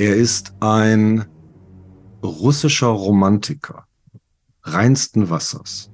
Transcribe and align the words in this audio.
Er 0.00 0.16
ist 0.16 0.54
ein 0.60 1.26
russischer 2.22 2.86
Romantiker 2.86 3.84
reinsten 4.62 5.28
Wassers. 5.28 5.90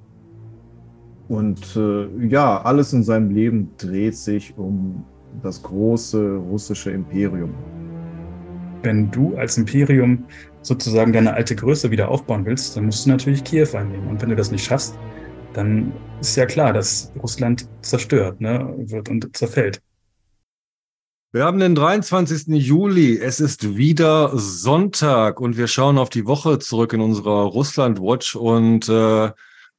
Und 1.27 1.75
äh, 1.75 2.07
ja, 2.25 2.61
alles 2.61 2.93
in 2.93 3.03
seinem 3.03 3.31
Leben 3.31 3.69
dreht 3.77 4.15
sich 4.15 4.57
um 4.57 5.03
das 5.43 5.61
große 5.61 6.37
russische 6.37 6.91
Imperium. 6.91 7.53
Wenn 8.81 9.11
du 9.11 9.35
als 9.35 9.57
Imperium 9.57 10.23
sozusagen 10.61 11.11
deine 11.11 11.33
alte 11.33 11.57
Größe 11.57 11.91
wieder 11.91 12.07
aufbauen 12.07 12.45
willst, 12.45 12.77
dann 12.77 12.85
musst 12.85 13.05
du 13.05 13.09
natürlich 13.09 13.43
Kiew 13.43 13.67
einnehmen. 13.73 14.07
Und 14.07 14.21
wenn 14.21 14.29
du 14.29 14.37
das 14.37 14.51
nicht 14.51 14.63
schaffst, 14.63 14.97
dann 15.51 15.91
ist 16.21 16.37
ja 16.37 16.45
klar, 16.45 16.71
dass 16.71 17.11
Russland 17.21 17.67
zerstört 17.81 18.39
ne, 18.39 18.73
wird 18.77 19.09
und 19.09 19.35
zerfällt. 19.35 19.81
Wir 21.33 21.43
haben 21.43 21.59
den 21.59 21.75
23. 21.75 22.47
Juli. 22.47 23.19
Es 23.19 23.41
ist 23.41 23.75
wieder 23.75 24.31
Sonntag 24.37 25.41
und 25.41 25.57
wir 25.57 25.67
schauen 25.67 25.97
auf 25.97 26.09
die 26.09 26.25
Woche 26.25 26.57
zurück 26.57 26.93
in 26.93 27.01
unserer 27.01 27.43
Russland 27.43 27.99
Watch 27.99 28.37
und 28.37 28.87
äh, 28.87 29.31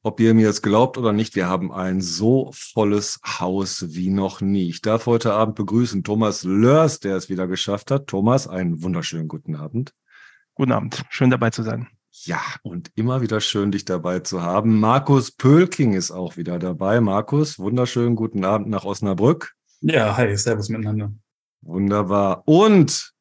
ob 0.03 0.19
ihr 0.19 0.35
mir 0.35 0.45
jetzt 0.45 0.61
glaubt 0.61 0.99
oder 0.99 1.11
nicht, 1.11 1.35
wir 1.35 1.47
haben 1.47 1.71
ein 1.71 2.01
so 2.01 2.51
volles 2.53 3.19
Haus 3.25 3.83
wie 3.95 4.11
noch 4.11 4.41
nie. 4.41 4.69
Ich 4.69 4.83
darf 4.83 5.07
heute 5.07 5.33
Abend 5.33 5.55
begrüßen 5.55 6.03
Thomas 6.03 6.43
Lörs, 6.43 6.99
der 6.99 7.15
es 7.15 7.29
wieder 7.29 7.47
geschafft 7.47 7.89
hat. 7.89 8.05
Thomas, 8.05 8.47
einen 8.47 8.83
wunderschönen 8.83 9.27
guten 9.27 9.55
Abend. 9.55 9.95
Guten 10.53 10.71
Abend, 10.71 11.03
schön 11.09 11.31
dabei 11.31 11.49
zu 11.49 11.63
sein. 11.63 11.87
Ja, 12.11 12.41
und 12.61 12.91
immer 12.93 13.21
wieder 13.21 13.41
schön, 13.41 13.71
dich 13.71 13.85
dabei 13.85 14.19
zu 14.19 14.43
haben. 14.43 14.79
Markus 14.79 15.31
Pölking 15.31 15.93
ist 15.93 16.11
auch 16.11 16.37
wieder 16.37 16.59
dabei. 16.59 17.01
Markus, 17.01 17.57
wunderschönen 17.57 18.15
guten 18.15 18.45
Abend 18.45 18.69
nach 18.69 18.85
Osnabrück. 18.85 19.55
Ja, 19.81 20.15
hi, 20.15 20.37
servus 20.37 20.69
miteinander. 20.69 21.11
Wunderbar. 21.61 22.43
Und 22.45 23.13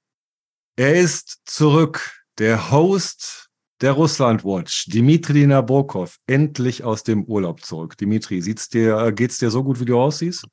er 0.77 0.95
ist 0.95 1.43
zurück, 1.45 2.23
der 2.39 2.71
Host 2.71 3.49
der 3.81 3.93
Russland 3.93 4.45
Watch, 4.45 4.87
Dimitri 4.87 5.47
Nabokov, 5.47 6.17
endlich 6.27 6.83
aus 6.85 7.05
dem 7.05 7.25
Urlaub 7.25 7.65
zurück. 7.65 7.97
Dimitri, 7.97 8.41
sieht's 8.43 8.69
dir, 8.69 9.13
geht's 9.13 9.39
dir 9.39 9.51
so 9.51 9.63
gut, 9.63 9.79
wie 9.81 9.85
du 9.85 9.99
aussiehst? 9.99 10.47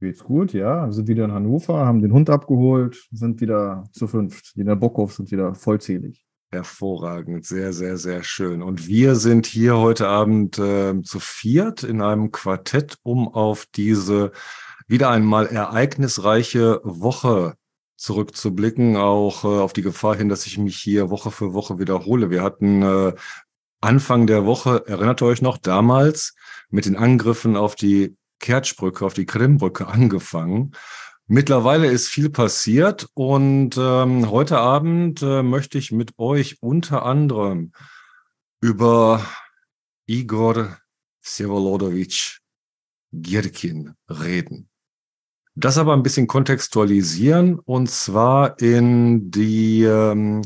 Geht's 0.00 0.24
gut, 0.24 0.52
ja. 0.52 0.86
Wir 0.86 0.92
sind 0.92 1.08
wieder 1.08 1.24
in 1.24 1.32
Hannover, 1.32 1.86
haben 1.86 2.02
den 2.02 2.12
Hund 2.12 2.30
abgeholt, 2.30 3.06
sind 3.10 3.40
wieder 3.40 3.84
zu 3.92 4.06
fünft. 4.06 4.56
Die 4.56 4.64
Nabokovs 4.64 5.16
sind 5.16 5.30
wieder 5.30 5.54
vollzählig. 5.54 6.24
Hervorragend, 6.50 7.44
sehr, 7.44 7.72
sehr, 7.72 7.96
sehr 7.96 8.22
schön. 8.22 8.62
Und 8.62 8.86
wir 8.86 9.16
sind 9.16 9.46
hier 9.46 9.76
heute 9.76 10.08
Abend 10.08 10.58
äh, 10.58 11.00
zu 11.02 11.20
viert 11.20 11.82
in 11.82 12.00
einem 12.00 12.30
Quartett, 12.32 12.98
um 13.02 13.28
auf 13.28 13.66
diese 13.74 14.32
wieder 14.86 15.10
einmal 15.10 15.46
ereignisreiche 15.46 16.80
Woche 16.84 17.56
zurückzublicken, 17.96 18.96
auch 18.96 19.44
äh, 19.44 19.48
auf 19.48 19.72
die 19.72 19.82
Gefahr 19.82 20.16
hin, 20.16 20.28
dass 20.28 20.46
ich 20.46 20.58
mich 20.58 20.76
hier 20.76 21.10
Woche 21.10 21.30
für 21.30 21.54
Woche 21.54 21.78
wiederhole. 21.78 22.30
Wir 22.30 22.42
hatten 22.42 22.82
äh, 22.82 23.14
Anfang 23.80 24.26
der 24.26 24.46
Woche, 24.46 24.84
erinnert 24.86 25.22
ihr 25.22 25.26
euch 25.26 25.42
noch, 25.42 25.58
damals 25.58 26.34
mit 26.70 26.86
den 26.86 26.96
Angriffen 26.96 27.56
auf 27.56 27.76
die 27.76 28.16
Kertschbrücke, 28.40 29.04
auf 29.04 29.14
die 29.14 29.26
Krimbrücke 29.26 29.86
angefangen. 29.86 30.72
Mittlerweile 31.26 31.86
ist 31.86 32.08
viel 32.08 32.28
passiert 32.28 33.08
und 33.14 33.76
ähm, 33.78 34.30
heute 34.30 34.58
Abend 34.58 35.22
äh, 35.22 35.42
möchte 35.42 35.78
ich 35.78 35.90
mit 35.90 36.18
euch 36.18 36.58
unter 36.60 37.06
anderem 37.06 37.72
über 38.60 39.24
Igor 40.06 40.76
Sevolodovich 41.22 42.40
Girkin 43.12 43.94
reden. 44.10 44.68
Das 45.56 45.78
aber 45.78 45.92
ein 45.92 46.02
bisschen 46.02 46.26
kontextualisieren 46.26 47.58
und 47.60 47.88
zwar 47.88 48.60
in 48.60 49.30
die 49.30 49.84
ähm, 49.84 50.42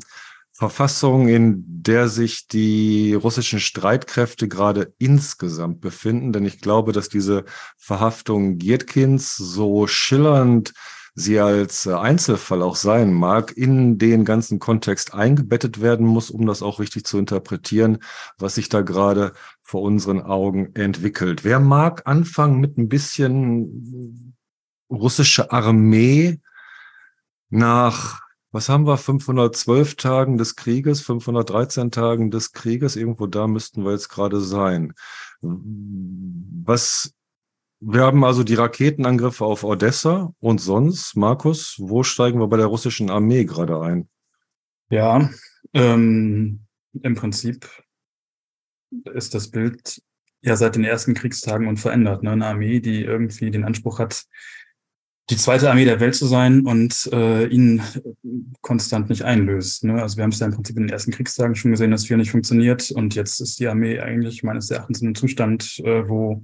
Verfassung, 0.52 1.28
in 1.28 1.64
der 1.66 2.08
sich 2.08 2.48
die 2.48 3.14
russischen 3.14 3.60
Streitkräfte 3.60 4.48
gerade 4.48 4.92
insgesamt 4.98 5.80
befinden. 5.80 6.32
Denn 6.32 6.44
ich 6.44 6.60
glaube, 6.60 6.92
dass 6.92 7.08
diese 7.08 7.44
Verhaftung 7.76 8.58
Giertkins 8.58 9.36
so 9.36 9.86
schillernd 9.86 10.74
sie 11.14 11.38
als 11.40 11.86
äh, 11.86 11.94
Einzelfall 11.94 12.62
auch 12.62 12.76
sein 12.76 13.12
mag, 13.12 13.56
in 13.56 13.98
den 13.98 14.24
ganzen 14.24 14.58
Kontext 14.58 15.14
eingebettet 15.14 15.80
werden 15.80 16.06
muss, 16.06 16.30
um 16.30 16.44
das 16.46 16.62
auch 16.62 16.80
richtig 16.80 17.04
zu 17.04 17.18
interpretieren, 17.18 17.98
was 18.38 18.56
sich 18.56 18.68
da 18.68 18.82
gerade 18.82 19.32
vor 19.62 19.82
unseren 19.82 20.20
Augen 20.20 20.74
entwickelt. 20.74 21.44
Wer 21.44 21.60
mag 21.60 22.02
anfangen 22.06 22.60
mit 22.60 22.78
ein 22.78 22.88
bisschen 22.88 24.34
russische 24.90 25.50
Armee 25.52 26.40
nach, 27.50 28.20
was 28.50 28.68
haben 28.68 28.86
wir, 28.86 28.96
512 28.96 29.96
Tagen 29.96 30.38
des 30.38 30.56
Krieges, 30.56 31.00
513 31.02 31.90
Tagen 31.90 32.30
des 32.30 32.52
Krieges, 32.52 32.96
irgendwo 32.96 33.26
da 33.26 33.46
müssten 33.46 33.84
wir 33.84 33.92
jetzt 33.92 34.08
gerade 34.08 34.40
sein. 34.40 34.92
Was, 35.40 37.14
wir 37.80 38.02
haben 38.02 38.24
also 38.24 38.44
die 38.44 38.54
Raketenangriffe 38.54 39.44
auf 39.44 39.64
Odessa 39.64 40.32
und 40.40 40.60
sonst, 40.60 41.16
Markus, 41.16 41.76
wo 41.78 42.02
steigen 42.02 42.40
wir 42.40 42.48
bei 42.48 42.56
der 42.56 42.66
russischen 42.66 43.10
Armee 43.10 43.44
gerade 43.44 43.80
ein? 43.80 44.08
Ja, 44.90 45.30
ähm, 45.74 46.60
im 47.02 47.14
Prinzip 47.14 47.68
ist 49.12 49.34
das 49.34 49.50
Bild 49.50 50.02
ja 50.40 50.56
seit 50.56 50.76
den 50.76 50.84
ersten 50.84 51.14
Kriegstagen 51.14 51.66
unverändert. 51.66 52.22
Ne? 52.22 52.32
Eine 52.32 52.46
Armee, 52.46 52.80
die 52.80 53.02
irgendwie 53.02 53.50
den 53.50 53.64
Anspruch 53.64 53.98
hat, 53.98 54.24
die 55.30 55.36
zweite 55.36 55.70
Armee 55.70 55.84
der 55.84 56.00
Welt 56.00 56.14
zu 56.14 56.26
sein 56.26 56.62
und 56.62 57.08
äh, 57.12 57.46
ihn 57.46 57.82
konstant 58.62 59.10
nicht 59.10 59.22
einlöst. 59.22 59.84
Ne? 59.84 60.00
Also 60.00 60.16
wir 60.16 60.24
haben 60.24 60.30
es 60.30 60.38
ja 60.38 60.46
im 60.46 60.54
Prinzip 60.54 60.76
in 60.76 60.84
den 60.84 60.92
ersten 60.92 61.12
Kriegstagen 61.12 61.54
schon 61.54 61.72
gesehen, 61.72 61.90
dass 61.90 62.06
viel 62.06 62.16
nicht 62.16 62.30
funktioniert 62.30 62.90
und 62.90 63.14
jetzt 63.14 63.40
ist 63.40 63.60
die 63.60 63.68
Armee 63.68 64.00
eigentlich 64.00 64.42
meines 64.42 64.70
Erachtens 64.70 65.00
in 65.00 65.08
einem 65.08 65.14
Zustand, 65.14 65.80
äh, 65.80 66.08
wo 66.08 66.42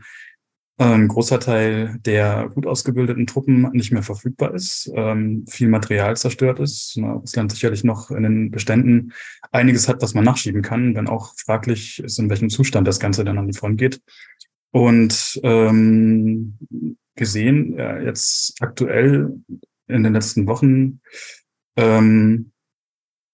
äh, 0.77 0.85
ein 0.85 1.09
großer 1.09 1.41
Teil 1.41 1.99
der 2.05 2.51
gut 2.53 2.67
ausgebildeten 2.67 3.27
Truppen 3.27 3.71
nicht 3.73 3.93
mehr 3.93 4.03
verfügbar 4.03 4.55
ist, 4.55 4.91
ähm, 4.95 5.47
viel 5.49 5.69
Material 5.69 6.17
zerstört 6.17 6.61
ist. 6.61 6.99
Ne? 6.99 7.13
Russland 7.13 7.53
sicherlich 7.53 7.85
noch 7.85 8.11
in 8.11 8.23
den 8.23 8.51
Beständen 8.51 9.13
einiges 9.51 9.89
hat, 9.89 10.03
was 10.03 10.15
man 10.15 10.25
nachschieben 10.25 10.61
kann, 10.61 10.95
wenn 10.95 11.09
auch 11.09 11.35
fraglich 11.37 12.03
ist, 12.03 12.19
in 12.19 12.29
welchem 12.29 12.51
Zustand 12.51 12.87
das 12.87 13.01
Ganze 13.01 13.25
dann 13.25 13.39
an 13.39 13.47
die 13.47 13.57
Front 13.57 13.79
geht. 13.79 14.03
Und 14.73 15.41
ähm, 15.45 16.59
gesehen, 17.17 17.75
ja, 17.79 17.99
jetzt 18.01 18.61
aktuell 18.61 19.39
in 19.87 20.03
den 20.03 20.13
letzten 20.13 20.47
Wochen. 20.47 21.01
Ähm, 21.77 22.53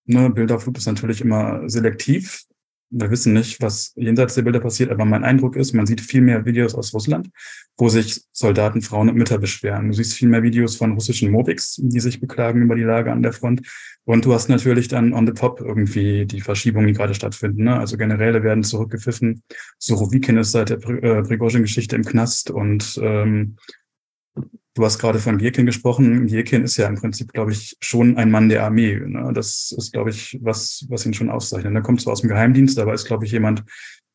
ne, 0.05 0.31
Bilderflug 0.31 0.77
ist 0.79 0.87
natürlich 0.87 1.21
immer 1.21 1.69
selektiv. 1.69 2.45
Wir 2.91 3.11
wissen 3.11 3.33
nicht, 3.33 3.63
was 3.63 3.93
jenseits 3.95 4.35
der 4.35 4.43
Bilder 4.43 4.61
passiert, 4.61 4.91
aber 4.91 5.05
mein 5.05 5.25
Eindruck 5.25 5.57
ist, 5.57 5.73
man 5.73 5.87
sieht 5.87 6.01
viel 6.01 6.21
mehr 6.21 6.45
Videos 6.45 6.75
aus 6.75 6.93
Russland, 6.93 7.31
wo 7.77 7.89
sich 7.89 8.23
Soldaten, 8.33 8.83
Frauen 8.83 9.09
und 9.09 9.17
Mütter 9.17 9.39
beschweren. 9.39 9.89
Du 9.89 9.95
siehst 9.95 10.15
viel 10.15 10.29
mehr 10.29 10.43
Videos 10.43 10.77
von 10.77 10.93
russischen 10.93 11.31
Mobiks, 11.31 11.77
die 11.81 12.01
sich 12.01 12.21
beklagen 12.21 12.63
über 12.63 12.75
die 12.75 12.83
Lage 12.83 13.13
an 13.13 13.23
der 13.23 13.33
Front. 13.33 13.63
Und 14.05 14.25
du 14.25 14.35
hast 14.35 14.49
natürlich 14.49 14.89
dann 14.89 15.13
on 15.13 15.27
the 15.27 15.33
top 15.33 15.61
irgendwie 15.61 16.27
die 16.27 16.41
Verschiebungen, 16.41 16.89
die 16.89 16.95
gerade 16.95 17.15
stattfinden. 17.15 17.65
Ne? 17.65 17.79
Also 17.79 17.97
Generäle 17.97 18.43
werden 18.43 18.65
zurückgepfiffen. 18.65 19.43
Surovikin 19.79 20.39
ist 20.39 20.51
seit 20.51 20.71
der 20.71 20.79
äh, 20.79 21.23
Prigozhin-Geschichte 21.23 21.95
im 21.95 22.05
Knast 22.05 22.51
und 22.51 22.99
ähm, 23.03 23.57
Du 24.75 24.85
hast 24.85 24.99
gerade 24.99 25.19
von 25.19 25.39
Gierkin 25.39 25.67
gesprochen. 25.67 26.27
Gierkin 26.27 26.63
ist 26.63 26.77
ja 26.77 26.87
im 26.87 26.95
Prinzip, 26.95 27.33
glaube 27.33 27.51
ich, 27.51 27.77
schon 27.81 28.17
ein 28.17 28.31
Mann 28.31 28.49
der 28.49 28.65
Armee. 28.65 29.01
Ne? 29.01 29.33
Das 29.35 29.75
ist, 29.77 29.93
glaube 29.93 30.11
ich, 30.11 30.39
was, 30.43 30.87
was 30.89 31.05
ihn 31.05 31.15
schon 31.15 31.29
auszeichnet. 31.31 31.75
Er 31.75 31.83
kommt 31.83 32.01
zwar 32.01 32.13
aus 32.13 32.21
dem 32.21 32.31
Geheimdienst, 32.31 32.79
aber 32.79 32.95
ist, 32.95 33.07
glaube 33.07 33.27
ich, 33.27 33.33
jemand, 33.33 33.65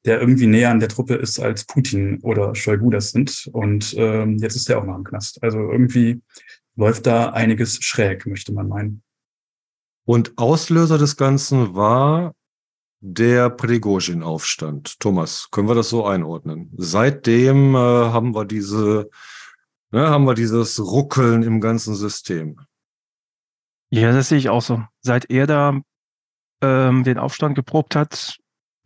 der 0.05 0.19
irgendwie 0.19 0.47
näher 0.47 0.69
an 0.69 0.79
der 0.79 0.88
Truppe 0.88 1.15
ist, 1.15 1.39
als 1.39 1.65
Putin 1.65 2.19
oder 2.21 2.55
Shoigu 2.55 2.89
das 2.89 3.11
sind. 3.11 3.49
Und 3.51 3.95
ähm, 3.97 4.38
jetzt 4.38 4.55
ist 4.55 4.69
er 4.69 4.79
auch 4.79 4.85
noch 4.85 4.95
im 4.95 5.03
Knast. 5.03 5.44
Also 5.44 5.59
irgendwie 5.59 6.21
läuft 6.77 7.05
da 7.05 7.31
einiges 7.31 7.83
schräg, 7.83 8.25
möchte 8.25 8.53
man 8.53 8.69
meinen. 8.69 9.01
Und 10.06 10.38
Auslöser 10.38 10.97
des 10.97 11.18
Ganzen 11.18 11.75
war 11.75 12.33
der 13.01 13.50
Prigozhin-Aufstand. 13.50 15.00
Thomas, 15.00 15.50
können 15.51 15.68
wir 15.68 15.75
das 15.75 15.89
so 15.89 16.06
einordnen? 16.06 16.71
Seitdem 16.77 17.75
äh, 17.75 17.77
haben 17.77 18.33
wir 18.33 18.45
diese 18.45 19.09
ne, 19.91 20.09
haben 20.09 20.25
wir 20.25 20.33
dieses 20.33 20.79
Ruckeln 20.79 21.43
im 21.43 21.61
ganzen 21.61 21.95
System. 21.95 22.59
Ja, 23.89 24.11
das 24.11 24.29
sehe 24.29 24.37
ich 24.37 24.49
auch 24.49 24.61
so. 24.61 24.83
Seit 25.01 25.29
er 25.29 25.47
da 25.47 25.79
ähm, 26.61 27.03
den 27.03 27.17
Aufstand 27.17 27.55
geprobt 27.55 27.95
hat, 27.95 28.37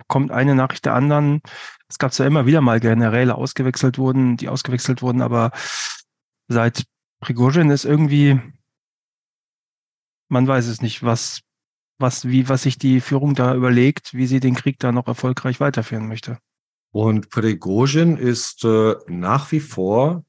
kommt 0.07 0.31
eine 0.31 0.55
Nachricht 0.55 0.85
der 0.85 0.95
anderen. 0.95 1.41
Es 1.87 1.97
gab 1.97 2.13
ja 2.17 2.25
immer 2.25 2.45
wieder 2.45 2.61
mal 2.61 2.79
Generäle 2.79 3.35
ausgewechselt 3.35 3.97
wurden, 3.97 4.37
die 4.37 4.49
ausgewechselt 4.49 5.01
wurden, 5.01 5.21
aber 5.21 5.51
seit 6.47 6.85
Prigozhin 7.21 7.69
ist 7.69 7.85
irgendwie, 7.85 8.39
man 10.29 10.47
weiß 10.47 10.67
es 10.67 10.81
nicht, 10.81 11.03
was, 11.03 11.41
was, 11.97 12.27
wie, 12.27 12.49
was 12.49 12.63
sich 12.63 12.77
die 12.77 13.01
Führung 13.01 13.35
da 13.35 13.55
überlegt, 13.55 14.13
wie 14.13 14.27
sie 14.27 14.39
den 14.39 14.55
Krieg 14.55 14.79
da 14.79 14.91
noch 14.91 15.07
erfolgreich 15.07 15.59
weiterführen 15.59 16.07
möchte. 16.07 16.39
Und 16.91 17.29
Prigozhin 17.29 18.17
ist 18.17 18.63
äh, 18.63 18.95
nach 19.07 19.51
wie 19.51 19.59
vor 19.59 20.23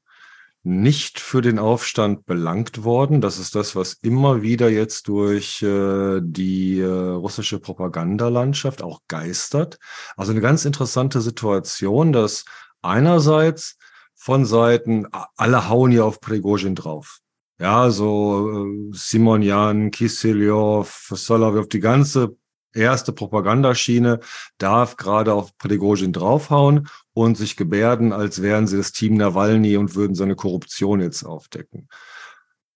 nicht 0.63 1.19
für 1.19 1.41
den 1.41 1.57
Aufstand 1.57 2.25
belangt 2.25 2.83
worden. 2.83 3.19
Das 3.19 3.39
ist 3.39 3.55
das, 3.55 3.75
was 3.75 3.93
immer 3.93 4.41
wieder 4.43 4.69
jetzt 4.69 5.07
durch 5.07 5.61
äh, 5.63 6.19
die 6.21 6.79
äh, 6.79 6.85
russische 6.85 7.59
Propagandalandschaft 7.59 8.83
auch 8.83 8.99
geistert. 9.07 9.79
Also 10.15 10.31
eine 10.31 10.41
ganz 10.41 10.65
interessante 10.65 11.21
Situation, 11.21 12.13
dass 12.13 12.45
einerseits 12.81 13.77
von 14.15 14.45
Seiten, 14.45 15.07
alle 15.35 15.67
hauen 15.67 15.91
hier 15.91 16.05
auf 16.05 16.19
Prigozhin 16.21 16.75
drauf. 16.75 17.19
Ja, 17.59 17.89
so 17.89 18.65
äh, 18.65 18.89
Simonian, 18.91 19.89
Kiselyov, 19.89 21.11
Solovyov, 21.11 21.69
die 21.69 21.79
ganze 21.79 22.35
erste 22.73 23.13
Propagandaschiene 23.13 24.19
darf 24.57 24.97
gerade 24.97 25.33
auf 25.33 25.57
Prigozhin 25.57 26.13
draufhauen 26.13 26.87
und 27.13 27.37
sich 27.37 27.57
gebärden, 27.57 28.13
als 28.13 28.41
wären 28.41 28.67
sie 28.67 28.77
das 28.77 28.91
Team 28.91 29.15
Nawalny 29.15 29.77
und 29.77 29.95
würden 29.95 30.15
seine 30.15 30.35
Korruption 30.35 31.01
jetzt 31.01 31.23
aufdecken. 31.23 31.87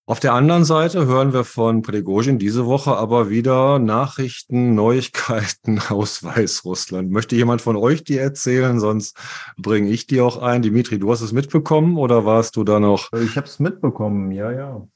Auf 0.08 0.20
der 0.20 0.34
anderen 0.34 0.66
Seite 0.66 1.08
hören 1.08 1.34
wir 1.34 1.44
von 1.44 1.82
Prigozhin 1.82 2.38
diese 2.38 2.68
Woche 2.68 2.96
aber 2.96 3.32
wieder 3.32 3.80
Nachrichten, 3.80 4.76
Neuigkeiten 4.76 5.80
aus 5.90 6.24
Weißrussland. 6.24 7.10
Möchte 7.10 7.36
jemand 7.36 7.64
von 7.64 7.76
euch 7.76 8.04
die 8.04 8.20
erzählen? 8.20 8.80
Sonst 8.80 9.18
bringe 9.58 9.90
ich 9.90 10.06
die 10.06 10.22
auch 10.22 10.38
ein. 10.38 10.62
Dimitri, 10.62 11.00
du 11.00 11.12
hast 11.12 11.22
es 11.22 11.32
mitbekommen 11.32 11.98
oder 11.98 12.24
warst 12.24 12.56
du 12.56 12.64
da 12.64 12.80
noch? 12.80 13.12
Ich 13.14 13.36
habe 13.36 13.48
es 13.48 13.60
mitbekommen, 13.60 14.32
ja, 14.32 14.52
ja. 14.52 14.88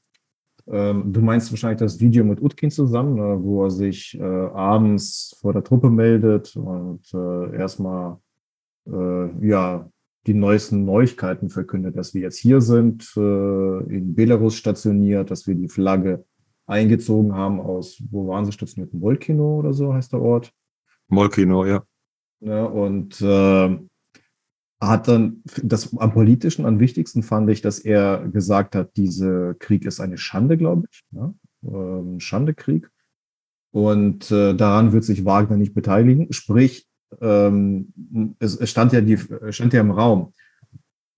Ähm, 0.66 1.12
du 1.12 1.20
meinst 1.20 1.50
wahrscheinlich 1.50 1.80
das 1.80 2.00
Video 2.00 2.24
mit 2.24 2.40
Utkin 2.40 2.70
zusammen, 2.70 3.14
ne, 3.14 3.38
wo 3.42 3.64
er 3.64 3.70
sich 3.70 4.18
äh, 4.18 4.22
abends 4.22 5.36
vor 5.40 5.52
der 5.52 5.64
Truppe 5.64 5.90
meldet 5.90 6.54
und 6.56 7.02
äh, 7.14 7.56
erstmal 7.56 8.18
äh, 8.86 9.46
ja, 9.46 9.90
die 10.26 10.34
neuesten 10.34 10.84
Neuigkeiten 10.84 11.48
verkündet, 11.48 11.96
dass 11.96 12.14
wir 12.14 12.22
jetzt 12.22 12.38
hier 12.38 12.60
sind, 12.60 13.10
äh, 13.16 13.20
in 13.20 14.14
Belarus 14.14 14.56
stationiert, 14.56 15.30
dass 15.30 15.46
wir 15.46 15.54
die 15.54 15.68
Flagge 15.68 16.24
eingezogen 16.66 17.34
haben 17.34 17.60
aus, 17.60 18.02
wo 18.10 18.28
waren 18.28 18.44
sie 18.44 18.52
stationiert? 18.52 18.94
Molkino 18.94 19.58
oder 19.58 19.72
so 19.72 19.92
heißt 19.92 20.12
der 20.12 20.22
Ort. 20.22 20.52
Molkino, 21.08 21.64
ja. 21.64 21.82
ja 22.40 22.64
und 22.64 23.20
äh, 23.20 23.78
hat 24.80 25.08
dann 25.08 25.42
das 25.62 25.96
am 25.96 26.12
politischen, 26.12 26.64
am 26.64 26.80
wichtigsten 26.80 27.22
fand 27.22 27.50
ich, 27.50 27.60
dass 27.60 27.78
er 27.78 28.26
gesagt 28.28 28.74
hat, 28.74 28.96
dieser 28.96 29.54
Krieg 29.54 29.84
ist 29.84 30.00
eine 30.00 30.16
Schande, 30.16 30.56
glaube 30.56 30.86
ich. 30.90 31.04
Ja? 31.12 31.34
Ähm, 31.64 32.18
Schandekrieg. 32.18 32.90
Und 33.72 34.30
äh, 34.30 34.54
daran 34.54 34.92
wird 34.92 35.04
sich 35.04 35.24
Wagner 35.24 35.56
nicht 35.56 35.74
beteiligen. 35.74 36.32
Sprich, 36.32 36.88
ähm, 37.20 37.92
es, 38.38 38.56
es 38.56 38.70
stand 38.70 38.92
ja 38.92 39.00
die, 39.00 39.18
stand 39.50 39.72
ja 39.74 39.80
im 39.80 39.90
Raum. 39.90 40.32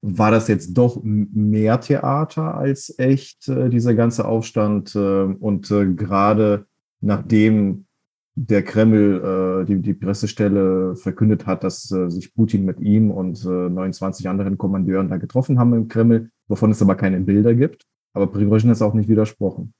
War 0.02 0.32
das 0.32 0.48
jetzt 0.48 0.74
doch 0.74 1.00
mehr 1.02 1.80
Theater 1.80 2.56
als 2.56 2.92
echt, 2.98 3.48
äh, 3.48 3.70
dieser 3.70 3.94
ganze 3.94 4.24
Aufstand? 4.24 4.94
Äh, 4.96 4.98
und 4.98 5.68
gerade 5.68 6.66
nachdem 7.00 7.86
der 8.34 8.62
Kreml, 8.62 9.62
äh, 9.62 9.66
die, 9.66 9.80
die 9.80 9.94
Pressestelle 9.94 10.96
verkündet 10.96 11.46
hat, 11.46 11.64
dass 11.64 11.90
äh, 11.90 12.10
sich 12.10 12.34
Putin 12.34 12.64
mit 12.64 12.80
ihm 12.80 13.10
und 13.10 13.44
äh, 13.44 13.48
29 13.48 14.28
anderen 14.28 14.56
Kommandeuren 14.56 15.08
da 15.08 15.18
getroffen 15.18 15.58
haben 15.58 15.74
im 15.74 15.88
Kreml, 15.88 16.30
wovon 16.48 16.70
es 16.70 16.80
aber 16.80 16.94
keine 16.94 17.20
Bilder 17.20 17.54
gibt. 17.54 17.84
Aber 18.14 18.26
Prigozhin 18.26 18.70
ist 18.70 18.82
auch 18.82 18.94
nicht 18.94 19.08
widersprochen. 19.08 19.74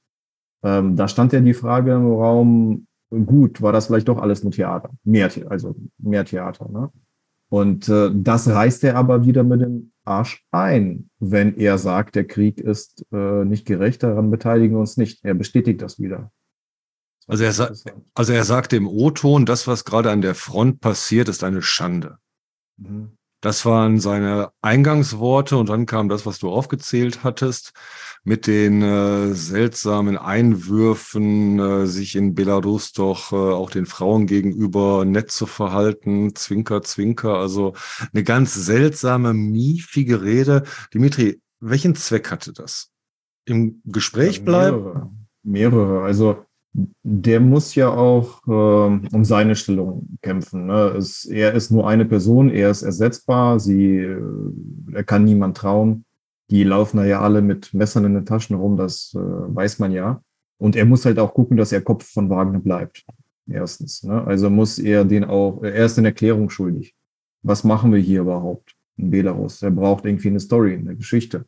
Ähm, 0.63 0.95
da 0.95 1.07
stand 1.07 1.33
ja 1.33 1.39
die 1.39 1.53
Frage 1.53 1.93
im 1.93 2.05
Raum, 2.05 2.87
gut, 3.09 3.61
war 3.61 3.73
das 3.73 3.87
vielleicht 3.87 4.07
doch 4.07 4.19
alles 4.19 4.43
nur 4.43 4.51
Theater. 4.51 4.91
Mehr, 5.03 5.29
also 5.49 5.75
mehr 5.97 6.25
Theater. 6.25 6.69
Ne? 6.69 6.91
Und 7.49 7.89
äh, 7.89 8.09
das 8.13 8.47
reißt 8.47 8.83
er 8.83 8.95
aber 8.95 9.25
wieder 9.25 9.43
mit 9.43 9.61
dem 9.61 9.91
Arsch 10.05 10.45
ein, 10.51 11.09
wenn 11.19 11.55
er 11.57 11.77
sagt, 11.77 12.15
der 12.15 12.25
Krieg 12.25 12.59
ist 12.59 13.05
äh, 13.11 13.45
nicht 13.45 13.65
gerecht, 13.65 14.03
daran 14.03 14.31
beteiligen 14.31 14.75
wir 14.75 14.79
uns 14.79 14.97
nicht. 14.97 15.23
Er 15.23 15.33
bestätigt 15.33 15.81
das 15.81 15.99
wieder. 15.99 16.31
Also 17.27 17.43
er, 17.43 17.71
also 18.13 18.33
er 18.33 18.43
sagte 18.43 18.75
im 18.75 18.87
O-Ton, 18.87 19.45
das, 19.45 19.67
was 19.67 19.85
gerade 19.85 20.11
an 20.11 20.21
der 20.21 20.35
Front 20.35 20.81
passiert, 20.81 21.29
ist 21.29 21.43
eine 21.43 21.61
Schande. 21.61 22.17
Mhm. 22.77 23.17
Das 23.43 23.65
waren 23.65 23.99
seine 23.99 24.51
Eingangsworte 24.61 25.57
und 25.57 25.67
dann 25.67 25.85
kam 25.85 26.07
das, 26.07 26.25
was 26.25 26.39
du 26.39 26.49
aufgezählt 26.49 27.25
hattest, 27.25 27.73
mit 28.23 28.47
den 28.47 28.81
äh, 28.81 29.33
seltsamen 29.33 30.17
Einwürfen, 30.17 31.59
äh, 31.59 31.85
sich 31.85 32.15
in 32.15 32.35
Belarus 32.35 32.93
doch 32.93 33.33
äh, 33.33 33.35
auch 33.35 33.69
den 33.69 33.85
Frauen 33.85 34.27
gegenüber 34.27 35.03
nett 35.03 35.29
zu 35.29 35.45
verhalten, 35.45 36.35
Zwinker, 36.35 36.83
Zwinker, 36.83 37.37
also 37.37 37.73
eine 38.13 38.23
ganz 38.23 38.53
seltsame, 38.53 39.33
miefige 39.33 40.21
Rede. 40.21 40.63
Dimitri, 40.93 41.41
welchen 41.59 41.95
Zweck 41.95 42.31
hatte 42.31 42.53
das? 42.53 42.91
Im 43.43 43.81
Gespräch 43.83 44.37
ja, 44.37 44.43
bleiben? 44.43 44.77
Mehrere. 44.77 45.11
mehrere. 45.43 46.03
Also 46.03 46.45
der 46.73 47.39
muss 47.39 47.75
ja 47.75 47.89
auch 47.89 48.41
äh, 48.47 48.51
um 49.15 49.23
seine 49.23 49.55
Stellung 49.55 50.17
kämpfen. 50.21 50.65
Ne? 50.65 50.95
Es, 50.97 51.25
er 51.25 51.53
ist 51.53 51.71
nur 51.71 51.87
eine 51.87 52.05
Person, 52.05 52.49
er 52.49 52.71
ist 52.71 52.81
ersetzbar, 52.81 53.59
sie, 53.59 53.97
äh, 53.97 54.21
er 54.93 55.03
kann 55.03 55.23
niemand 55.23 55.57
trauen. 55.57 56.05
Die 56.49 56.63
laufen 56.63 56.97
da 56.97 57.05
ja 57.05 57.21
alle 57.21 57.41
mit 57.41 57.73
Messern 57.73 58.05
in 58.05 58.15
den 58.15 58.25
Taschen 58.25 58.55
rum, 58.55 58.75
das 58.75 59.13
äh, 59.15 59.19
weiß 59.19 59.79
man 59.79 59.91
ja. 59.91 60.21
Und 60.57 60.75
er 60.75 60.85
muss 60.85 61.05
halt 61.05 61.19
auch 61.19 61.33
gucken, 61.33 61.57
dass 61.57 61.71
er 61.71 61.81
Kopf 61.81 62.11
von 62.11 62.29
Wagner 62.29 62.59
bleibt. 62.59 63.05
Erstens. 63.47 64.03
Ne? 64.03 64.23
Also 64.23 64.49
muss 64.49 64.79
er 64.79 65.05
den 65.05 65.25
auch, 65.25 65.61
er 65.63 65.85
ist 65.85 65.97
in 65.97 66.05
Erklärung 66.05 66.49
schuldig. 66.49 66.95
Was 67.43 67.63
machen 67.63 67.91
wir 67.91 67.99
hier 67.99 68.21
überhaupt 68.21 68.75
in 68.97 69.11
Belarus? 69.11 69.61
Er 69.61 69.71
braucht 69.71 70.05
irgendwie 70.05 70.29
eine 70.29 70.39
Story, 70.39 70.75
eine 70.75 70.95
Geschichte 70.95 71.45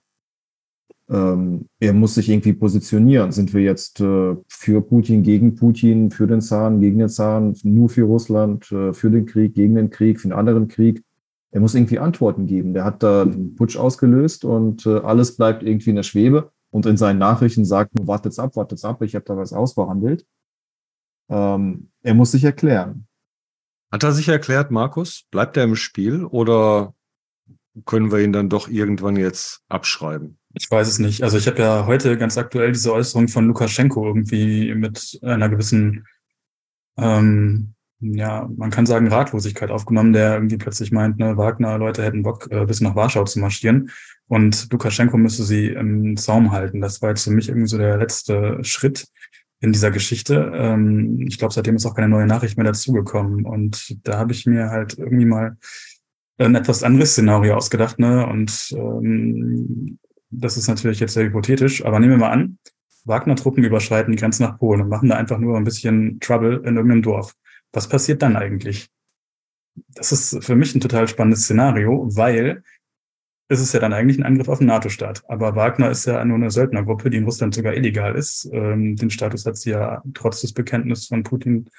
ähm, 1.10 1.68
er 1.80 1.94
muss 1.94 2.16
sich 2.16 2.30
irgendwie 2.30 2.54
positionieren. 2.54 3.32
Sind 3.32 3.54
wir 3.54 3.62
jetzt 3.62 4.00
äh, 4.00 4.36
für 4.48 4.82
Putin, 4.82 5.24
gegen 5.24 5.56
Putin, 5.56 6.10
für 6.10 6.28
den 6.28 6.42
Zahn, 6.42 6.82
gegen 6.82 6.98
den 6.98 7.10
Zahn, 7.10 7.56
nur 7.64 7.90
für 7.90 8.04
Russland, 8.04 8.72
äh, 8.72 8.94
für 8.94 9.12
den 9.12 9.26
Krieg, 9.26 9.54
gegen 9.54 9.76
den 9.76 9.90
Krieg, 9.90 10.20
für 10.20 10.30
einen 10.30 10.40
anderen 10.40 10.68
Krieg? 10.68 11.04
Er 11.52 11.62
muss 11.62 11.76
irgendwie 11.76 12.00
Antworten 12.00 12.48
geben. 12.48 12.74
Der 12.74 12.84
hat 12.84 13.04
da 13.04 13.22
einen 13.22 13.56
Putsch 13.56 13.78
ausgelöst 13.78 14.46
und 14.46 14.86
äh, 14.86 15.00
alles 15.00 15.38
bleibt 15.38 15.64
irgendwie 15.64 15.92
in 15.92 15.96
der 15.96 16.04
Schwebe. 16.04 16.52
Und 16.72 16.86
in 16.86 16.98
seinen 16.98 17.20
Nachrichten 17.20 17.64
sagt 17.64 17.96
nur, 17.96 18.08
wartet's 18.08 18.40
ab, 18.40 18.56
wartet's 18.56 18.84
ab, 18.84 19.02
ich 19.02 19.16
habe 19.16 19.24
da 19.24 19.38
was 19.38 19.54
ausverhandelt. 19.54 20.26
Ähm, 21.30 21.90
er 22.02 22.14
muss 22.14 22.32
sich 22.32 22.44
erklären. 22.44 23.08
Hat 23.92 24.04
er 24.04 24.12
sich 24.12 24.28
erklärt, 24.28 24.72
Markus? 24.72 25.24
Bleibt 25.32 25.56
er 25.56 25.64
im 25.64 25.76
Spiel 25.76 26.26
oder 26.26 26.94
können 27.86 28.12
wir 28.12 28.20
ihn 28.20 28.34
dann 28.34 28.50
doch 28.50 28.68
irgendwann 28.68 29.16
jetzt 29.16 29.64
abschreiben? 29.70 30.38
Ich 30.58 30.72
weiß 30.72 30.88
es 30.88 31.00
nicht. 31.00 31.22
Also 31.22 31.38
ich 31.38 31.48
habe 31.48 31.60
ja 31.60 31.86
heute 31.86 32.18
ganz 32.18 32.38
aktuell 32.38 32.72
diese 32.72 32.94
Äußerung 32.94 33.28
von 33.28 33.46
Lukaschenko 33.48 34.08
irgendwie 34.08 34.74
mit 34.74 35.20
einer 35.22 35.50
gewissen, 35.50 36.08
ähm, 36.98 37.74
ja, 38.00 38.50
man 38.56 38.70
kann 38.70 38.86
sagen 38.86 39.08
Ratlosigkeit 39.08 39.70
aufgenommen, 39.70 40.14
der 40.14 40.36
irgendwie 40.36 40.58
plötzlich 40.58 40.92
meint, 40.92 41.18
ne, 41.18 41.36
Wagner, 41.36 41.78
Leute 41.78 42.04
hätten 42.04 42.24
Bock, 42.24 42.50
äh, 42.52 42.66
bis 42.66 42.80
nach 42.80 42.96
Warschau 42.96 43.26
zu 43.26 43.40
marschieren 43.40 43.92
und 44.28 44.72
Lukaschenko 44.72 45.18
müsste 45.18 45.44
sie 45.44 45.68
im 45.70 46.16
Zaum 46.16 46.52
halten. 46.52 46.80
Das 46.80 47.02
war 47.02 47.10
jetzt 47.10 47.26
für 47.26 47.32
mich 47.32 47.50
irgendwie 47.50 47.68
so 47.68 47.78
der 47.78 47.98
letzte 47.98 48.64
Schritt 48.64 49.08
in 49.60 49.74
dieser 49.74 49.92
Geschichte. 49.92 50.52
Ähm, 50.56 51.26
ich 51.28 51.38
glaube, 51.38 51.54
seitdem 51.54 51.76
ist 51.76 51.86
auch 51.86 51.96
keine 51.96 52.10
neue 52.10 52.28
Nachricht 52.28 52.58
mehr 52.58 52.66
dazugekommen 52.66 53.46
und 53.46 53.98
da 54.08 54.20
habe 54.20 54.32
ich 54.32 54.46
mir 54.46 54.70
halt 54.70 54.98
irgendwie 54.98 55.26
mal 55.26 55.58
ein 56.38 56.56
etwas 56.56 56.84
anderes 56.84 57.12
Szenario 57.12 57.56
ausgedacht, 57.56 58.00
ne? 58.00 58.26
Und 58.28 58.74
ähm, 58.78 60.00
das 60.30 60.58
ist 60.58 60.68
natürlich 60.68 61.00
jetzt 61.00 61.14
sehr 61.14 61.26
hypothetisch, 61.26 61.86
aber 61.86 62.00
nehmen 62.00 62.14
wir 62.14 62.18
mal 62.18 62.32
an, 62.32 62.58
Wagner-Truppen 63.06 63.64
überschreiten 63.64 64.12
die 64.12 64.18
Grenze 64.18 64.44
nach 64.44 64.58
Polen 64.58 64.82
und 64.82 64.90
machen 64.90 65.10
da 65.10 65.16
einfach 65.16 65.38
nur 65.38 65.58
ein 65.58 65.64
bisschen 65.64 66.20
Trouble 66.20 66.58
in 66.66 66.76
irgendeinem 66.76 67.04
Dorf. 67.04 67.36
Was 67.72 67.88
passiert 67.88 68.22
dann 68.22 68.36
eigentlich? 68.36 68.90
Das 69.94 70.12
ist 70.12 70.44
für 70.44 70.56
mich 70.56 70.74
ein 70.74 70.82
total 70.82 71.08
spannendes 71.08 71.44
Szenario, 71.44 72.08
weil 72.16 72.64
es 73.48 73.60
ist 73.60 73.74
ja 73.74 73.80
dann 73.80 73.94
eigentlich 73.94 74.18
ein 74.18 74.24
Angriff 74.24 74.50
auf 74.50 74.58
den 74.58 74.68
NATO-Staat. 74.68 75.24
Aber 75.30 75.56
Wagner 75.56 75.92
ist 75.92 76.06
ja 76.06 76.24
nur 76.26 76.38
eine 76.38 76.50
Söldnergruppe, 76.50 77.10
die 77.10 77.18
in 77.18 77.26
Russland 77.26 77.54
sogar 77.54 77.76
illegal 77.76 78.16
ist. 78.16 78.50
Ähm, 78.52 78.96
den 78.96 79.12
Status 79.12 79.46
hat 79.46 79.58
sie 79.58 79.72
ja 79.72 80.02
trotz 80.16 80.42
des 80.42 80.54
Bekenntnisses 80.54 81.08
von 81.08 81.24
Putin 81.24 81.70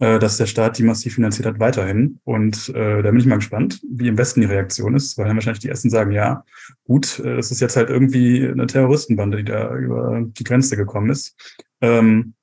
äh, 0.00 0.18
dass 0.18 0.36
der 0.36 0.46
Staat 0.46 0.78
die 0.78 0.84
massiv 0.84 1.14
finanziert 1.14 1.46
hat, 1.46 1.58
weiterhin. 1.58 2.20
Und 2.24 2.68
äh, 2.70 3.02
da 3.02 3.10
bin 3.10 3.18
ich 3.18 3.26
mal 3.26 3.36
gespannt, 3.36 3.80
wie 3.90 4.08
im 4.08 4.18
Westen 4.18 4.40
die 4.40 4.46
Reaktion 4.46 4.94
ist, 4.94 5.18
weil 5.18 5.26
dann 5.26 5.36
wahrscheinlich 5.36 5.60
die 5.60 5.68
Ersten 5.68 5.90
sagen, 5.90 6.12
ja, 6.12 6.44
gut, 6.84 7.18
äh, 7.18 7.36
es 7.36 7.50
ist 7.50 7.60
jetzt 7.60 7.76
halt 7.76 7.90
irgendwie 7.90 8.46
eine 8.46 8.66
Terroristenbande, 8.66 9.38
die 9.38 9.44
da 9.44 9.74
über 9.74 10.22
die 10.24 10.44
Grenze 10.44 10.76
gekommen 10.76 11.10
ist. 11.10 11.36
Ähm, 11.80 12.34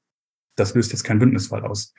das 0.55 0.73
löst 0.73 0.91
jetzt 0.91 1.03
keinen 1.03 1.19
Bündnisfall 1.19 1.63
aus. 1.63 1.93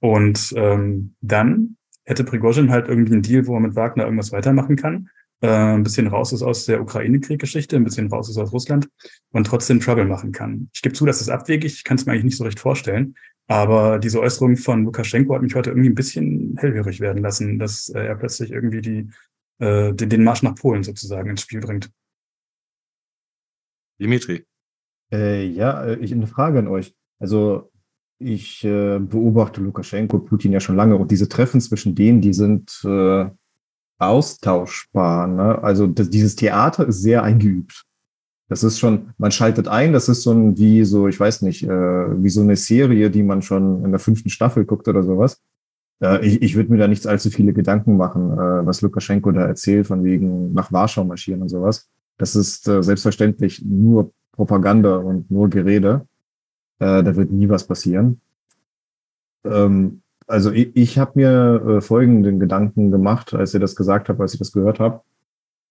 Und 0.00 0.52
ähm, 0.56 1.14
dann 1.20 1.76
hätte 2.04 2.24
Prigozhin 2.24 2.70
halt 2.70 2.88
irgendwie 2.88 3.12
einen 3.12 3.22
Deal, 3.22 3.46
wo 3.46 3.54
er 3.54 3.60
mit 3.60 3.76
Wagner 3.76 4.04
irgendwas 4.04 4.32
weitermachen 4.32 4.76
kann. 4.76 5.10
Äh, 5.40 5.48
ein 5.48 5.84
bisschen 5.84 6.08
raus 6.08 6.32
ist 6.32 6.42
aus 6.42 6.66
der 6.66 6.80
Ukraine-Krieggeschichte, 6.80 7.76
ein 7.76 7.84
bisschen 7.84 8.08
raus 8.08 8.28
ist 8.28 8.38
aus 8.38 8.52
Russland 8.52 8.88
und 9.30 9.46
trotzdem 9.46 9.80
Trouble 9.80 10.04
machen 10.04 10.32
kann. 10.32 10.68
Ich 10.74 10.82
gebe 10.82 10.94
zu, 10.94 11.06
das 11.06 11.20
ist 11.20 11.28
abwegig, 11.28 11.72
ich 11.72 11.84
kann 11.84 11.96
es 11.96 12.06
mir 12.06 12.12
eigentlich 12.12 12.24
nicht 12.24 12.36
so 12.36 12.44
recht 12.44 12.58
vorstellen. 12.58 13.14
Aber 13.48 13.98
diese 13.98 14.20
Äußerung 14.20 14.56
von 14.56 14.84
Lukaschenko 14.84 15.34
hat 15.34 15.42
mich 15.42 15.54
heute 15.54 15.70
irgendwie 15.70 15.88
ein 15.88 15.94
bisschen 15.94 16.56
hellhörig 16.58 17.00
werden 17.00 17.22
lassen, 17.22 17.58
dass 17.58 17.88
äh, 17.88 18.00
er 18.00 18.14
plötzlich 18.14 18.52
irgendwie 18.52 18.82
die, 18.82 19.10
äh, 19.58 19.94
den, 19.94 20.10
den 20.10 20.22
Marsch 20.22 20.42
nach 20.42 20.54
Polen 20.54 20.82
sozusagen 20.82 21.30
ins 21.30 21.40
Spiel 21.40 21.60
bringt. 21.60 21.90
Dimitri. 23.98 24.44
Äh, 25.10 25.46
ja, 25.46 25.82
äh, 25.84 25.96
ich 25.96 26.12
eine 26.12 26.26
Frage 26.26 26.58
an 26.58 26.68
euch. 26.68 26.94
Also 27.18 27.72
ich 28.18 28.64
äh, 28.64 28.98
beobachte 28.98 29.62
Lukaschenko, 29.62 30.18
Putin 30.18 30.52
ja 30.52 30.60
schon 30.60 30.76
lange 30.76 30.96
und 30.96 31.10
diese 31.10 31.28
Treffen 31.28 31.60
zwischen 31.62 31.94
denen, 31.94 32.20
die 32.20 32.34
sind 32.34 32.80
äh, 32.84 33.30
austauschbar. 33.98 35.26
Ne? 35.26 35.62
Also 35.62 35.86
das, 35.86 36.10
dieses 36.10 36.36
Theater 36.36 36.86
ist 36.86 37.00
sehr 37.00 37.22
eingeübt. 37.22 37.87
Das 38.48 38.64
ist 38.64 38.78
schon, 38.78 39.10
man 39.18 39.30
schaltet 39.30 39.68
ein, 39.68 39.92
das 39.92 40.08
ist 40.08 40.22
so 40.22 40.32
ein, 40.32 40.56
wie 40.56 40.84
so, 40.84 41.06
ich 41.06 41.20
weiß 41.20 41.42
nicht, 41.42 41.64
äh, 41.64 41.68
wie 42.22 42.30
so 42.30 42.40
eine 42.40 42.56
Serie, 42.56 43.10
die 43.10 43.22
man 43.22 43.42
schon 43.42 43.84
in 43.84 43.90
der 43.90 44.00
fünften 44.00 44.30
Staffel 44.30 44.64
guckt 44.64 44.88
oder 44.88 45.02
sowas. 45.02 45.42
Äh, 46.02 46.26
ich 46.26 46.42
ich 46.42 46.56
würde 46.56 46.72
mir 46.72 46.78
da 46.78 46.88
nicht 46.88 47.06
allzu 47.06 47.30
viele 47.30 47.52
Gedanken 47.52 47.96
machen, 47.96 48.32
äh, 48.32 48.66
was 48.66 48.80
Lukaschenko 48.80 49.32
da 49.32 49.42
erzählt, 49.46 49.86
von 49.86 50.02
wegen 50.02 50.54
nach 50.54 50.72
Warschau 50.72 51.04
marschieren 51.04 51.42
und 51.42 51.48
sowas. 51.48 51.88
Das 52.16 52.34
ist 52.34 52.66
äh, 52.68 52.82
selbstverständlich 52.82 53.62
nur 53.64 54.12
Propaganda 54.32 54.96
und 54.96 55.30
nur 55.30 55.50
Gerede. 55.50 56.06
Äh, 56.78 57.02
da 57.02 57.16
wird 57.16 57.30
nie 57.30 57.48
was 57.48 57.66
passieren. 57.66 58.20
Ähm, 59.44 60.02
also 60.26 60.52
ich, 60.52 60.74
ich 60.74 60.98
habe 60.98 61.12
mir 61.14 61.62
äh, 61.66 61.80
folgenden 61.80 62.38
Gedanken 62.38 62.90
gemacht, 62.90 63.34
als 63.34 63.54
ihr 63.54 63.60
das 63.60 63.76
gesagt 63.76 64.08
habt, 64.08 64.20
als 64.20 64.32
ich 64.32 64.38
das 64.38 64.52
gehört 64.52 64.78
habe. 64.80 65.00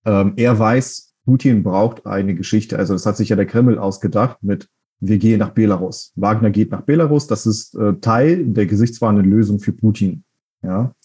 Ähm, 0.06 0.34
er 0.36 0.58
weiß, 0.58 1.14
Putin 1.28 1.62
braucht 1.62 2.06
eine 2.06 2.36
Geschichte. 2.36 2.80
Also 2.80 2.94
das 2.94 3.06
hat 3.06 3.18
sich 3.18 3.30
ja 3.30 3.36
der 3.36 3.46
Kreml 3.46 3.78
ausgedacht 3.78 4.42
mit 4.42 4.70
wir 5.00 5.18
gehen 5.18 5.40
nach 5.40 5.52
Belarus. 5.52 6.14
Wagner 6.16 6.50
geht 6.50 6.72
nach 6.72 6.82
Belarus. 6.82 7.28
Das 7.28 7.46
ist 7.46 7.76
äh, 7.76 7.94
Teil 8.02 8.46
der 8.46 8.66
gesichtswahrenden 8.66 9.30
Lösung 9.30 9.60
für 9.60 9.74
Putin. 9.74 10.24
Ja. 10.64 10.96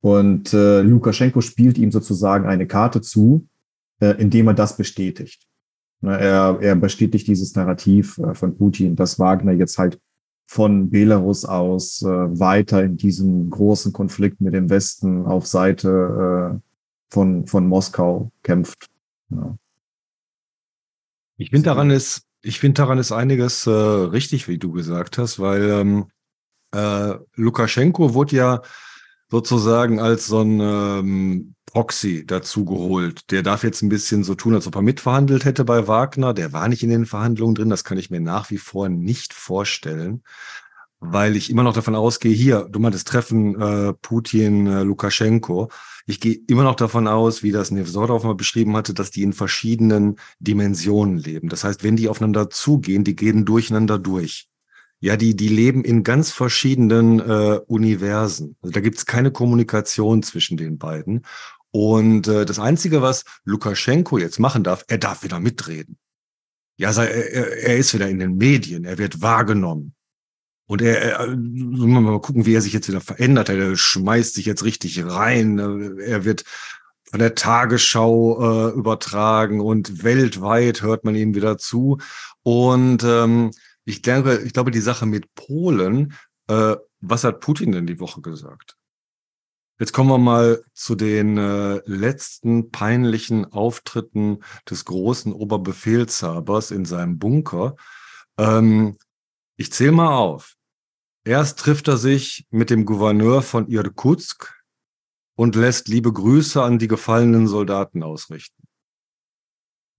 Und 0.00 0.54
äh, 0.54 0.80
Lukaschenko 0.80 1.40
spielt 1.40 1.76
ihm 1.76 1.90
sozusagen 1.90 2.46
eine 2.46 2.66
Karte 2.66 3.00
zu, 3.00 3.46
äh, 4.00 4.14
indem 4.18 4.46
er 4.46 4.54
das 4.54 4.76
bestätigt. 4.76 5.46
Ne, 6.00 6.18
er, 6.18 6.58
er 6.60 6.76
bestätigt 6.76 7.26
dieses 7.26 7.54
Narrativ 7.56 8.16
äh, 8.18 8.32
von 8.34 8.56
Putin, 8.56 8.94
dass 8.96 9.18
Wagner 9.18 9.52
jetzt 9.52 9.76
halt 9.76 9.98
von 10.46 10.88
Belarus 10.88 11.44
aus 11.44 12.00
äh, 12.02 12.06
weiter 12.06 12.82
in 12.84 12.96
diesem 12.96 13.50
großen 13.50 13.92
Konflikt 13.92 14.40
mit 14.40 14.54
dem 14.54 14.70
Westen 14.70 15.26
auf 15.26 15.46
Seite 15.46 16.54
äh, 16.54 16.60
von, 17.10 17.46
von 17.46 17.66
Moskau 17.66 18.30
kämpft. 18.42 18.88
Ja. 19.30 19.56
Ich 21.36 21.50
finde 21.50 21.66
daran 21.66 21.90
ist, 21.90 22.22
ich 22.42 22.58
finde 22.58 22.82
daran 22.82 22.98
ist 22.98 23.12
einiges 23.12 23.66
äh, 23.66 23.70
richtig, 23.70 24.48
wie 24.48 24.58
du 24.58 24.72
gesagt 24.72 25.18
hast, 25.18 25.38
weil 25.38 25.70
ähm, 25.70 26.10
äh, 26.72 27.14
Lukaschenko 27.34 28.14
wurde 28.14 28.36
ja 28.36 28.62
sozusagen 29.30 30.00
als 30.00 30.26
so 30.26 30.40
ein 30.40 30.60
ähm, 30.60 31.54
Proxy 31.66 32.24
dazu 32.26 32.64
geholt. 32.64 33.30
Der 33.30 33.42
darf 33.42 33.62
jetzt 33.62 33.82
ein 33.82 33.88
bisschen 33.88 34.24
so 34.24 34.34
tun, 34.34 34.54
als 34.54 34.66
ob 34.66 34.74
er 34.76 34.82
mitverhandelt 34.82 35.44
hätte 35.44 35.64
bei 35.64 35.86
Wagner. 35.86 36.32
Der 36.34 36.52
war 36.52 36.68
nicht 36.68 36.82
in 36.82 36.90
den 36.90 37.06
Verhandlungen 37.06 37.54
drin. 37.54 37.70
Das 37.70 37.84
kann 37.84 37.98
ich 37.98 38.10
mir 38.10 38.20
nach 38.20 38.50
wie 38.50 38.58
vor 38.58 38.88
nicht 38.88 39.34
vorstellen, 39.34 40.22
weil 40.98 41.36
ich 41.36 41.50
immer 41.50 41.62
noch 41.62 41.74
davon 41.74 41.94
ausgehe, 41.94 42.32
hier, 42.32 42.66
du 42.70 42.80
meintest 42.80 43.08
Treffen 43.08 43.60
äh, 43.60 43.92
Putin, 43.94 44.66
äh, 44.66 44.82
Lukaschenko. 44.82 45.70
Ich 46.08 46.20
gehe 46.20 46.40
immer 46.46 46.62
noch 46.62 46.74
davon 46.74 47.06
aus, 47.06 47.42
wie 47.42 47.52
das 47.52 47.70
Nevzorov 47.70 48.24
mal 48.24 48.34
beschrieben 48.34 48.74
hatte, 48.78 48.94
dass 48.94 49.10
die 49.10 49.22
in 49.22 49.34
verschiedenen 49.34 50.16
Dimensionen 50.38 51.18
leben. 51.18 51.50
Das 51.50 51.64
heißt, 51.64 51.84
wenn 51.84 51.96
die 51.96 52.08
aufeinander 52.08 52.48
zugehen, 52.48 53.04
die 53.04 53.14
gehen 53.14 53.44
durcheinander 53.44 53.98
durch. 53.98 54.48
Ja, 55.00 55.18
die, 55.18 55.36
die 55.36 55.48
leben 55.48 55.84
in 55.84 56.04
ganz 56.04 56.32
verschiedenen 56.32 57.20
äh, 57.20 57.60
Universen. 57.66 58.56
Also 58.62 58.72
da 58.72 58.80
gibt 58.80 58.96
es 58.96 59.04
keine 59.04 59.30
Kommunikation 59.30 60.22
zwischen 60.22 60.56
den 60.56 60.78
beiden. 60.78 61.26
Und 61.72 62.26
äh, 62.26 62.46
das 62.46 62.58
Einzige, 62.58 63.02
was 63.02 63.26
Lukaschenko 63.44 64.16
jetzt 64.16 64.40
machen 64.40 64.64
darf, 64.64 64.86
er 64.88 64.96
darf 64.96 65.22
wieder 65.24 65.40
mitreden. 65.40 65.98
Ja, 66.78 66.90
er, 66.90 67.64
er 67.64 67.76
ist 67.76 67.92
wieder 67.92 68.08
in 68.08 68.18
den 68.18 68.36
Medien, 68.36 68.86
er 68.86 68.96
wird 68.96 69.20
wahrgenommen. 69.20 69.94
Und 70.68 70.82
er, 70.82 71.00
er 71.00 71.26
mal 71.36 72.20
gucken, 72.20 72.44
wie 72.44 72.54
er 72.54 72.60
sich 72.60 72.74
jetzt 72.74 72.88
wieder 72.88 73.00
verändert. 73.00 73.48
Er 73.48 73.74
schmeißt 73.74 74.34
sich 74.34 74.44
jetzt 74.44 74.64
richtig 74.64 75.02
rein. 75.02 75.58
Er 75.98 76.24
wird 76.26 76.44
von 77.10 77.20
der 77.20 77.34
Tagesschau 77.34 78.68
äh, 78.68 78.72
übertragen 78.74 79.62
und 79.62 80.04
weltweit 80.04 80.82
hört 80.82 81.04
man 81.04 81.14
ihm 81.14 81.34
wieder 81.34 81.56
zu. 81.56 81.98
Und 82.42 83.02
ähm, 83.02 83.50
ich 83.86 84.02
denke, 84.02 84.42
ich 84.44 84.52
glaube, 84.52 84.70
die 84.70 84.80
Sache 84.80 85.06
mit 85.06 85.34
Polen, 85.34 86.12
äh, 86.48 86.76
was 87.00 87.24
hat 87.24 87.40
Putin 87.40 87.72
denn 87.72 87.86
die 87.86 87.98
Woche 87.98 88.20
gesagt? 88.20 88.76
Jetzt 89.80 89.92
kommen 89.92 90.10
wir 90.10 90.18
mal 90.18 90.62
zu 90.74 90.96
den 90.96 91.38
äh, 91.38 91.80
letzten 91.86 92.70
peinlichen 92.70 93.46
Auftritten 93.46 94.40
des 94.68 94.84
großen 94.84 95.32
Oberbefehlshabers 95.32 96.72
in 96.72 96.84
seinem 96.84 97.18
Bunker. 97.18 97.76
Ähm, 98.36 98.98
ich 99.56 99.72
zähle 99.72 99.92
mal 99.92 100.14
auf. 100.14 100.57
Erst 101.28 101.58
trifft 101.58 101.88
er 101.88 101.98
sich 101.98 102.46
mit 102.48 102.70
dem 102.70 102.86
Gouverneur 102.86 103.42
von 103.42 103.68
Irkutsk 103.68 104.50
und 105.36 105.56
lässt 105.56 105.86
liebe 105.86 106.10
Grüße 106.10 106.62
an 106.62 106.78
die 106.78 106.88
gefallenen 106.88 107.46
Soldaten 107.46 108.02
ausrichten. 108.02 108.66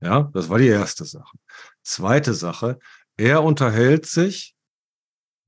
Ja, 0.01 0.31
das 0.33 0.49
war 0.49 0.57
die 0.57 0.69
erste 0.69 1.05
Sache. 1.05 1.37
Zweite 1.83 2.33
Sache, 2.33 2.79
er 3.15 3.43
unterhält 3.43 4.07
sich 4.07 4.55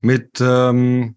mit 0.00 0.40
ähm, 0.40 1.16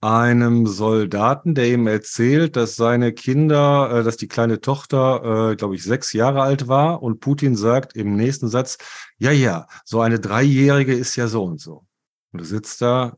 einem 0.00 0.66
Soldaten, 0.66 1.54
der 1.54 1.68
ihm 1.68 1.86
erzählt, 1.86 2.56
dass 2.56 2.74
seine 2.74 3.12
Kinder, 3.12 4.00
äh, 4.00 4.02
dass 4.02 4.16
die 4.16 4.26
kleine 4.26 4.60
Tochter, 4.60 5.52
äh, 5.52 5.54
glaube 5.54 5.76
ich, 5.76 5.84
sechs 5.84 6.12
Jahre 6.12 6.42
alt 6.42 6.66
war 6.66 7.00
und 7.00 7.20
Putin 7.20 7.54
sagt 7.54 7.94
im 7.94 8.16
nächsten 8.16 8.48
Satz, 8.48 8.78
ja, 9.18 9.30
ja, 9.30 9.68
so 9.84 10.00
eine 10.00 10.18
Dreijährige 10.18 10.94
ist 10.94 11.14
ja 11.14 11.28
so 11.28 11.44
und 11.44 11.60
so. 11.60 11.86
Und 12.32 12.40
du 12.40 12.44
sitzt 12.44 12.82
da, 12.82 13.16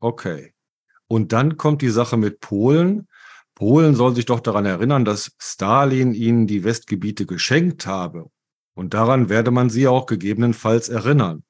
okay. 0.00 0.54
Und 1.06 1.32
dann 1.32 1.56
kommt 1.56 1.82
die 1.82 1.88
Sache 1.88 2.16
mit 2.16 2.40
Polen. 2.40 3.08
Polen 3.54 3.94
soll 3.94 4.14
sich 4.14 4.26
doch 4.26 4.40
daran 4.40 4.66
erinnern, 4.66 5.04
dass 5.04 5.32
Stalin 5.38 6.12
ihnen 6.14 6.46
die 6.46 6.64
Westgebiete 6.64 7.26
geschenkt 7.26 7.86
habe. 7.86 8.30
Und 8.74 8.94
daran 8.94 9.28
werde 9.28 9.50
man 9.50 9.70
sie 9.70 9.88
auch 9.88 10.06
gegebenenfalls 10.06 10.88
erinnern. 10.88 11.42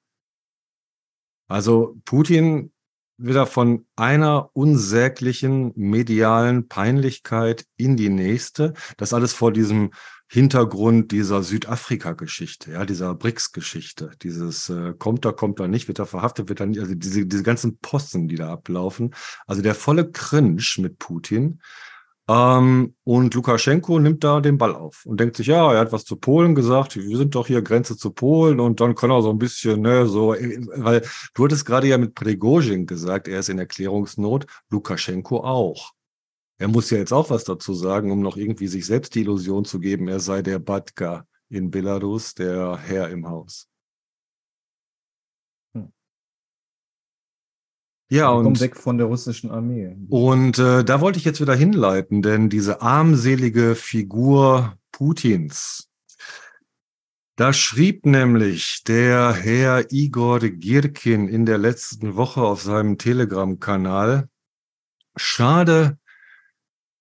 Also 1.49 1.97
Putin 2.05 2.73
wieder 3.19 3.47
von 3.47 3.87
einer 3.97 4.51
unsäglichen 4.55 5.73
medialen 5.75 6.69
Peinlichkeit 6.69 7.67
in 7.77 7.97
die 7.97 8.09
nächste. 8.11 8.75
Das 8.97 9.13
alles 9.13 9.33
vor 9.33 9.53
diesem 9.53 9.91
Hintergrund 10.31 11.11
dieser 11.11 11.43
Südafrika-Geschichte, 11.43 12.73
ja, 12.73 12.85
dieser 12.85 13.15
BRICS-Geschichte, 13.15 14.11
dieses 14.23 14.69
äh, 14.69 14.93
kommt 14.99 15.25
da, 15.25 15.33
kommt 15.33 15.59
da 15.59 15.67
nicht, 15.69 15.89
wird 15.89 15.99
er 15.99 16.07
verhaftet, 16.07 16.51
wird 16.51 16.61
er 16.61 16.67
nicht, 16.67 16.81
also 16.81 16.95
diese, 16.95 17.25
diese 17.25 17.43
ganzen 17.43 17.79
Posten, 17.79 18.29
die 18.29 18.37
da 18.37 18.53
ablaufen. 18.53 19.15
Also 19.47 19.63
der 19.63 19.75
volle 19.75 20.11
Cringe 20.11 20.63
mit 20.79 20.99
Putin. 20.99 21.61
Ähm, 22.29 22.95
und 23.05 23.33
Lukaschenko 23.33 23.99
nimmt 24.01 24.23
da 24.23 24.43
den 24.43 24.59
Ball 24.59 24.75
auf 24.75 25.07
und 25.07 25.19
denkt 25.19 25.37
sich, 25.37 25.47
ja, 25.47 25.73
er 25.73 25.81
hat 25.81 25.93
was 25.93 26.05
zu 26.05 26.17
Polen 26.17 26.55
gesagt, 26.55 26.95
wir 26.97 27.17
sind 27.17 27.35
doch 27.35 27.47
hier 27.47 27.63
Grenze 27.63 27.97
zu 27.97 28.11
Polen 28.11 28.61
und 28.61 28.81
dann 28.81 28.95
kann 28.95 29.11
er 29.11 29.23
so 29.23 29.31
ein 29.31 29.39
bisschen, 29.39 29.81
ne, 29.81 30.07
so, 30.07 30.35
weil 30.77 31.03
du 31.33 31.45
hattest 31.45 31.65
gerade 31.65 31.87
ja 31.87 31.97
mit 31.97 32.15
Prigozhin 32.15 32.85
gesagt, 32.85 33.29
er 33.29 33.41
ist 33.41 33.49
in 33.49 33.59
Erklärungsnot, 33.59 34.47
Lukaschenko 34.69 35.39
auch. 35.43 35.93
Er 36.59 36.69
muss 36.69 36.91
ja 36.91 36.99
jetzt 36.99 37.13
auch 37.13 37.31
was 37.31 37.45
dazu 37.45 37.73
sagen, 37.73 38.11
um 38.11 38.21
noch 38.21 38.37
irgendwie 38.37 38.67
sich 38.67 38.85
selbst 38.85 39.15
die 39.15 39.21
Illusion 39.21 39.65
zu 39.65 39.79
geben, 39.79 40.09
er 40.09 40.21
sei 40.21 40.43
der 40.43 40.59
Batka 40.59 41.25
in 41.49 41.71
Belarus, 41.71 42.35
der 42.35 42.77
Herr 42.77 43.09
im 43.11 43.29
Haus. 43.29 43.69
Ja, 48.11 48.31
und 48.31 48.45
kommt 48.45 48.61
weg 48.61 48.77
von 48.77 48.97
der 48.97 49.07
russischen 49.07 49.51
Armee. 49.51 49.95
Und 50.09 50.59
äh, 50.59 50.83
da 50.83 51.01
wollte 51.01 51.19
ich 51.19 51.27
jetzt 51.27 51.41
wieder 51.43 51.55
hinleiten, 51.55 52.23
denn 52.23 52.49
diese 52.49 52.81
armselige 52.81 53.75
Figur 53.75 54.79
Putins, 54.93 55.91
da 57.37 57.53
schrieb 57.53 58.07
nämlich 58.07 58.83
der 58.85 59.33
Herr 59.33 59.93
Igor 59.93 60.41
Girkin 60.41 61.29
in 61.29 61.45
der 61.45 61.59
letzten 61.59 62.17
Woche 62.17 62.41
auf 62.41 62.63
seinem 62.63 62.97
Telegram-Kanal, 62.97 64.29
schade, 65.15 65.99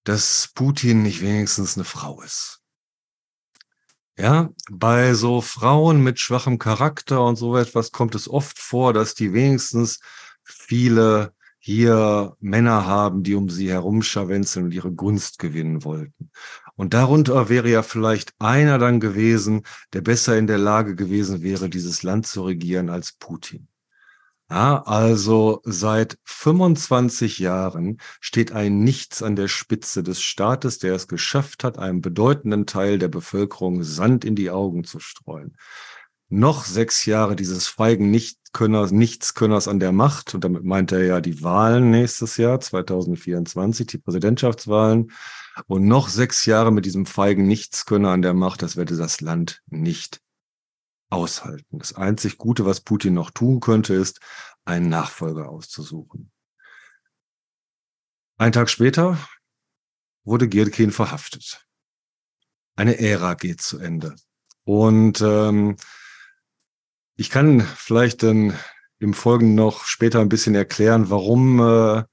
dass 0.07 0.51
Putin 0.55 1.03
nicht 1.03 1.21
wenigstens 1.21 1.75
eine 1.75 1.83
Frau 1.83 2.21
ist. 2.21 2.61
Ja, 4.17 4.49
bei 4.71 5.13
so 5.13 5.41
Frauen 5.41 6.01
mit 6.01 6.19
schwachem 6.19 6.59
Charakter 6.59 7.23
und 7.23 7.35
so 7.35 7.57
etwas 7.57 7.91
kommt 7.91 8.15
es 8.15 8.29
oft 8.29 8.57
vor, 8.57 8.93
dass 8.93 9.15
die 9.15 9.33
wenigstens 9.33 9.99
viele 10.43 11.33
hier 11.59 12.37
Männer 12.39 12.87
haben, 12.87 13.21
die 13.23 13.35
um 13.35 13.49
sie 13.49 13.69
herumscharwenzeln 13.69 14.67
und 14.67 14.71
ihre 14.71 14.93
Gunst 14.93 15.39
gewinnen 15.39 15.83
wollten. 15.83 16.31
Und 16.75 16.93
darunter 16.93 17.49
wäre 17.49 17.69
ja 17.69 17.83
vielleicht 17.83 18.33
einer 18.39 18.77
dann 18.77 19.01
gewesen, 19.01 19.63
der 19.91 20.01
besser 20.01 20.37
in 20.37 20.47
der 20.47 20.57
Lage 20.57 20.95
gewesen 20.95 21.41
wäre, 21.41 21.69
dieses 21.69 22.01
Land 22.01 22.27
zu 22.27 22.43
regieren 22.43 22.89
als 22.89 23.11
Putin. 23.11 23.67
Ja, 24.49 24.81
also 24.83 25.61
seit 25.65 26.17
25 26.23 27.39
Jahren 27.39 27.97
steht 28.21 28.53
ein 28.53 28.79
Nichts 28.79 29.21
an 29.21 29.35
der 29.35 29.49
Spitze 29.49 30.03
des 30.03 30.21
Staates, 30.21 30.79
der 30.79 30.95
es 30.95 31.09
geschafft 31.09 31.65
hat, 31.65 31.77
einem 31.77 31.99
bedeutenden 31.99 32.65
Teil 32.65 32.97
der 32.97 33.09
Bevölkerung 33.09 33.83
Sand 33.83 34.23
in 34.23 34.35
die 34.35 34.49
Augen 34.49 34.85
zu 34.85 34.99
streuen. 34.99 35.57
noch 36.29 36.65
sechs 36.65 37.05
Jahre 37.05 37.35
dieses 37.37 37.67
feigen 37.67 38.11
Nichtkönners, 38.11 38.91
Nichtskönners 38.91 39.67
an 39.69 39.79
der 39.79 39.93
Macht. 39.93 40.35
Und 40.35 40.43
damit 40.43 40.63
meint 40.65 40.91
er 40.91 41.03
ja 41.05 41.21
die 41.21 41.41
Wahlen 41.43 41.91
nächstes 41.91 42.37
Jahr, 42.37 42.59
2024, 42.59 43.87
die 43.87 43.97
Präsidentschaftswahlen. 43.97 45.11
Und 45.67 45.87
noch 45.87 46.09
sechs 46.09 46.45
Jahre 46.45 46.71
mit 46.71 46.85
diesem 46.85 47.05
feigen 47.05 47.47
Nichtskönner 47.47 48.09
an 48.09 48.21
der 48.21 48.33
Macht, 48.33 48.61
das 48.61 48.77
werde 48.77 48.97
das 48.97 49.21
Land 49.21 49.61
nicht 49.67 50.21
aushalten. 51.09 51.79
Das 51.79 51.93
einzig 51.93 52.37
Gute, 52.37 52.65
was 52.65 52.81
Putin 52.81 53.13
noch 53.13 53.31
tun 53.31 53.59
könnte, 53.59 53.93
ist, 53.93 54.19
einen 54.65 54.89
Nachfolger 54.89 55.49
auszusuchen. 55.49 56.31
Ein 58.37 58.51
Tag 58.51 58.69
später 58.69 59.17
wurde 60.23 60.47
Girkin 60.47 60.91
verhaftet. 60.91 61.65
Eine 62.75 62.99
Ära 62.99 63.33
geht 63.33 63.61
zu 63.61 63.79
Ende. 63.79 64.15
Und 64.63 65.21
ähm, 65.21 65.77
ich 67.15 67.29
kann 67.29 67.61
vielleicht 67.61 68.21
dann 68.21 68.57
im 68.99 69.13
Folgenden 69.13 69.55
noch 69.55 69.85
später 69.85 70.19
ein 70.19 70.29
bisschen 70.29 70.53
erklären, 70.53 71.09
warum 71.09 71.59
äh, 71.59 72.03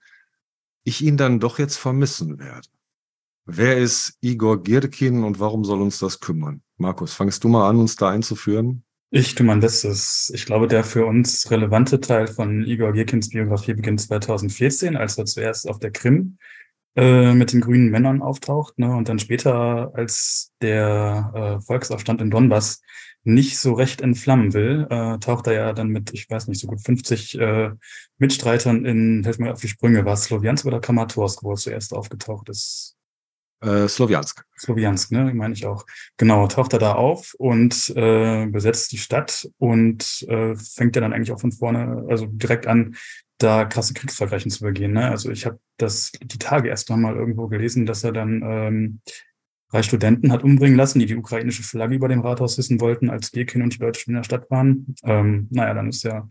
ich 0.84 1.02
ihn 1.02 1.16
dann 1.16 1.40
doch 1.40 1.58
jetzt 1.58 1.76
vermissen 1.76 2.38
werde. 2.38 2.68
Wer 3.44 3.76
ist 3.76 4.16
Igor 4.22 4.62
Girkin 4.62 5.24
und 5.24 5.40
warum 5.40 5.64
soll 5.64 5.82
uns 5.82 5.98
das 5.98 6.20
kümmern? 6.20 6.62
Markus, 6.76 7.14
fangst 7.14 7.44
du 7.44 7.48
mal 7.48 7.68
an, 7.68 7.78
uns 7.78 7.96
da 7.96 8.10
einzuführen? 8.10 8.84
Ich 9.10 9.36
tue 9.36 9.46
mein 9.46 9.60
Bestes. 9.60 10.32
Ich 10.34 10.44
glaube, 10.44 10.66
der 10.66 10.82
für 10.82 11.06
uns 11.06 11.48
relevante 11.50 12.00
Teil 12.00 12.26
von 12.26 12.64
Igor 12.64 12.92
Girkins 12.92 13.28
Biografie 13.28 13.74
beginnt 13.74 14.00
2014, 14.00 14.96
als 14.96 15.16
er 15.18 15.24
zuerst 15.24 15.68
auf 15.68 15.78
der 15.78 15.92
Krim 15.92 16.38
äh, 16.96 17.32
mit 17.32 17.52
den 17.52 17.60
grünen 17.60 17.90
Männern 17.90 18.22
auftaucht 18.22 18.78
ne? 18.78 18.94
und 18.94 19.08
dann 19.08 19.20
später, 19.20 19.92
als 19.94 20.52
der 20.62 21.32
äh, 21.34 21.64
Volksaufstand 21.64 22.20
in 22.20 22.30
Donbass 22.30 22.82
nicht 23.22 23.58
so 23.58 23.72
recht 23.74 24.00
entflammen 24.00 24.52
will, 24.52 24.86
äh, 24.90 25.18
taucht 25.18 25.46
er 25.46 25.52
ja 25.54 25.72
dann 25.72 25.88
mit, 25.88 26.12
ich 26.12 26.28
weiß 26.28 26.48
nicht, 26.48 26.60
so 26.60 26.66
gut 26.66 26.80
50 26.80 27.38
äh, 27.38 27.70
Mitstreitern 28.18 28.84
in, 28.84 29.22
helf 29.24 29.38
mir 29.38 29.52
auf 29.52 29.60
die 29.60 29.68
Sprünge, 29.68 30.04
war 30.04 30.14
es 30.14 30.24
Sloviansk 30.24 30.66
oder 30.66 30.80
Kramatorsk, 30.80 31.42
wo 31.42 31.52
er 31.52 31.56
zuerst 31.56 31.94
aufgetaucht 31.94 32.48
ist? 32.48 32.96
Äh, 33.64 33.88
Sloviansk. 33.88 34.44
Sloviansk, 34.58 35.12
ne, 35.12 35.32
meine 35.34 35.54
ich 35.54 35.66
auch. 35.66 35.86
Genau, 36.16 36.46
taucht 36.46 36.72
er 36.74 36.78
da 36.78 36.94
auf 36.94 37.34
und 37.38 37.92
äh, 37.96 38.46
besetzt 38.46 38.92
die 38.92 38.98
Stadt 38.98 39.48
und 39.58 40.22
äh, 40.28 40.54
fängt 40.54 40.96
ja 40.96 41.00
dann 41.00 41.12
eigentlich 41.12 41.32
auch 41.32 41.40
von 41.40 41.52
vorne, 41.52 42.04
also 42.08 42.26
direkt 42.26 42.66
an, 42.66 42.96
da 43.38 43.64
krasse 43.64 43.94
Kriegsverbrechen 43.94 44.50
zu 44.50 44.64
begehen. 44.64 44.92
Ne? 44.92 45.10
Also 45.10 45.30
ich 45.30 45.46
habe 45.46 45.58
das 45.76 46.12
die 46.22 46.38
Tage 46.38 46.68
erst 46.68 46.90
noch 46.90 46.96
mal 46.96 47.16
irgendwo 47.16 47.48
gelesen, 47.48 47.86
dass 47.86 48.04
er 48.04 48.12
dann 48.12 48.42
ähm, 48.44 49.00
drei 49.70 49.82
Studenten 49.82 50.30
hat 50.30 50.44
umbringen 50.44 50.76
lassen, 50.76 51.00
die 51.00 51.06
die 51.06 51.16
ukrainische 51.16 51.62
Flagge 51.62 51.96
über 51.96 52.08
dem 52.08 52.20
Rathaus 52.20 52.56
hissen 52.56 52.80
wollten, 52.80 53.10
als 53.10 53.32
Gekin 53.32 53.62
und 53.62 53.74
die 53.74 53.78
Deutschen 53.78 54.10
in 54.10 54.16
der 54.16 54.24
Stadt 54.24 54.50
waren. 54.50 54.94
Ähm, 55.02 55.48
naja, 55.50 55.74
dann 55.74 55.88
ist 55.88 56.04
ja 56.04 56.28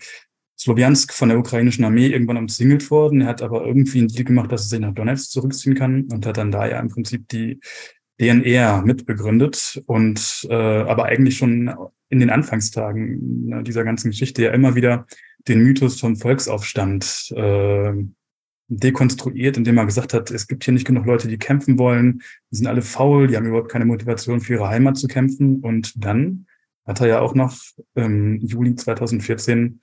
Sloviansk 0.63 1.13
von 1.13 1.27
der 1.27 1.37
ukrainischen 1.37 1.83
Armee 1.83 2.07
irgendwann 2.07 2.37
umzingelt 2.37 2.89
worden. 2.89 3.21
Er 3.21 3.27
hat 3.27 3.41
aber 3.41 3.65
irgendwie 3.65 3.99
einen 3.99 4.07
Deal 4.07 4.23
gemacht, 4.23 4.51
dass 4.51 4.61
er 4.61 4.69
sich 4.69 4.79
nach 4.79 4.93
Donetsk 4.93 5.29
zurückziehen 5.31 5.75
kann 5.75 6.03
und 6.03 6.25
hat 6.25 6.37
dann 6.37 6.51
da 6.51 6.65
ja 6.65 6.79
im 6.79 6.87
Prinzip 6.87 7.27
die 7.27 7.59
DNR 8.19 8.81
mitbegründet 8.83 9.83
und 9.87 10.47
äh, 10.49 10.53
aber 10.53 11.05
eigentlich 11.05 11.37
schon 11.37 11.73
in 12.09 12.19
den 12.19 12.29
Anfangstagen 12.29 13.47
ne, 13.47 13.63
dieser 13.63 13.83
ganzen 13.83 14.11
Geschichte 14.11 14.43
ja 14.43 14.51
immer 14.51 14.75
wieder 14.75 15.05
den 15.49 15.63
Mythos 15.63 15.99
vom 15.99 16.15
Volksaufstand 16.15 17.33
äh, 17.35 17.93
dekonstruiert, 18.69 19.57
indem 19.57 19.77
er 19.77 19.85
gesagt 19.85 20.13
hat, 20.13 20.31
es 20.31 20.47
gibt 20.47 20.63
hier 20.63 20.73
nicht 20.73 20.87
genug 20.87 21.05
Leute, 21.05 21.27
die 21.27 21.37
kämpfen 21.37 21.77
wollen, 21.77 22.21
die 22.51 22.55
sind 22.55 22.67
alle 22.67 22.81
faul, 22.81 23.27
die 23.27 23.35
haben 23.35 23.47
überhaupt 23.47 23.71
keine 23.71 23.85
Motivation 23.85 24.39
für 24.39 24.53
ihre 24.53 24.69
Heimat 24.69 24.97
zu 24.97 25.07
kämpfen. 25.07 25.59
Und 25.59 25.93
dann 26.03 26.45
hat 26.85 27.01
er 27.01 27.07
ja 27.07 27.19
auch 27.19 27.35
noch 27.35 27.57
im 27.95 28.39
Juli 28.39 28.75
2014 28.75 29.81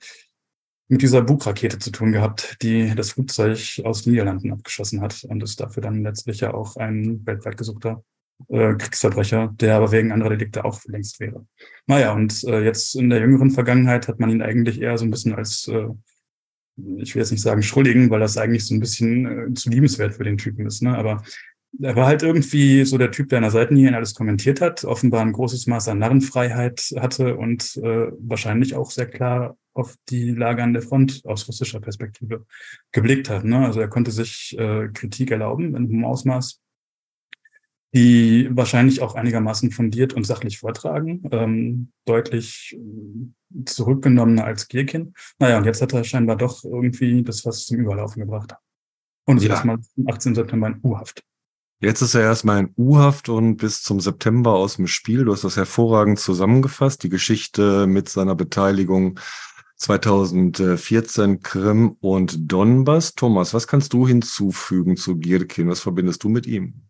mit 0.91 1.01
dieser 1.01 1.21
Bug-Rakete 1.21 1.79
zu 1.79 1.89
tun 1.89 2.11
gehabt, 2.11 2.57
die 2.61 2.93
das 2.93 3.11
Flugzeug 3.11 3.79
aus 3.85 4.03
den 4.03 4.11
Niederlanden 4.11 4.51
abgeschossen 4.51 4.99
hat 4.99 5.23
und 5.23 5.41
ist 5.41 5.61
dafür 5.61 5.81
dann 5.81 6.03
letztlich 6.03 6.41
ja 6.41 6.53
auch 6.53 6.75
ein 6.75 7.25
weltweit 7.25 7.55
gesuchter 7.55 8.03
äh, 8.49 8.73
Kriegsverbrecher, 8.73 9.55
der 9.55 9.77
aber 9.77 9.93
wegen 9.93 10.11
anderer 10.11 10.31
Delikte 10.31 10.65
auch 10.65 10.81
längst 10.87 11.21
wäre. 11.21 11.45
Naja, 11.87 12.11
und 12.11 12.43
äh, 12.43 12.61
jetzt 12.65 12.95
in 12.95 13.09
der 13.09 13.21
jüngeren 13.21 13.51
Vergangenheit 13.51 14.09
hat 14.09 14.19
man 14.19 14.31
ihn 14.31 14.41
eigentlich 14.41 14.81
eher 14.81 14.97
so 14.97 15.05
ein 15.05 15.11
bisschen 15.11 15.33
als, 15.33 15.65
äh, 15.69 15.87
ich 16.97 17.15
will 17.15 17.21
jetzt 17.21 17.31
nicht 17.31 17.41
sagen 17.41 17.63
Schuldigen, 17.63 18.09
weil 18.09 18.19
das 18.19 18.35
eigentlich 18.35 18.65
so 18.65 18.75
ein 18.75 18.81
bisschen 18.81 19.51
äh, 19.51 19.53
zu 19.53 19.69
liebenswert 19.69 20.15
für 20.15 20.25
den 20.25 20.37
Typen 20.37 20.65
ist, 20.65 20.81
ne? 20.81 20.97
aber 20.97 21.23
er 21.81 21.95
war 21.95 22.07
halt 22.07 22.21
irgendwie 22.21 22.83
so 22.83 22.97
der 22.97 23.11
Typ, 23.11 23.29
der 23.29 23.37
an 23.37 23.43
der 23.43 23.51
Seitenlinie 23.51 23.95
alles 23.95 24.13
kommentiert 24.13 24.59
hat, 24.59 24.83
offenbar 24.83 25.21
ein 25.21 25.31
großes 25.31 25.67
Maß 25.67 25.87
an 25.87 25.99
Narrenfreiheit 25.99 26.93
hatte 26.97 27.37
und 27.37 27.77
äh, 27.77 28.11
wahrscheinlich 28.19 28.75
auch 28.75 28.91
sehr 28.91 29.05
klar 29.05 29.55
auf 29.73 29.95
die 30.09 30.31
Lage 30.31 30.63
an 30.63 30.73
der 30.73 30.81
Front 30.81 31.21
aus 31.25 31.47
russischer 31.47 31.79
Perspektive 31.79 32.45
geblickt 32.91 33.29
hat. 33.29 33.43
Ne? 33.43 33.65
Also 33.65 33.79
er 33.79 33.87
konnte 33.87 34.11
sich 34.11 34.55
äh, 34.57 34.89
Kritik 34.89 35.31
erlauben 35.31 35.75
in 35.75 35.87
hohem 35.87 36.05
Ausmaß 36.05 36.61
die 37.93 38.49
wahrscheinlich 38.51 39.01
auch 39.01 39.15
einigermaßen 39.15 39.71
fundiert 39.71 40.13
und 40.13 40.23
sachlich 40.23 40.59
vortragen, 40.59 41.23
ähm, 41.31 41.91
deutlich 42.05 42.77
äh, 42.79 43.65
zurückgenommener 43.65 44.45
als 44.45 44.67
Gierkin. 44.69 45.13
Naja, 45.39 45.57
und 45.57 45.65
jetzt 45.65 45.81
hat 45.81 45.93
er 45.93 46.03
scheinbar 46.03 46.37
doch 46.37 46.63
irgendwie 46.63 47.23
das 47.23 47.45
was 47.45 47.65
zum 47.65 47.79
Überlaufen 47.79 48.21
gebracht. 48.21 48.55
Und 49.25 49.37
ist 49.37 49.43
ja. 49.43 49.51
erstmal 49.51 49.75
am 49.75 50.07
18. 50.07 50.35
September 50.35 50.67
in 50.67 50.79
U-Haft. 50.83 51.23
Jetzt 51.81 52.01
ist 52.01 52.15
er 52.15 52.21
erstmal 52.21 52.59
in 52.59 52.73
U-Haft 52.77 53.27
und 53.27 53.57
bis 53.57 53.81
zum 53.81 53.99
September 53.99 54.53
aus 54.53 54.75
dem 54.75 54.87
Spiel. 54.87 55.25
Du 55.25 55.33
hast 55.33 55.43
das 55.43 55.57
hervorragend 55.57 56.19
zusammengefasst, 56.19 57.03
die 57.03 57.09
Geschichte 57.09 57.87
mit 57.87 58.07
seiner 58.07 58.35
Beteiligung 58.35 59.19
2014 59.81 61.41
Krim 61.41 61.97
und 62.01 62.51
Donbass. 62.51 63.15
Thomas, 63.15 63.53
was 63.55 63.67
kannst 63.67 63.93
du 63.93 64.07
hinzufügen 64.07 64.95
zu 64.95 65.17
Gierkin? 65.17 65.69
Was 65.69 65.79
verbindest 65.79 66.23
du 66.23 66.29
mit 66.29 66.45
ihm? 66.45 66.83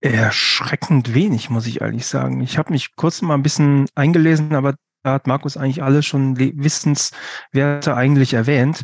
Erschreckend 0.00 1.14
wenig, 1.14 1.48
muss 1.48 1.68
ich 1.68 1.80
ehrlich 1.80 2.06
sagen. 2.06 2.40
Ich 2.40 2.58
habe 2.58 2.72
mich 2.72 2.96
kurz 2.96 3.22
mal 3.22 3.34
ein 3.34 3.44
bisschen 3.44 3.86
eingelesen, 3.94 4.54
aber 4.54 4.74
da 5.04 5.14
hat 5.14 5.28
Markus 5.28 5.56
eigentlich 5.56 5.84
alle 5.84 6.02
schon 6.02 6.36
Wissenswerte 6.36 7.94
eigentlich 7.94 8.34
erwähnt, 8.34 8.82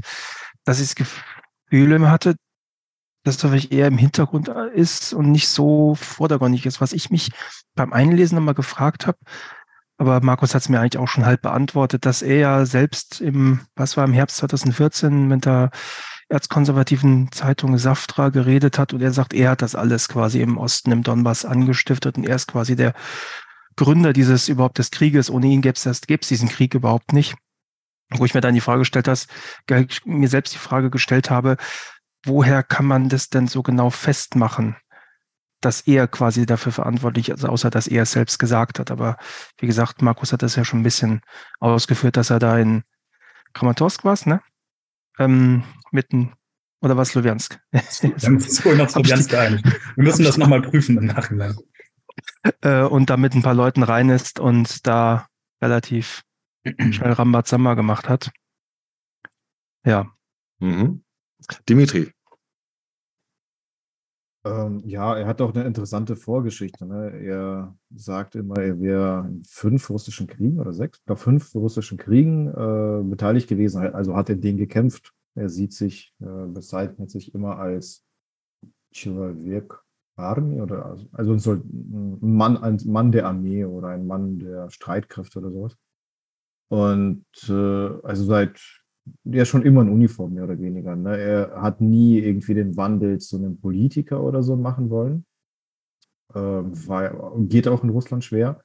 dass 0.65 0.81
ich 0.81 0.95
das 0.95 0.95
Gefühl 0.95 2.09
hatte, 2.09 2.37
dass 3.25 3.39
das 3.39 3.51
vielleicht 3.51 3.73
eher 3.73 3.89
im 3.89 3.99
Hintergrund 3.99 4.49
ist 4.75 5.13
und 5.13 5.33
nicht 5.33 5.49
so 5.49 5.97
vordergründig 5.97 6.65
ist. 6.67 6.81
Was 6.81 6.93
ich 6.93 7.11
mich 7.11 7.31
beim 7.75 7.93
Einlesen 7.93 8.37
nochmal 8.37 8.55
gefragt 8.55 9.07
habe, 9.07 9.19
aber 9.99 10.21
Markus 10.23 10.55
hat 10.55 10.63
es 10.63 10.69
mir 10.69 10.81
eigentlich 10.81 10.99
auch 10.99 11.09
schon 11.09 11.27
halb 11.27 11.43
beantwortet, 11.43 12.07
dass 12.07 12.23
er 12.23 12.39
ja 12.39 12.67
selbst 12.67 13.21
im, 13.21 13.61
was 13.77 13.97
war 13.97 14.05
im 14.05 14.13
Herbst 14.13 14.39
2014 14.39 15.29
mit 15.29 15.45
der 15.45 15.71
erzkonservativen 16.29 17.31
Zeitung 17.31 17.77
Saftra 17.79 18.31
geredet 18.31 18.79
hat 18.79 18.95
und 18.95 19.03
er 19.03 19.13
sagt, 19.13 19.35
er 19.35 19.51
hat 19.51 19.63
das 19.63 19.75
alles 19.75 20.09
quasi 20.09 20.41
im 20.41 20.57
Osten, 20.57 20.91
im 20.91 21.03
Donbass 21.03 21.45
angestiftet 21.45 22.17
und 22.17 22.27
er 22.27 22.37
ist 22.37 22.49
quasi 22.49 22.75
der 22.75 22.95
Gründer 23.77 24.13
dieses 24.13 24.49
überhaupt 24.49 24.79
des 24.79 24.91
Krieges. 24.91 25.31
Ohne 25.31 25.47
ihn 25.47 25.63
gäbe 25.63 25.77
es 25.77 26.01
diesen 26.29 26.49
Krieg 26.49 26.75
überhaupt 26.75 27.13
nicht. 27.13 27.35
Wo 28.11 28.25
ich 28.25 28.35
mir 28.35 28.41
dann 28.41 28.55
die 28.55 28.61
Frage 28.61 28.81
gestellt 28.81 29.09
habe, 29.09 29.87
mir 30.05 30.29
selbst 30.29 30.55
die 30.55 30.59
Frage 30.59 30.91
gestellt 30.91 31.31
habe, 31.31 31.57
woher 32.25 32.63
kann 32.63 32.87
man 32.87 33.09
das 33.09 33.29
denn 33.29 33.47
so 33.47 33.63
genau 33.63 33.91
festmachen, 33.91 34.77
dass 35.65 35.83
er 35.83 36.09
quasi 36.09 36.47
dafür 36.47 36.73
verantwortlich 36.73 37.29
ist, 37.29 37.45
außer 37.45 37.71
dass 37.71 37.87
er 37.87 38.03
es 38.03 38.13
selbst 38.13 38.39
gesagt 38.39 38.79
hat. 38.79 38.91
Aber 38.91 39.17
wie 39.59 39.67
gesagt, 39.67 40.03
Markus 40.03 40.33
hat 40.33 40.43
das 40.43 40.57
ja 40.57 40.65
schon 40.65 40.81
ein 40.81 40.85
bisschen 40.85 41.23
ausgeführt, 41.61 42.17
dass 42.17 42.31
er 42.31 42.39
da 42.39 42.59
in 42.59 42.83
Kramatorsk 43.55 44.05
war, 44.05 44.19
ne? 44.25 44.41
ähm, 45.19 45.65
mitten 45.91 46.33
oder 46.81 46.97
was 46.97 47.13
wohl 48.65 48.77
nach 48.77 48.91
Sloviansk 48.91 49.31
geeinigt. 49.31 49.65
Wir 49.97 50.05
müssen 50.05 50.25
das 50.25 50.37
nochmal 50.37 50.63
prüfen 50.63 50.99
im 50.99 51.07
Nachhinein. 51.07 51.57
Äh, 52.61 52.83
und 52.83 53.09
da 53.09 53.17
mit 53.17 53.35
ein 53.35 53.41
paar 53.41 53.55
Leuten 53.55 53.83
rein 53.83 54.11
ist 54.11 54.39
und 54.39 54.87
da 54.87 55.29
relativ 55.63 56.25
schnell 56.91 57.13
Rambazamba 57.13 57.73
gemacht 57.73 58.07
hat. 58.07 58.33
Ja. 59.87 60.13
Mhm. 60.59 61.05
Dimitri. 61.71 62.13
Ähm, 64.46 64.82
ja, 64.86 65.18
er 65.18 65.28
hat 65.28 65.42
auch 65.42 65.54
eine 65.54 65.66
interessante 65.66 66.16
Vorgeschichte. 66.16 66.86
Ne? 66.86 67.12
Er 67.22 67.76
sagt 67.96 68.36
immer, 68.36 68.58
er 68.58 68.80
wäre 68.80 69.26
in 69.28 69.44
fünf 69.46 69.90
russischen 69.90 70.28
Kriegen 70.28 70.60
oder 70.60 70.74
sechs, 70.74 71.00
ich 71.00 71.06
glaube 71.06 71.22
fünf 71.22 71.54
russischen 71.56 71.98
Kriegen 71.98 72.48
äh, 72.48 73.04
beteiligt 73.04 73.50
gewesen, 73.50 73.82
also 73.82 74.16
hat 74.16 74.30
er 74.30 74.36
den 74.36 74.58
gekämpft. 74.58 75.14
Er 75.36 75.50
sieht 75.50 75.74
sich, 75.74 76.14
äh, 76.20 76.48
bezeichnet 76.48 77.12
sich 77.12 77.34
immer 77.34 77.58
als 77.58 78.04
Человек 78.92 79.84
Army 80.16 80.62
oder 80.62 80.86
also, 80.86 81.08
also 81.12 81.38
so 81.38 81.54
ein 81.54 82.18
Mann, 82.22 82.58
ein 82.58 82.80
Mann 82.86 83.12
der 83.12 83.28
Armee 83.28 83.66
oder 83.66 83.90
ein 83.90 84.08
Mann 84.08 84.40
der 84.40 84.70
Streitkräfte 84.70 85.40
oder 85.40 85.52
sowas. 85.52 85.78
Und 86.70 87.26
äh, 87.48 88.02
also 88.04 88.24
seit 88.26 88.60
ist 89.25 89.49
schon 89.49 89.63
immer 89.63 89.83
in 89.83 89.89
Uniform, 89.89 90.35
mehr 90.35 90.45
oder 90.45 90.59
weniger. 90.59 90.95
Ne? 90.97 91.17
Er 91.19 91.63
hat 91.63 91.81
nie 91.81 92.19
irgendwie 92.19 92.55
den 92.55 92.77
Wandel 92.77 93.19
zu 93.19 93.37
einem 93.37 93.61
Politiker 93.61 94.23
oder 94.23 94.43
so 94.43 94.57
machen 94.57 94.91
wollen. 94.91 95.25
Ähm, 96.35 96.73
war, 96.89 97.33
geht 97.41 97.69
auch 97.69 97.83
in 97.83 97.91
Russland 97.91 98.25
schwer. 98.25 98.63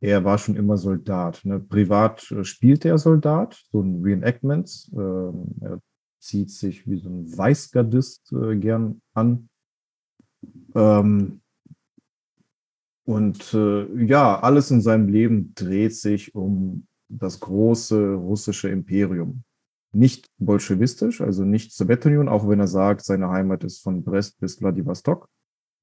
er 0.00 0.24
war 0.24 0.38
schon 0.38 0.56
immer 0.56 0.76
Soldat. 0.76 1.44
Ne? 1.44 1.60
Privat 1.60 2.30
äh, 2.30 2.44
spielt 2.44 2.84
er 2.84 2.98
Soldat, 2.98 3.62
so 3.70 3.80
ein 3.80 4.02
Reenactments. 4.02 4.90
Ähm, 4.92 5.46
er 5.60 5.80
zieht 6.20 6.50
sich 6.50 6.86
wie 6.86 6.98
so 6.98 7.08
ein 7.08 7.36
Weißgardist 7.36 8.32
äh, 8.32 8.56
gern 8.56 9.00
an. 9.14 9.48
Ähm, 10.74 11.40
und 13.04 13.54
äh, 13.54 14.04
ja, 14.04 14.40
alles 14.40 14.70
in 14.72 14.80
seinem 14.80 15.08
Leben 15.08 15.54
dreht 15.54 15.94
sich 15.94 16.34
um 16.34 16.86
das 17.08 17.38
große 17.38 18.14
russische 18.14 18.68
Imperium. 18.68 19.44
Nicht 19.96 20.28
bolschewistisch, 20.38 21.22
also 21.22 21.44
nicht 21.44 21.72
Sowjetunion, 21.72 22.28
auch 22.28 22.46
wenn 22.46 22.60
er 22.60 22.66
sagt, 22.66 23.02
seine 23.02 23.30
Heimat 23.30 23.64
ist 23.64 23.82
von 23.82 24.04
Brest 24.04 24.38
bis 24.40 24.56
Vladivostok, 24.56 25.28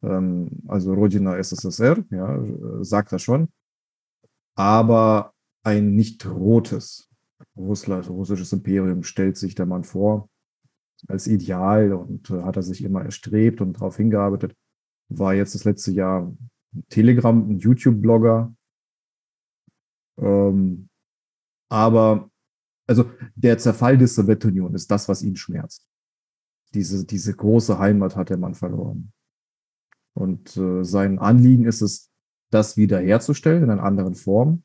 ähm, 0.03 0.49
also 0.67 0.93
Rodina 0.93 1.35
SSSR, 1.37 2.03
ja, 2.11 2.39
sagt 2.83 3.11
er 3.11 3.19
schon. 3.19 3.49
Aber 4.55 5.33
ein 5.63 5.95
nicht 5.95 6.27
rotes 6.27 7.09
Russland, 7.57 8.07
russisches 8.07 8.53
Imperium 8.53 9.01
stellt 9.01 9.37
sich 9.37 9.55
der 9.55 9.65
Mann 9.65 9.83
vor 9.83 10.29
als 11.07 11.25
Ideal 11.25 11.93
und 11.93 12.29
äh, 12.29 12.43
hat 12.43 12.55
er 12.55 12.63
sich 12.63 12.83
immer 12.83 13.03
erstrebt 13.03 13.61
und 13.61 13.73
darauf 13.73 13.97
hingearbeitet. 13.97 14.55
War 15.09 15.33
jetzt 15.33 15.55
das 15.55 15.63
letzte 15.63 15.91
Jahr 15.91 16.31
Telegram, 16.89 17.49
ein 17.49 17.57
YouTube-Blogger. 17.57 18.53
Ähm, 20.17 20.89
aber 21.69 22.29
also 22.87 23.09
der 23.35 23.57
Zerfall 23.57 23.97
der 23.97 24.07
Sowjetunion 24.07 24.73
ist 24.75 24.91
das, 24.91 25.07
was 25.07 25.21
ihn 25.21 25.35
schmerzt. 25.35 25.87
Diese, 26.73 27.05
diese 27.05 27.33
große 27.35 27.77
Heimat 27.77 28.15
hat 28.15 28.29
der 28.29 28.37
Mann 28.37 28.55
verloren. 28.55 29.13
Und 30.13 30.57
äh, 30.57 30.83
sein 30.83 31.19
Anliegen 31.19 31.65
ist 31.65 31.81
es, 31.81 32.11
das 32.49 32.77
wiederherzustellen 32.77 33.63
in 33.63 33.69
einer 33.71 33.83
anderen 33.83 34.13
Form. 34.13 34.63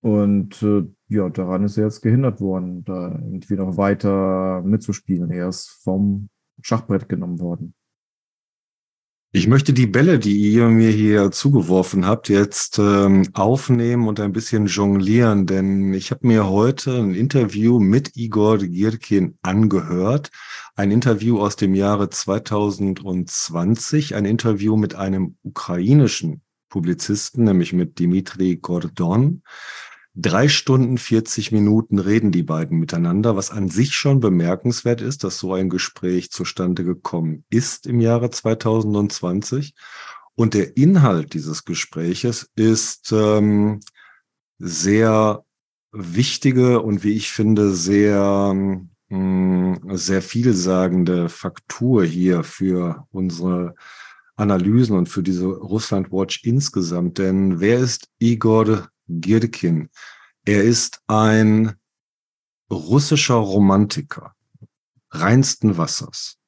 Und 0.00 0.62
äh, 0.62 0.84
ja, 1.08 1.28
daran 1.28 1.64
ist 1.64 1.76
er 1.76 1.84
jetzt 1.84 2.00
gehindert 2.00 2.40
worden, 2.40 2.84
da 2.84 3.10
irgendwie 3.12 3.56
noch 3.56 3.76
weiter 3.76 4.62
mitzuspielen. 4.62 5.30
Er 5.30 5.48
ist 5.48 5.68
vom 5.82 6.30
Schachbrett 6.62 7.08
genommen 7.08 7.40
worden. 7.40 7.74
Ich 9.30 9.46
möchte 9.46 9.74
die 9.74 9.86
Bälle, 9.86 10.18
die 10.18 10.38
ihr 10.38 10.68
mir 10.68 10.88
hier 10.88 11.30
zugeworfen 11.30 12.06
habt, 12.06 12.30
jetzt 12.30 12.78
ähm, 12.78 13.28
aufnehmen 13.34 14.08
und 14.08 14.20
ein 14.20 14.32
bisschen 14.32 14.68
jonglieren, 14.68 15.44
denn 15.44 15.92
ich 15.92 16.10
habe 16.10 16.26
mir 16.26 16.48
heute 16.48 16.96
ein 16.96 17.14
Interview 17.14 17.78
mit 17.78 18.16
Igor 18.16 18.56
Girkin 18.56 19.36
angehört. 19.42 20.30
Ein 20.76 20.90
Interview 20.90 21.40
aus 21.40 21.56
dem 21.56 21.74
Jahre 21.74 22.08
2020, 22.08 24.14
ein 24.14 24.24
Interview 24.24 24.78
mit 24.78 24.94
einem 24.94 25.36
ukrainischen 25.42 26.40
Publizisten, 26.70 27.44
nämlich 27.44 27.74
mit 27.74 27.98
Dimitri 27.98 28.56
Gordon. 28.56 29.42
Drei 30.20 30.48
Stunden 30.48 30.98
40 30.98 31.52
Minuten 31.52 32.00
reden 32.00 32.32
die 32.32 32.42
beiden 32.42 32.80
miteinander, 32.80 33.36
was 33.36 33.52
an 33.52 33.68
sich 33.68 33.92
schon 33.92 34.18
bemerkenswert 34.18 35.00
ist, 35.00 35.22
dass 35.22 35.38
so 35.38 35.54
ein 35.54 35.68
Gespräch 35.68 36.32
zustande 36.32 36.82
gekommen 36.82 37.44
ist 37.50 37.86
im 37.86 38.00
Jahre 38.00 38.28
2020. 38.28 39.74
Und 40.34 40.54
der 40.54 40.76
Inhalt 40.76 41.34
dieses 41.34 41.64
Gespräches 41.64 42.50
ist 42.56 43.12
ähm, 43.12 43.78
sehr 44.58 45.44
wichtige 45.92 46.82
und 46.82 47.04
wie 47.04 47.12
ich 47.12 47.30
finde 47.30 47.72
sehr 47.72 48.52
mh, 48.54 48.88
hm, 49.10 49.96
sehr 49.96 50.20
vielsagende 50.20 51.28
Faktur 51.28 52.04
hier 52.04 52.42
für 52.42 53.06
unsere 53.12 53.76
Analysen 54.34 54.96
und 54.96 55.08
für 55.08 55.22
diese 55.22 55.46
Russland 55.46 56.10
Watch 56.10 56.42
insgesamt. 56.42 57.18
Denn 57.18 57.60
wer 57.60 57.78
ist 57.78 58.08
Igor 58.18 58.88
Girkin. 59.08 59.90
Er 60.44 60.64
ist 60.64 61.00
ein 61.06 61.76
russischer 62.70 63.34
Romantiker 63.34 64.34
reinsten 65.10 65.76
Wassers. 65.76 66.38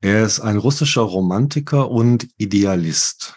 Er 0.00 0.24
ist 0.24 0.40
ein 0.40 0.56
russischer 0.56 1.02
Romantiker 1.02 1.90
und 1.90 2.28
Idealist. 2.36 3.36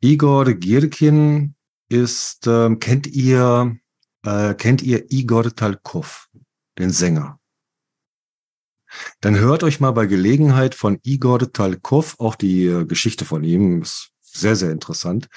Igor 0.00 0.52
Girkin 0.52 1.54
ist, 1.88 2.46
äh, 2.46 2.76
kennt 2.76 3.06
ihr, 3.06 3.78
äh, 4.22 4.54
kennt 4.54 4.82
ihr 4.82 5.10
Igor 5.10 5.54
Talkov, 5.54 6.28
den 6.78 6.90
Sänger? 6.90 7.40
Dann 9.20 9.36
hört 9.36 9.62
euch 9.62 9.80
mal 9.80 9.92
bei 9.92 10.06
Gelegenheit 10.06 10.74
von 10.74 10.98
Igor 11.02 11.50
Talkov, 11.50 12.16
auch 12.20 12.34
die 12.34 12.66
äh, 12.66 12.84
Geschichte 12.84 13.24
von 13.24 13.42
ihm, 13.42 13.80
ist 13.82 14.10
sehr, 14.20 14.56
sehr 14.56 14.70
interessant, 14.70 15.28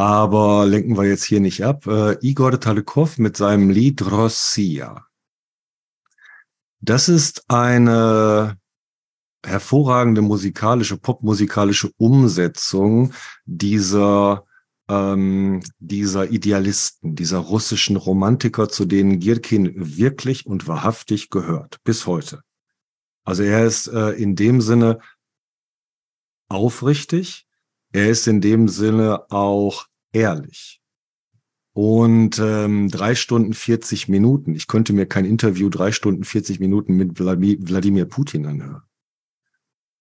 aber 0.00 0.64
lenken 0.64 0.96
wir 0.96 1.04
jetzt 1.04 1.24
hier 1.24 1.40
nicht 1.40 1.62
ab. 1.62 1.86
Äh, 1.86 2.16
Igor 2.26 2.58
Talekov 2.58 3.18
mit 3.18 3.36
seinem 3.36 3.68
Lied 3.68 4.00
Rossia. 4.10 5.04
Das 6.80 7.10
ist 7.10 7.44
eine 7.48 8.56
hervorragende 9.44 10.22
musikalische, 10.22 10.96
popmusikalische 10.96 11.90
Umsetzung 11.98 13.12
dieser 13.44 14.46
ähm, 14.88 15.62
dieser 15.78 16.30
Idealisten, 16.30 17.14
dieser 17.14 17.40
russischen 17.40 17.96
Romantiker, 17.96 18.70
zu 18.70 18.86
denen 18.86 19.20
Girkin 19.20 19.98
wirklich 19.98 20.46
und 20.46 20.66
wahrhaftig 20.66 21.28
gehört, 21.28 21.76
bis 21.84 22.06
heute. 22.06 22.40
Also 23.24 23.42
er 23.42 23.66
ist 23.66 23.86
äh, 23.88 24.12
in 24.12 24.34
dem 24.34 24.62
Sinne 24.62 25.00
aufrichtig, 26.48 27.46
er 27.92 28.08
ist 28.08 28.26
in 28.26 28.40
dem 28.40 28.66
Sinne 28.68 29.30
auch 29.30 29.89
ehrlich. 30.12 30.80
Und 31.72 32.38
ähm, 32.38 32.88
drei 32.88 33.14
Stunden 33.14 33.54
40 33.54 34.08
Minuten. 34.08 34.54
Ich 34.54 34.66
könnte 34.66 34.92
mir 34.92 35.06
kein 35.06 35.24
Interview 35.24 35.68
drei 35.68 35.92
Stunden 35.92 36.24
40 36.24 36.58
Minuten 36.60 36.94
mit 36.94 37.18
Wladimir 37.20 38.06
Putin 38.06 38.46
anhören. 38.46 38.82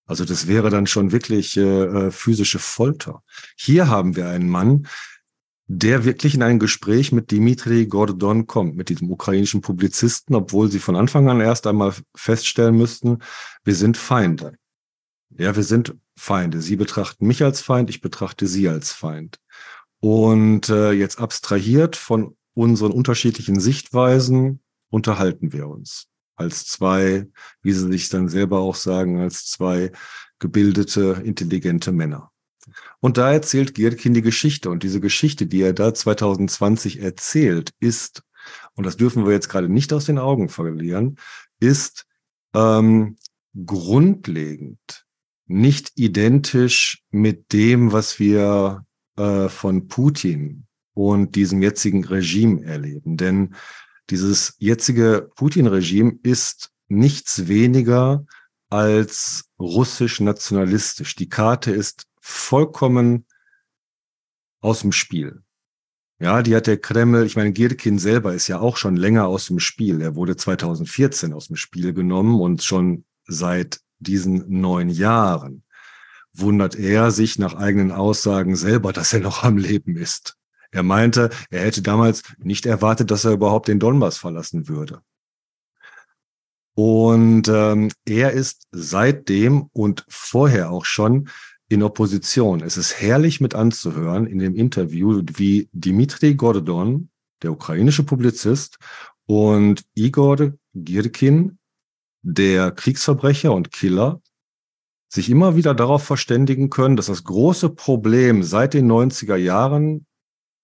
Also 0.06 0.26
das 0.26 0.48
wäre 0.48 0.72
dann 0.72 0.88
schon 0.88 1.12
wirklich 1.12 1.56
äh, 1.56 1.62
äh, 1.62 2.12
physische 2.12 2.58
Folter. 2.58 3.22
Hier 3.56 3.88
haben 3.88 4.16
wir 4.16 4.28
einen 4.28 4.50
Mann, 4.50 4.88
der 5.68 6.04
wirklich 6.04 6.34
in 6.34 6.42
ein 6.42 6.58
Gespräch 6.58 7.12
mit 7.12 7.30
Dimitri 7.30 7.86
Gordon 7.86 8.48
kommt, 8.48 8.76
mit 8.76 8.90
diesem 8.90 9.12
ukrainischen 9.12 9.62
Publizisten, 9.62 10.34
obwohl 10.34 10.72
sie 10.72 10.80
von 10.80 10.96
Anfang 10.96 11.30
an 11.30 11.42
erst 11.42 11.68
einmal 11.68 11.94
feststellen 12.16 12.76
müssten, 12.76 13.20
wir 13.64 13.76
sind 13.76 13.96
Feinde. 13.96 14.56
Ja, 15.38 15.56
wir 15.56 15.62
sind 15.62 15.96
Feinde. 16.18 16.64
Sie 16.64 16.76
betrachten 16.76 17.28
mich 17.28 17.44
als 17.44 17.62
Feind, 17.62 17.92
ich 17.92 18.02
betrachte 18.02 18.48
sie 18.48 18.68
als 18.68 18.92
Feind. 18.92 19.40
Und 20.00 20.70
äh, 20.70 20.92
jetzt 20.92 21.20
abstrahiert 21.20 21.96
von 21.96 22.36
unseren 22.54 22.92
unterschiedlichen 22.92 23.60
Sichtweisen 23.60 24.62
unterhalten 24.90 25.54
wir 25.54 25.68
uns 25.68 26.08
als 26.36 26.66
zwei, 26.66 27.28
wie 27.62 27.74
sie 27.74 27.92
sich 27.92 28.10
dann 28.10 28.30
selber 28.30 28.60
auch 28.60 28.76
sagen, 28.76 29.20
als 29.20 29.46
zwei 29.46 29.92
gebildete, 30.40 31.22
intelligente 31.24 31.92
Männer. 31.92 32.32
Und 33.02 33.18
da 33.18 33.32
erzählt 33.32 33.74
Gierkin 33.74 34.14
die 34.14 34.22
Geschichte. 34.22 34.70
Und 34.70 34.84
diese 34.84 35.02
Geschichte, 35.02 35.48
die 35.48 35.62
er 35.62 35.74
da 35.74 35.94
2020 35.94 37.02
erzählt, 37.02 37.72
ist, 37.80 38.24
und 38.74 38.86
das 38.86 38.98
dürfen 38.98 39.26
wir 39.26 39.34
jetzt 39.34 39.50
gerade 39.50 39.70
nicht 39.70 39.92
aus 39.92 40.06
den 40.06 40.18
Augen 40.18 40.50
verlieren, 40.50 41.18
ist 41.60 42.06
ähm, 42.54 43.18
grundlegend 43.66 45.06
nicht 45.46 45.92
identisch 45.96 47.04
mit 47.10 47.52
dem, 47.52 47.92
was 47.92 48.20
wir 48.20 48.86
äh, 49.20 49.50
von 49.50 49.90
Putin 49.90 50.66
und 50.94 51.36
diesem 51.36 51.62
jetzigen 51.62 52.06
Regime 52.06 52.64
erleben. 52.64 53.18
Denn 53.18 53.54
dieses 54.10 54.56
jetzige 54.60 55.30
Putin-Regime 55.36 56.20
ist 56.24 56.72
nichts 56.88 57.50
weniger 57.50 58.26
als 58.70 59.50
russisch-nationalistisch. 59.60 61.16
Die 61.16 61.28
Karte 61.28 61.72
ist 61.72 62.08
vollkommen 62.22 63.26
aus 64.62 64.82
dem 64.82 64.94
Spiel. 64.94 65.44
Ja, 66.22 66.42
die 66.42 66.56
hat 66.56 66.68
der 66.68 66.78
Kreml, 66.78 67.26
ich 67.26 67.36
meine, 67.36 67.52
Girkin 67.52 68.00
selber 68.00 68.34
ist 68.34 68.48
ja 68.48 68.60
auch 68.60 68.78
schon 68.78 68.96
länger 68.96 69.28
aus 69.28 69.48
dem 69.48 69.60
Spiel. 69.60 70.02
Er 70.02 70.16
wurde 70.16 70.38
2014 70.38 71.34
aus 71.34 71.48
dem 71.48 71.58
Spiel 71.58 71.94
genommen 71.94 72.40
und 72.40 72.64
schon 72.64 73.04
seit 73.26 73.82
diesen 74.00 74.62
neun 74.62 74.90
Jahren 74.90 75.64
wundert 76.34 76.76
er 76.76 77.12
sich 77.12 77.40
nach 77.40 77.56
eigenen 77.56 77.92
Aussagen 77.92 78.56
selber, 78.56 78.94
dass 78.94 79.14
er 79.14 79.20
noch 79.20 79.44
am 79.44 79.58
Leben 79.58 79.96
ist. 79.98 80.36
Er 80.72 80.84
meinte, 80.84 81.30
er 81.50 81.62
hätte 81.62 81.82
damals 81.82 82.24
nicht 82.38 82.66
erwartet, 82.66 83.12
dass 83.12 83.26
er 83.26 83.32
überhaupt 83.32 83.68
den 83.68 83.80
Donbass 83.80 84.18
verlassen 84.18 84.68
würde. 84.68 85.02
Und 86.76 87.48
ähm, 87.50 87.92
er 88.06 88.32
ist 88.32 88.68
seitdem 88.72 89.70
und 89.74 90.06
vorher 90.08 90.72
auch 90.72 90.86
schon 90.86 91.30
in 91.68 91.84
Opposition. 91.84 92.62
Es 92.62 92.78
ist 92.78 93.02
herrlich 93.02 93.42
mit 93.42 93.54
anzuhören 93.54 94.26
in 94.26 94.40
dem 94.40 94.56
Interview, 94.56 95.22
wie 95.34 95.70
Dimitri 95.72 96.36
Gordon, 96.36 97.10
der 97.44 97.52
ukrainische 97.52 98.04
Publizist, 98.04 98.78
und 99.26 99.84
Igor 99.94 100.54
Girkin, 100.74 101.60
der 102.22 102.72
Kriegsverbrecher 102.72 103.54
und 103.54 103.72
Killer, 103.72 104.22
sich 105.10 105.30
immer 105.30 105.56
wieder 105.56 105.74
darauf 105.74 106.04
verständigen 106.04 106.70
können, 106.70 106.96
dass 106.96 107.08
das 107.08 107.24
große 107.24 107.70
Problem 107.70 108.44
seit 108.44 108.74
den 108.74 108.90
90er 108.90 109.36
Jahren 109.36 110.06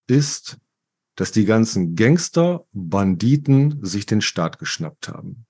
ist, 0.08 0.58
dass 1.16 1.32
die 1.32 1.46
ganzen 1.46 1.96
Gangster, 1.96 2.66
Banditen 2.72 3.84
sich 3.84 4.06
den 4.06 4.22
Staat 4.22 4.60
geschnappt 4.60 5.10
haben. 5.10 5.46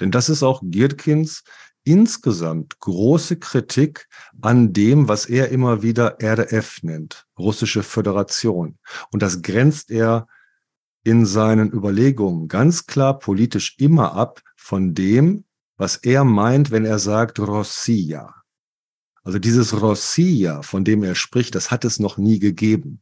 Denn 0.00 0.12
das 0.12 0.28
ist 0.28 0.44
auch 0.44 0.62
Gierkins 0.64 1.42
insgesamt 1.82 2.78
große 2.80 3.38
Kritik 3.38 4.08
an 4.42 4.72
dem, 4.72 5.08
was 5.08 5.26
er 5.26 5.48
immer 5.48 5.82
wieder 5.82 6.18
RDF 6.22 6.82
nennt, 6.82 7.26
russische 7.38 7.82
Föderation. 7.82 8.78
Und 9.10 9.22
das 9.22 9.42
grenzt 9.42 9.90
er 9.90 10.28
in 11.02 11.24
seinen 11.24 11.72
Überlegungen 11.72 12.46
ganz 12.46 12.86
klar 12.86 13.18
politisch 13.18 13.76
immer 13.78 14.12
ab 14.12 14.42
von 14.56 14.94
dem, 14.94 15.44
was 15.78 15.96
er 15.96 16.24
meint, 16.24 16.70
wenn 16.70 16.84
er 16.84 16.98
sagt 16.98 17.38
Rossiya. 17.38 18.34
Also 19.22 19.38
dieses 19.38 19.80
Rossiya, 19.80 20.62
von 20.62 20.84
dem 20.84 21.02
er 21.02 21.14
spricht, 21.14 21.54
das 21.54 21.70
hat 21.70 21.84
es 21.84 21.98
noch 21.98 22.18
nie 22.18 22.38
gegeben. 22.38 23.00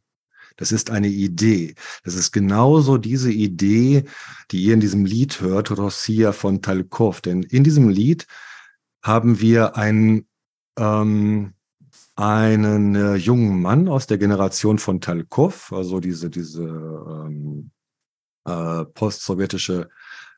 Das 0.57 0.71
ist 0.71 0.89
eine 0.89 1.07
Idee. 1.07 1.75
Das 2.03 2.15
ist 2.15 2.31
genauso 2.31 2.97
diese 2.97 3.31
Idee, 3.31 4.05
die 4.51 4.63
ihr 4.63 4.73
in 4.73 4.79
diesem 4.79 5.05
Lied 5.05 5.41
hört, 5.41 5.71
Rossiya 5.71 6.31
von 6.31 6.61
Talkov. 6.61 7.21
Denn 7.21 7.43
in 7.43 7.63
diesem 7.63 7.89
Lied 7.89 8.25
haben 9.03 9.39
wir 9.39 9.75
einen, 9.77 10.27
ähm, 10.77 11.53
einen 12.15 12.95
äh, 12.95 13.15
jungen 13.15 13.61
Mann 13.61 13.87
aus 13.87 14.07
der 14.07 14.17
Generation 14.17 14.79
von 14.79 14.99
Talkov, 14.99 15.71
also 15.71 15.99
diese, 15.99 16.29
diese 16.29 16.63
ähm, 16.63 17.71
äh, 18.45 18.85
postsowjetische 18.85 19.89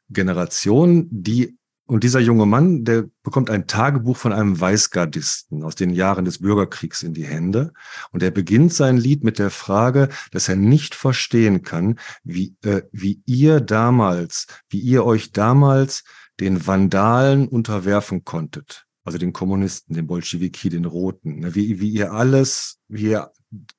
Generation, 0.10 1.08
die 1.10 1.59
und 1.90 2.04
dieser 2.04 2.20
junge 2.20 2.46
Mann, 2.46 2.86
der 2.86 3.10
bekommt 3.24 3.50
ein 3.50 3.66
Tagebuch 3.66 4.16
von 4.16 4.32
einem 4.32 4.62
Weißgardisten 4.62 5.64
aus 5.64 5.74
den 5.74 5.90
Jahren 5.90 6.24
des 6.24 6.38
Bürgerkriegs 6.38 7.02
in 7.02 7.16
die 7.16 7.26
Hände. 7.26 7.74
Und 8.12 8.22
er 8.22 8.30
beginnt 8.30 8.76
sein 8.76 8.96
Lied 8.96 9.24
mit 9.24 9.40
der 9.40 9.50
Frage, 9.50 10.10
dass 10.32 10.50
er 10.50 10.56
nicht 10.56 10.94
verstehen 10.94 11.64
kann, 11.64 11.98
wie, 12.24 12.56
äh, 12.64 12.84
wie 12.92 13.24
ihr 13.26 13.60
damals, 13.60 14.46
wie 14.70 14.80
ihr 14.80 15.04
euch 15.04 15.32
damals 15.32 16.04
den 16.40 16.68
Vandalen 16.68 17.48
unterwerfen 17.48 18.24
konntet. 18.24 18.86
Also 19.04 19.18
den 19.18 19.34
Kommunisten, 19.34 19.96
den 19.96 20.06
Bolschewiki, 20.06 20.70
den 20.70 20.86
Roten. 20.86 21.40
Ne? 21.40 21.56
Wie, 21.56 21.80
wie 21.80 21.90
ihr 21.90 22.14
alles, 22.14 22.78
wie 22.88 23.10
ihr 23.10 23.32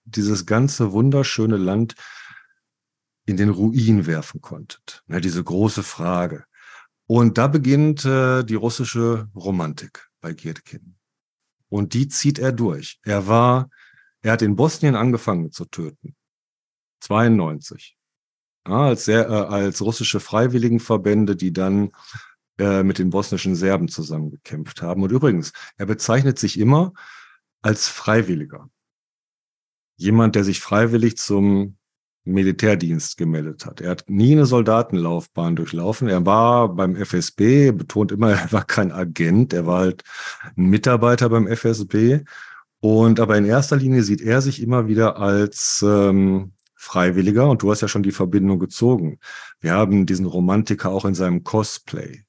dieses 0.05 0.47
ganze 0.47 0.91
wunderschöne 0.91 1.59
Land 1.59 1.95
in 3.25 3.37
den 3.37 3.51
Ruin 3.51 4.07
werfen 4.07 4.41
konntet. 4.41 5.05
Ne? 5.07 5.21
Diese 5.21 5.45
große 5.45 5.85
Frage. 5.85 6.45
Und 7.13 7.39
da 7.39 7.49
beginnt 7.49 8.05
äh, 8.05 8.45
die 8.45 8.55
russische 8.55 9.29
Romantik 9.35 10.09
bei 10.21 10.33
Giertkin. 10.33 10.95
Und 11.69 11.93
die 11.93 12.07
zieht 12.07 12.39
er 12.39 12.53
durch. 12.53 13.01
Er 13.03 13.27
war, 13.27 13.69
er 14.23 14.31
hat 14.31 14.43
in 14.43 14.55
Bosnien 14.55 14.95
angefangen 14.95 15.51
zu 15.51 15.65
töten. 15.65 16.15
92. 17.01 17.99
Ja, 18.65 18.83
als, 18.83 19.07
sehr, 19.07 19.29
äh, 19.29 19.33
als 19.33 19.83
russische 19.83 20.21
Freiwilligenverbände, 20.21 21.35
die 21.35 21.53
dann 21.53 21.91
äh, 22.61 22.85
mit 22.85 23.01
den 23.01 23.11
bosnischen 23.11 23.57
Serben 23.57 23.89
zusammengekämpft 23.89 24.81
haben. 24.81 25.03
Und 25.03 25.11
übrigens, 25.11 25.53
er 25.79 25.87
bezeichnet 25.87 26.39
sich 26.39 26.61
immer 26.61 26.93
als 27.61 27.89
Freiwilliger. 27.89 28.71
Jemand, 29.97 30.37
der 30.37 30.45
sich 30.45 30.61
freiwillig 30.61 31.17
zum 31.17 31.77
Militärdienst 32.25 33.17
gemeldet 33.17 33.67
hat. 33.67 33.81
Er 33.81 33.91
hat 33.91 34.05
nie 34.09 34.33
eine 34.33 34.47
Soldatenlaufbahn 34.47 35.57
durchlaufen. 35.57 36.09
Er 36.09 36.25
war 36.27 36.75
beim 36.75 36.95
FSB, 36.97 37.73
betont 37.73 38.13
immer, 38.13 38.33
er 38.41 38.53
war 38.53 38.65
kein 38.65 38.93
Agent, 38.93 39.53
er 39.53 39.67
war 39.67 39.81
halt 39.81 40.03
ein 40.57 40.67
Mitarbeiter 40.67 41.29
beim 41.29 41.47
FSB. 41.47 42.21
Und 42.81 43.21
aber 43.21 43.37
in 43.37 43.45
erster 43.45 43.77
Linie 43.77 44.03
sieht 44.03 44.23
er 44.23 44.41
sich 44.41 44.63
immer 44.63 44.89
wieder 44.89 45.19
als 45.19 45.85
ähm, 45.87 46.53
Freiwilliger. 46.75 47.49
Und 47.49 47.63
du 47.63 47.71
hast 47.71 47.83
ja 47.83 47.89
schon 47.89 48.03
die 48.03 48.13
Verbindung 48.13 48.59
gezogen. 48.59 49.19
Wir 49.61 49.73
haben 49.73 50.07
diesen 50.07 50.27
Romantiker 50.27 50.91
auch 50.91 51.05
in 51.05 51.15
seinem 51.15 51.45
Cosplay. 51.45 52.25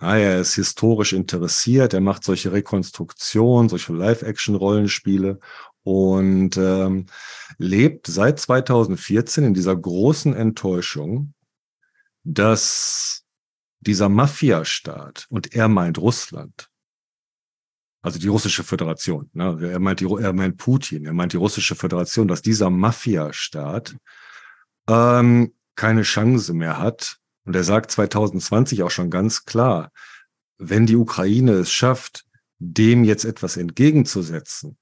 Ah, 0.00 0.16
er 0.16 0.40
ist 0.40 0.54
historisch 0.54 1.12
interessiert, 1.12 1.92
er 1.92 2.00
macht 2.00 2.22
solche 2.22 2.52
Rekonstruktionen, 2.52 3.68
solche 3.68 3.92
Live-Action-Rollenspiele 3.92 5.40
und 5.88 6.58
ähm, 6.58 7.06
lebt 7.56 8.08
seit 8.08 8.38
2014 8.38 9.42
in 9.42 9.54
dieser 9.54 9.74
großen 9.74 10.34
Enttäuschung, 10.34 11.32
dass 12.24 13.24
dieser 13.80 14.10
Mafia-Staat, 14.10 15.24
und 15.30 15.54
er 15.54 15.68
meint 15.68 15.96
Russland, 15.96 16.68
also 18.02 18.18
die 18.18 18.28
russische 18.28 18.64
Föderation, 18.64 19.30
ne? 19.32 19.58
er, 19.62 19.78
meint 19.78 20.00
die, 20.00 20.04
er 20.04 20.34
meint 20.34 20.58
Putin, 20.58 21.06
er 21.06 21.14
meint 21.14 21.32
die 21.32 21.38
russische 21.38 21.74
Föderation, 21.74 22.28
dass 22.28 22.42
dieser 22.42 22.68
Mafia-Staat 22.68 23.96
ähm, 24.90 25.54
keine 25.74 26.02
Chance 26.02 26.52
mehr 26.52 26.78
hat. 26.78 27.16
Und 27.46 27.56
er 27.56 27.64
sagt 27.64 27.90
2020 27.92 28.82
auch 28.82 28.90
schon 28.90 29.08
ganz 29.08 29.46
klar, 29.46 29.90
wenn 30.58 30.84
die 30.84 30.96
Ukraine 30.96 31.52
es 31.52 31.72
schafft, 31.72 32.26
dem 32.58 33.04
jetzt 33.04 33.24
etwas 33.24 33.56
entgegenzusetzen, 33.56 34.76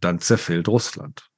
dann 0.00 0.20
zerfällt 0.20 0.68
Russland. 0.68 1.30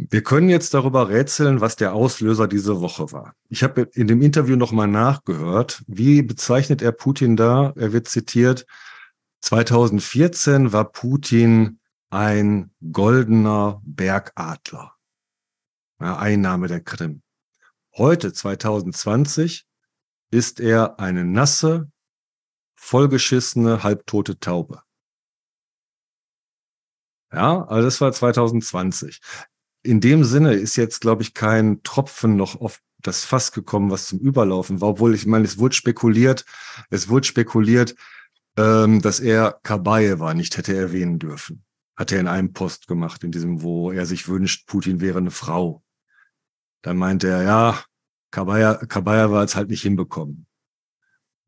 Wir 0.00 0.22
können 0.22 0.48
jetzt 0.48 0.74
darüber 0.74 1.08
rätseln, 1.08 1.60
was 1.60 1.74
der 1.74 1.92
Auslöser 1.92 2.46
diese 2.46 2.80
Woche 2.80 3.10
war. 3.10 3.34
Ich 3.48 3.64
habe 3.64 3.82
in 3.94 4.06
dem 4.06 4.22
Interview 4.22 4.54
nochmal 4.54 4.86
nachgehört. 4.86 5.82
Wie 5.88 6.22
bezeichnet 6.22 6.82
er 6.82 6.92
Putin 6.92 7.36
da? 7.36 7.72
Er 7.74 7.92
wird 7.92 8.06
zitiert. 8.06 8.64
2014 9.40 10.72
war 10.72 10.92
Putin 10.92 11.80
ein 12.10 12.70
goldener 12.92 13.82
Bergadler. 13.84 14.94
Einnahme 15.98 16.68
der 16.68 16.80
Krim. 16.80 17.22
Heute, 17.96 18.32
2020, 18.32 19.66
ist 20.30 20.60
er 20.60 21.00
eine 21.00 21.24
nasse, 21.24 21.90
vollgeschissene, 22.76 23.82
halbtote 23.82 24.38
Taube. 24.38 24.82
Ja, 27.32 27.64
also 27.64 27.86
das 27.86 28.00
war 28.00 28.12
2020. 28.12 29.20
In 29.82 30.00
dem 30.00 30.24
Sinne 30.24 30.54
ist 30.54 30.76
jetzt, 30.76 31.00
glaube 31.00 31.22
ich, 31.22 31.34
kein 31.34 31.82
Tropfen 31.82 32.36
noch 32.36 32.60
auf 32.60 32.80
das 33.00 33.24
Fass 33.24 33.52
gekommen, 33.52 33.90
was 33.90 34.06
zum 34.06 34.18
Überlaufen 34.18 34.80
war, 34.80 34.88
obwohl 34.90 35.14
ich 35.14 35.26
meine, 35.26 35.44
es 35.44 35.58
wurde 35.58 35.74
spekuliert, 35.74 36.44
es 36.90 37.08
wurde 37.08 37.26
spekuliert, 37.26 37.94
ähm, 38.56 39.00
dass 39.00 39.20
er 39.20 39.60
Kabaeva 39.62 40.34
nicht 40.34 40.56
hätte 40.56 40.76
erwähnen 40.76 41.18
dürfen. 41.18 41.64
Hat 41.96 42.10
er 42.10 42.20
in 42.20 42.26
einem 42.26 42.52
Post 42.52 42.88
gemacht, 42.88 43.22
in 43.22 43.30
diesem, 43.30 43.62
wo 43.62 43.92
er 43.92 44.04
sich 44.04 44.28
wünscht, 44.28 44.66
Putin 44.66 45.00
wäre 45.00 45.18
eine 45.18 45.30
Frau. 45.30 45.82
Dann 46.82 46.96
meinte 46.96 47.28
er, 47.28 47.42
ja, 47.42 47.84
Kabaeva 48.30 49.40
hat 49.40 49.48
es 49.48 49.56
halt 49.56 49.70
nicht 49.70 49.82
hinbekommen. 49.82 50.47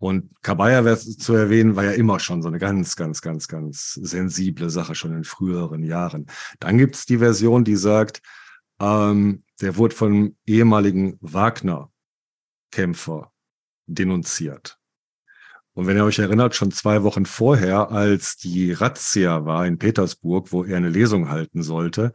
Und 0.00 0.30
Kabaya 0.40 0.96
zu 0.96 1.34
erwähnen, 1.34 1.76
war 1.76 1.84
ja 1.84 1.90
immer 1.90 2.18
schon 2.20 2.40
so 2.40 2.48
eine 2.48 2.58
ganz, 2.58 2.96
ganz, 2.96 3.20
ganz, 3.20 3.48
ganz 3.48 3.92
sensible 3.92 4.70
Sache, 4.70 4.94
schon 4.94 5.14
in 5.14 5.24
früheren 5.24 5.82
Jahren. 5.82 6.24
Dann 6.58 6.78
gibt 6.78 6.96
es 6.96 7.04
die 7.04 7.18
Version, 7.18 7.64
die 7.64 7.76
sagt, 7.76 8.22
ähm, 8.80 9.44
der 9.60 9.76
wurde 9.76 9.94
von 9.94 10.38
ehemaligen 10.46 11.18
Wagner-Kämpfer 11.20 13.30
denunziert. 13.86 14.78
Und 15.74 15.86
wenn 15.86 15.98
ihr 15.98 16.04
euch 16.04 16.18
erinnert, 16.18 16.54
schon 16.54 16.72
zwei 16.72 17.02
Wochen 17.02 17.26
vorher, 17.26 17.90
als 17.90 18.38
die 18.38 18.72
Razzia 18.72 19.44
war 19.44 19.66
in 19.66 19.78
Petersburg, 19.78 20.50
wo 20.50 20.64
er 20.64 20.78
eine 20.78 20.88
Lesung 20.88 21.28
halten 21.28 21.62
sollte, 21.62 22.14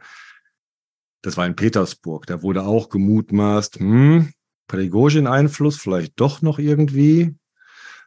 das 1.22 1.36
war 1.36 1.46
in 1.46 1.54
Petersburg, 1.54 2.26
da 2.26 2.42
wurde 2.42 2.64
auch 2.64 2.88
gemutmaßt, 2.88 3.78
hm, 3.78 4.32
Prigozhin-Einfluss 4.66 5.76
vielleicht 5.76 6.18
doch 6.18 6.42
noch 6.42 6.58
irgendwie, 6.58 7.36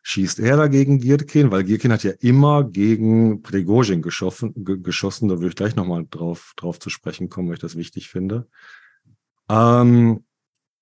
schießt 0.03 0.39
er 0.39 0.57
dagegen 0.57 0.99
Gierkin, 0.99 1.51
weil 1.51 1.63
Gierkin 1.63 1.91
hat 1.91 2.03
ja 2.03 2.12
immer 2.19 2.63
gegen 2.63 3.41
Prigozhin 3.41 4.01
geschossen, 4.01 4.53
geschossen. 4.83 5.29
Da 5.29 5.35
würde 5.35 5.49
ich 5.49 5.55
gleich 5.55 5.75
nochmal 5.75 6.05
drauf, 6.09 6.53
drauf 6.55 6.79
zu 6.79 6.89
sprechen 6.89 7.29
kommen, 7.29 7.47
weil 7.47 7.55
ich 7.55 7.62
das 7.62 7.75
wichtig 7.75 8.09
finde. 8.09 8.47
Ähm, 9.49 10.23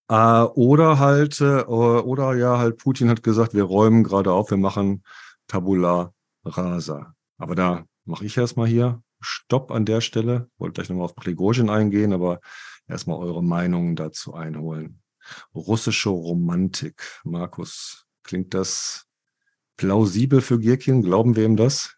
äh, 0.10 0.41
oder 0.41 0.99
halt, 0.99 1.41
äh, 1.41 1.63
oder 1.63 2.36
ja, 2.36 2.58
halt 2.58 2.77
Putin 2.77 3.10
hat 3.10 3.23
gesagt, 3.23 3.53
wir 3.53 3.63
räumen 3.63 4.03
gerade 4.03 4.32
auf, 4.32 4.51
wir 4.51 4.58
machen 4.58 5.03
Tabula 5.47 6.13
Rasa. 6.45 7.13
Aber 7.38 7.56
da 7.56 7.86
mache 8.06 8.25
ich 8.25 8.38
erstmal 8.38 8.67
hier 8.67 9.01
Stopp 9.19 9.71
an 9.71 9.86
der 9.86 10.01
Stelle. 10.01 10.49
Wollte 10.58 10.73
gleich 10.75 10.89
nochmal 10.89 11.06
auf 11.06 11.15
Prigozhin 11.15 11.69
eingehen, 11.69 12.13
aber 12.13 12.39
erstmal 12.88 13.17
eure 13.17 13.43
Meinungen 13.43 13.95
dazu 13.95 14.34
einholen. 14.34 15.01
Russische 15.53 16.10
Romantik. 16.10 17.21
Markus, 17.23 18.06
klingt 18.23 18.53
das 18.53 19.07
plausibel 19.78 20.42
für 20.42 20.60
Gierkin? 20.60 21.02
Glauben 21.02 21.36
wir 21.36 21.46
ihm 21.46 21.56
das? 21.56 21.96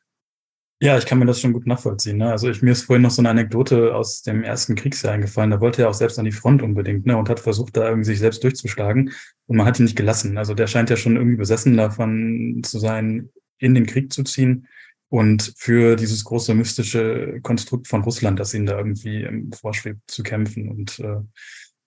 Ja, 0.82 0.98
ich 0.98 1.06
kann 1.06 1.20
mir 1.20 1.26
das 1.26 1.42
schon 1.42 1.52
gut 1.52 1.68
nachvollziehen. 1.68 2.18
Ne? 2.18 2.32
Also 2.32 2.50
ich, 2.50 2.62
mir 2.62 2.72
ist 2.72 2.84
vorhin 2.84 3.02
noch 3.02 3.12
so 3.12 3.22
eine 3.22 3.30
Anekdote 3.30 3.94
aus 3.94 4.22
dem 4.22 4.44
ersten 4.44 4.76
Kriegsjahr 4.76 5.14
eingefallen. 5.14 5.52
Da 5.52 5.60
wollte 5.60 5.82
er 5.82 5.90
auch 5.90 5.94
selbst 5.94 6.18
an 6.20 6.26
die 6.26 6.32
Front 6.32 6.62
unbedingt 6.62 7.06
ne? 7.06 7.18
und 7.18 7.28
hat 7.28 7.42
versucht, 7.42 7.76
da 7.76 7.90
irgendwie 7.90 8.06
sich 8.06 8.20
selbst 8.20 8.44
durchzuschlagen. 8.44 9.12
Und 9.48 9.58
man 9.58 9.66
hat 9.66 9.80
ihn 9.80 9.84
nicht 9.84 9.98
gelassen. 9.98 10.38
Also 10.38 10.54
der 10.54 10.68
scheint 10.68 10.90
ja 10.90 10.96
schon 10.96 11.18
irgendwie 11.18 11.36
besessen 11.36 11.76
davon 11.76 12.62
zu 12.64 12.80
sein, 12.80 13.30
in 13.58 13.76
den 13.76 13.88
Krieg 13.88 14.14
zu 14.14 14.24
ziehen 14.24 14.68
und 15.10 15.54
für 15.58 15.96
dieses 15.98 16.24
große 16.24 16.54
mystische 16.54 17.40
Konstrukt 17.42 17.88
von 17.88 18.04
Russland, 18.04 18.40
das 18.40 18.54
ihn 18.54 18.66
da 18.66 18.78
irgendwie 18.78 19.28
vorschwebt, 19.60 20.00
zu 20.08 20.24
kämpfen 20.24 20.70
und 20.70 21.00
äh, 21.00 21.18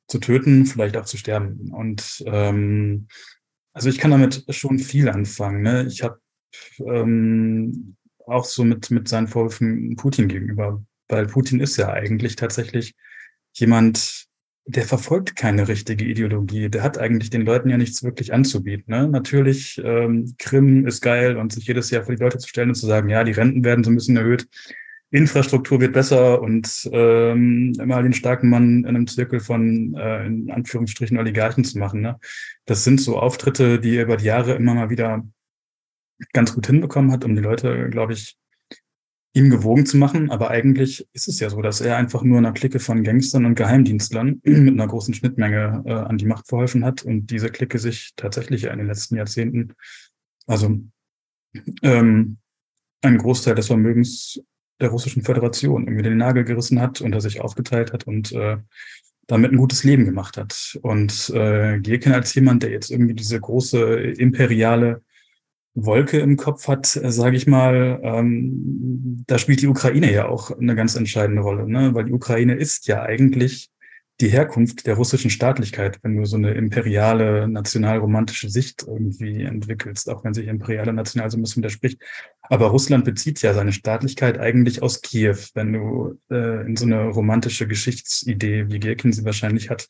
zu 0.08 0.18
töten, 0.18 0.66
vielleicht 0.66 0.96
auch 0.96 1.06
zu 1.06 1.16
sterben. 1.16 1.72
Und 1.72 2.22
ähm, 2.26 3.06
also 3.72 3.88
ich 3.88 3.98
kann 3.98 4.10
damit 4.10 4.44
schon 4.50 4.78
viel 4.78 5.08
anfangen. 5.08 5.62
Ne? 5.62 5.86
Ich 5.88 6.02
habe 6.02 6.20
ähm, 6.78 7.96
auch 8.26 8.44
so 8.44 8.64
mit, 8.64 8.90
mit 8.90 9.08
seinen 9.08 9.28
Vorwürfen 9.28 9.96
Putin 9.96 10.28
gegenüber, 10.28 10.82
weil 11.08 11.26
Putin 11.26 11.60
ist 11.60 11.76
ja 11.76 11.92
eigentlich 11.92 12.36
tatsächlich 12.36 12.94
jemand, 13.54 14.26
der 14.64 14.84
verfolgt 14.84 15.34
keine 15.34 15.66
richtige 15.66 16.04
Ideologie. 16.04 16.68
Der 16.68 16.82
hat 16.82 16.98
eigentlich 16.98 17.30
den 17.30 17.42
Leuten 17.42 17.68
ja 17.68 17.76
nichts 17.76 18.02
wirklich 18.02 18.32
anzubieten. 18.32 18.92
Ne? 18.92 19.08
Natürlich, 19.08 19.80
ähm, 19.84 20.34
Krim 20.38 20.86
ist 20.86 21.00
geil 21.00 21.36
und 21.36 21.52
sich 21.52 21.66
jedes 21.66 21.90
Jahr 21.90 22.04
vor 22.04 22.14
die 22.14 22.22
Leute 22.22 22.38
zu 22.38 22.48
stellen 22.48 22.68
und 22.68 22.76
zu 22.76 22.86
sagen, 22.86 23.08
ja, 23.08 23.24
die 23.24 23.32
Renten 23.32 23.64
werden 23.64 23.82
so 23.82 23.90
ein 23.90 23.96
bisschen 23.96 24.16
erhöht, 24.16 24.46
Infrastruktur 25.12 25.80
wird 25.80 25.92
besser 25.92 26.40
und 26.40 26.88
ähm, 26.90 27.74
immer 27.78 28.02
den 28.02 28.14
starken 28.14 28.48
Mann 28.48 28.78
in 28.78 28.86
einem 28.86 29.06
Zirkel 29.06 29.40
von 29.40 29.94
äh, 29.94 30.26
in 30.26 30.50
Anführungsstrichen 30.50 31.18
Oligarchen 31.18 31.64
zu 31.64 31.78
machen. 31.78 32.00
Ne? 32.00 32.18
Das 32.64 32.82
sind 32.82 32.98
so 32.98 33.18
Auftritte, 33.18 33.78
die 33.78 33.96
er 33.96 34.04
über 34.04 34.16
die 34.16 34.24
Jahre 34.24 34.54
immer 34.54 34.74
mal 34.74 34.88
wieder 34.88 35.22
ganz 36.32 36.54
gut 36.54 36.66
hinbekommen 36.66 37.12
hat, 37.12 37.24
um 37.24 37.34
die 37.34 37.42
Leute, 37.42 37.90
glaube 37.90 38.14
ich, 38.14 38.38
ihm 39.34 39.50
gewogen 39.50 39.84
zu 39.84 39.98
machen. 39.98 40.30
Aber 40.30 40.50
eigentlich 40.50 41.06
ist 41.12 41.28
es 41.28 41.40
ja 41.40 41.50
so, 41.50 41.60
dass 41.60 41.82
er 41.82 41.98
einfach 41.98 42.22
nur 42.22 42.38
einer 42.38 42.52
Clique 42.52 42.78
von 42.78 43.02
Gangstern 43.02 43.44
und 43.44 43.54
Geheimdienstlern 43.54 44.40
mit 44.44 44.74
einer 44.74 44.88
großen 44.88 45.12
Schnittmenge 45.12 45.82
äh, 45.84 45.92
an 45.92 46.16
die 46.16 46.26
Macht 46.26 46.48
verholfen 46.48 46.86
hat 46.86 47.02
und 47.02 47.26
diese 47.26 47.50
Clique 47.50 47.78
sich 47.78 48.12
tatsächlich 48.16 48.64
in 48.64 48.78
den 48.78 48.86
letzten 48.86 49.16
Jahrzehnten, 49.16 49.74
also 50.46 50.80
ähm, 51.82 52.38
einen 53.02 53.18
Großteil 53.18 53.54
des 53.54 53.66
Vermögens 53.66 54.40
der 54.82 54.90
Russischen 54.90 55.22
Föderation 55.22 55.86
irgendwie 55.86 56.02
den 56.02 56.18
Nagel 56.18 56.44
gerissen 56.44 56.80
hat 56.80 57.00
und 57.00 57.14
er 57.14 57.20
sich 57.20 57.40
aufgeteilt 57.40 57.92
hat 57.92 58.06
und 58.06 58.32
äh, 58.32 58.58
damit 59.26 59.52
ein 59.52 59.56
gutes 59.56 59.84
Leben 59.84 60.04
gemacht 60.04 60.36
hat. 60.36 60.78
Und 60.82 61.30
äh, 61.30 61.78
Gierken 61.80 62.12
als 62.12 62.34
jemand, 62.34 62.62
der 62.62 62.70
jetzt 62.70 62.90
irgendwie 62.90 63.14
diese 63.14 63.40
große 63.40 63.94
imperiale 64.18 65.02
Wolke 65.74 66.18
im 66.18 66.36
Kopf 66.36 66.68
hat, 66.68 66.96
äh, 66.96 67.10
sage 67.10 67.36
ich 67.36 67.46
mal, 67.46 68.00
ähm, 68.02 69.24
da 69.26 69.38
spielt 69.38 69.62
die 69.62 69.68
Ukraine 69.68 70.12
ja 70.12 70.28
auch 70.28 70.50
eine 70.50 70.74
ganz 70.74 70.96
entscheidende 70.96 71.42
Rolle, 71.42 71.66
ne? 71.66 71.94
weil 71.94 72.04
die 72.04 72.12
Ukraine 72.12 72.54
ist 72.54 72.86
ja 72.88 73.02
eigentlich 73.02 73.70
die 74.22 74.30
Herkunft 74.30 74.86
der 74.86 74.94
russischen 74.94 75.30
Staatlichkeit, 75.30 75.98
wenn 76.02 76.16
du 76.16 76.24
so 76.24 76.36
eine 76.36 76.52
imperiale, 76.52 77.48
nationalromantische 77.48 78.48
Sicht 78.48 78.84
irgendwie 78.86 79.42
entwickelst, 79.42 80.08
auch 80.08 80.22
wenn 80.22 80.32
sich 80.32 80.46
imperiale 80.46 80.92
national 80.92 81.28
so 81.28 81.36
ein 81.36 81.42
bisschen 81.42 81.64
widerspricht. 81.64 82.00
Aber 82.42 82.68
Russland 82.68 83.04
bezieht 83.04 83.42
ja 83.42 83.52
seine 83.52 83.72
Staatlichkeit 83.72 84.38
eigentlich 84.38 84.80
aus 84.80 85.02
Kiew, 85.02 85.36
wenn 85.54 85.72
du 85.72 86.20
äh, 86.30 86.64
in 86.64 86.76
so 86.76 86.86
eine 86.86 87.08
romantische 87.08 87.66
Geschichtsidee, 87.66 88.70
wie 88.70 88.78
Gierkin 88.78 89.12
sie 89.12 89.24
wahrscheinlich 89.24 89.70
hat, 89.70 89.88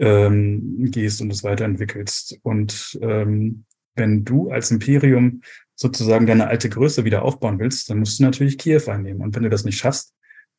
ähm, 0.00 0.90
gehst 0.90 1.20
und 1.20 1.32
es 1.32 1.44
weiterentwickelst. 1.44 2.40
Und 2.42 2.98
ähm, 3.00 3.64
wenn 3.94 4.24
du 4.24 4.50
als 4.50 4.72
Imperium 4.72 5.42
sozusagen 5.76 6.26
deine 6.26 6.48
alte 6.48 6.68
Größe 6.68 7.04
wieder 7.04 7.22
aufbauen 7.22 7.60
willst, 7.60 7.90
dann 7.90 8.00
musst 8.00 8.18
du 8.18 8.24
natürlich 8.24 8.58
Kiew 8.58 8.82
einnehmen. 8.88 9.22
Und 9.22 9.36
wenn 9.36 9.44
du 9.44 9.50
das 9.50 9.64
nicht 9.64 9.78
schaffst, 9.78 10.14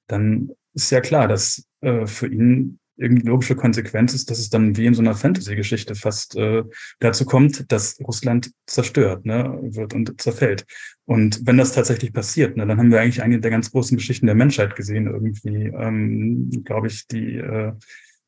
dann 0.08 0.52
ist 0.77 0.91
ja 0.91 1.01
klar, 1.01 1.27
dass 1.27 1.63
äh, 1.81 2.05
für 2.05 2.27
ihn 2.27 2.79
irgendwie 2.97 3.27
logische 3.27 3.55
Konsequenz 3.55 4.13
ist, 4.13 4.31
dass 4.31 4.39
es 4.39 4.49
dann 4.49 4.75
wie 4.75 4.87
in 4.87 4.95
so 4.95 5.01
einer 5.01 5.13
Fantasy-Geschichte 5.13 5.93
fast 5.93 6.35
äh, 6.35 6.63
dazu 6.99 7.25
kommt, 7.25 7.71
dass 7.71 7.99
Russland 7.99 8.51
zerstört 8.65 9.25
ne, 9.25 9.59
wird 9.61 9.93
und 9.93 10.19
zerfällt. 10.19 10.65
Und 11.05 11.45
wenn 11.45 11.57
das 11.57 11.73
tatsächlich 11.73 12.11
passiert, 12.11 12.57
ne, 12.57 12.65
dann 12.65 12.79
haben 12.79 12.91
wir 12.91 12.99
eigentlich 12.99 13.21
eine 13.21 13.39
der 13.39 13.51
ganz 13.51 13.71
großen 13.71 13.97
Geschichten 13.97 14.25
der 14.25 14.35
Menschheit 14.35 14.75
gesehen, 14.75 15.05
irgendwie, 15.05 15.67
ähm, 15.67 16.63
glaube 16.65 16.87
ich, 16.87 17.07
die 17.07 17.35
äh, 17.35 17.73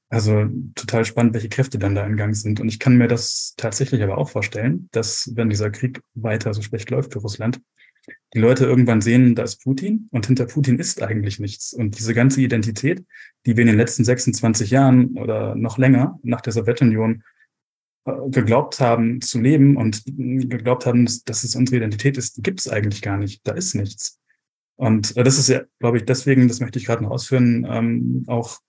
also 0.09 0.47
total 0.73 1.05
spannend, 1.05 1.33
welche 1.33 1.49
Kräfte 1.49 1.77
dann 1.77 1.95
da 1.95 2.05
in 2.05 2.17
Gang 2.17 2.35
sind. 2.35 2.59
Und 2.59 2.67
ich 2.67 2.79
kann 2.79 2.97
mir 2.97 3.07
das 3.07 3.53
tatsächlich 3.57 4.01
aber 4.01 4.17
auch 4.17 4.29
vorstellen, 4.29 4.89
dass 4.91 5.31
wenn 5.35 5.49
dieser 5.49 5.69
Krieg 5.69 6.01
weiter 6.15 6.53
so 6.53 6.63
schlecht 6.63 6.89
läuft 6.89 7.13
für 7.13 7.19
Russland, 7.19 7.59
die 8.33 8.39
Leute 8.39 8.65
irgendwann 8.65 9.01
sehen, 9.01 9.35
da 9.35 9.43
ist 9.43 9.63
Putin 9.63 10.07
und 10.11 10.27
hinter 10.27 10.45
Putin 10.45 10.77
ist 10.79 11.01
eigentlich 11.01 11.39
nichts. 11.39 11.73
Und 11.73 11.97
diese 11.97 12.13
ganze 12.13 12.41
Identität, 12.41 13.05
die 13.45 13.57
wir 13.57 13.61
in 13.61 13.67
den 13.67 13.77
letzten 13.77 14.03
26 14.03 14.69
Jahren 14.71 15.17
oder 15.17 15.55
noch 15.55 15.77
länger 15.77 16.19
nach 16.23 16.41
der 16.41 16.53
Sowjetunion 16.53 17.23
äh, 18.05 18.29
geglaubt 18.29 18.79
haben 18.79 19.21
zu 19.21 19.39
leben 19.39 19.77
und 19.77 20.03
geglaubt 20.05 20.85
haben, 20.85 21.05
dass 21.25 21.43
es 21.43 21.55
unsere 21.55 21.77
Identität 21.77 22.17
ist, 22.17 22.43
gibt 22.43 22.59
es 22.59 22.69
eigentlich 22.69 23.01
gar 23.01 23.17
nicht. 23.17 23.41
Da 23.45 23.53
ist 23.53 23.75
nichts. 23.75 24.19
Und 24.75 25.17
äh, 25.17 25.23
das 25.23 25.37
ist 25.37 25.49
ja, 25.49 25.63
glaube 25.79 25.97
ich, 25.97 26.05
deswegen, 26.05 26.47
das 26.47 26.59
möchte 26.59 26.79
ich 26.79 26.85
gerade 26.85 27.03
noch 27.03 27.11
ausführen, 27.11 27.67
ähm, 27.69 28.23
auch 28.27 28.59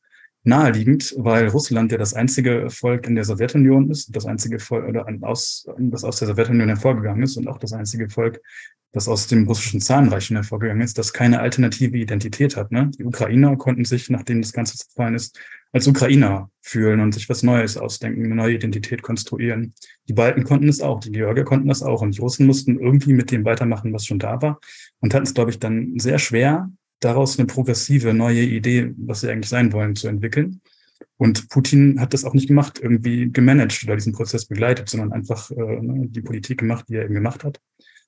naheliegend, 0.42 1.14
weil 1.18 1.48
Russland 1.48 1.92
ja 1.92 1.98
das 1.98 2.14
einzige 2.14 2.70
Volk 2.70 3.07
in 3.07 3.14
der 3.14 3.24
Sowjetunion 3.24 3.90
ist, 3.90 4.14
das 4.14 4.26
einzige 4.26 4.59
Volk, 4.59 4.88
oder 4.88 5.07
aus, 5.22 5.66
das 5.79 6.05
aus 6.05 6.18
der 6.18 6.29
Sowjetunion 6.29 6.68
hervorgegangen 6.68 7.22
ist 7.22 7.37
und 7.37 7.48
auch 7.48 7.59
das 7.59 7.72
einzige 7.72 8.09
Volk, 8.09 8.40
das 8.92 9.07
aus 9.07 9.26
dem 9.26 9.46
russischen 9.46 9.81
Zahnreichen 9.81 10.37
hervorgegangen 10.37 10.83
ist, 10.83 10.98
das 10.98 11.12
keine 11.12 11.40
alternative 11.40 11.96
Identität 11.96 12.57
hat. 12.57 12.72
Ne? 12.72 12.90
Die 12.98 13.05
Ukrainer 13.05 13.57
konnten 13.57 13.85
sich, 13.85 14.11
nachdem 14.11 14.40
das 14.40 14.53
Ganze 14.53 14.76
zerfallen 14.76 15.14
ist, 15.14 15.38
als 15.72 15.87
Ukrainer 15.87 16.50
fühlen 16.61 17.00
und 17.00 17.12
sich 17.12 17.29
was 17.29 17.44
Neues 17.44 17.76
ausdenken, 17.76 18.24
eine 18.24 18.35
neue 18.35 18.55
Identität 18.55 19.03
konstruieren. 19.03 19.74
Die 20.09 20.12
Balten 20.12 20.42
konnten 20.42 20.68
es 20.68 20.81
auch, 20.81 20.98
die 20.98 21.12
Georgier 21.12 21.44
konnten 21.44 21.68
das 21.68 21.83
auch 21.83 22.03
und 22.03 22.16
die 22.16 22.20
Russen 22.20 22.46
mussten 22.46 22.81
irgendwie 22.81 23.12
mit 23.12 23.31
dem 23.31 23.44
weitermachen, 23.44 23.92
was 23.92 24.05
schon 24.05 24.18
da 24.18 24.42
war 24.42 24.59
und 24.98 25.14
hatten 25.14 25.26
es, 25.26 25.35
glaube 25.35 25.50
ich, 25.50 25.61
dann 25.61 25.98
sehr 25.98 26.18
schwer, 26.18 26.70
daraus 27.00 27.38
eine 27.38 27.46
progressive 27.46 28.14
neue 28.14 28.42
Idee, 28.42 28.94
was 28.98 29.20
sie 29.20 29.30
eigentlich 29.30 29.48
sein 29.48 29.72
wollen, 29.72 29.96
zu 29.96 30.08
entwickeln. 30.08 30.60
Und 31.16 31.48
Putin 31.48 32.00
hat 32.00 32.14
das 32.14 32.24
auch 32.24 32.34
nicht 32.34 32.48
gemacht, 32.48 32.78
irgendwie 32.80 33.30
gemanagt 33.30 33.82
oder 33.84 33.96
diesen 33.96 34.12
Prozess 34.12 34.46
begleitet, 34.46 34.88
sondern 34.88 35.12
einfach 35.12 35.50
äh, 35.50 35.80
ne, 35.80 36.06
die 36.08 36.22
Politik 36.22 36.58
gemacht, 36.58 36.86
die 36.88 36.94
er 36.94 37.04
eben 37.04 37.14
gemacht 37.14 37.44
hat. 37.44 37.60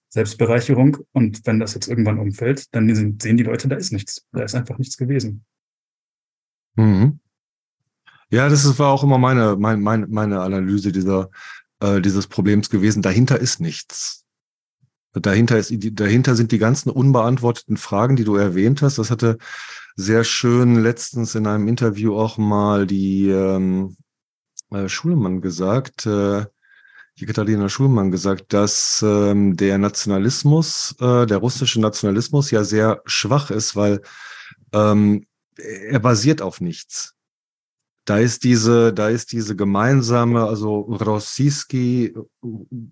Selbstbereicherung. 0.08 0.98
Und 1.12 1.46
wenn 1.46 1.58
das 1.58 1.74
jetzt 1.74 1.88
irgendwann 1.88 2.18
umfällt, 2.18 2.74
dann 2.74 2.94
sehen 3.20 3.36
die 3.36 3.42
Leute, 3.42 3.68
da 3.68 3.76
ist 3.76 3.92
nichts. 3.92 4.26
Da 4.32 4.44
ist 4.44 4.54
einfach 4.54 4.78
nichts 4.78 4.96
gewesen. 4.96 5.44
Mhm. 6.76 7.20
Ja, 8.30 8.48
das 8.48 8.78
war 8.78 8.92
auch 8.92 9.04
immer 9.04 9.18
meine, 9.18 9.56
meine, 9.56 10.06
meine 10.06 10.40
Analyse 10.40 10.90
dieser, 10.90 11.30
äh, 11.80 12.00
dieses 12.00 12.26
Problems 12.26 12.70
gewesen. 12.70 13.02
Dahinter 13.02 13.38
ist 13.38 13.60
nichts. 13.60 14.21
Dahinter, 15.14 15.58
ist, 15.58 15.72
dahinter 15.72 16.34
sind 16.34 16.52
die 16.52 16.58
ganzen 16.58 16.90
unbeantworteten 16.90 17.76
Fragen, 17.76 18.16
die 18.16 18.24
du 18.24 18.36
erwähnt 18.36 18.80
hast. 18.82 18.98
Das 18.98 19.10
hatte 19.10 19.38
sehr 19.94 20.24
schön 20.24 20.82
letztens 20.82 21.34
in 21.34 21.46
einem 21.46 21.68
Interview 21.68 22.16
auch 22.16 22.38
mal 22.38 22.86
die 22.86 23.28
ähm, 23.28 23.96
äh, 24.70 24.88
Schulmann 24.88 25.40
gesagt, 25.40 26.06
äh, 26.06 26.46
die 27.18 27.26
Katharina 27.26 27.68
Schulmann 27.68 28.10
gesagt, 28.10 28.54
dass 28.54 29.04
ähm, 29.06 29.56
der 29.56 29.76
Nationalismus, 29.76 30.94
äh, 30.98 31.26
der 31.26 31.38
russische 31.38 31.80
Nationalismus 31.80 32.50
ja 32.50 32.64
sehr 32.64 33.02
schwach 33.04 33.50
ist, 33.50 33.76
weil 33.76 34.00
ähm, 34.72 35.26
er 35.56 35.98
basiert 36.00 36.40
auf 36.40 36.62
nichts 36.62 37.14
da 38.04 38.18
ist 38.18 38.42
diese, 38.44 38.92
da 38.92 39.08
ist 39.08 39.32
diese 39.32 39.54
gemeinsame, 39.54 40.44
also 40.44 40.80
Rossiski, 40.80 42.14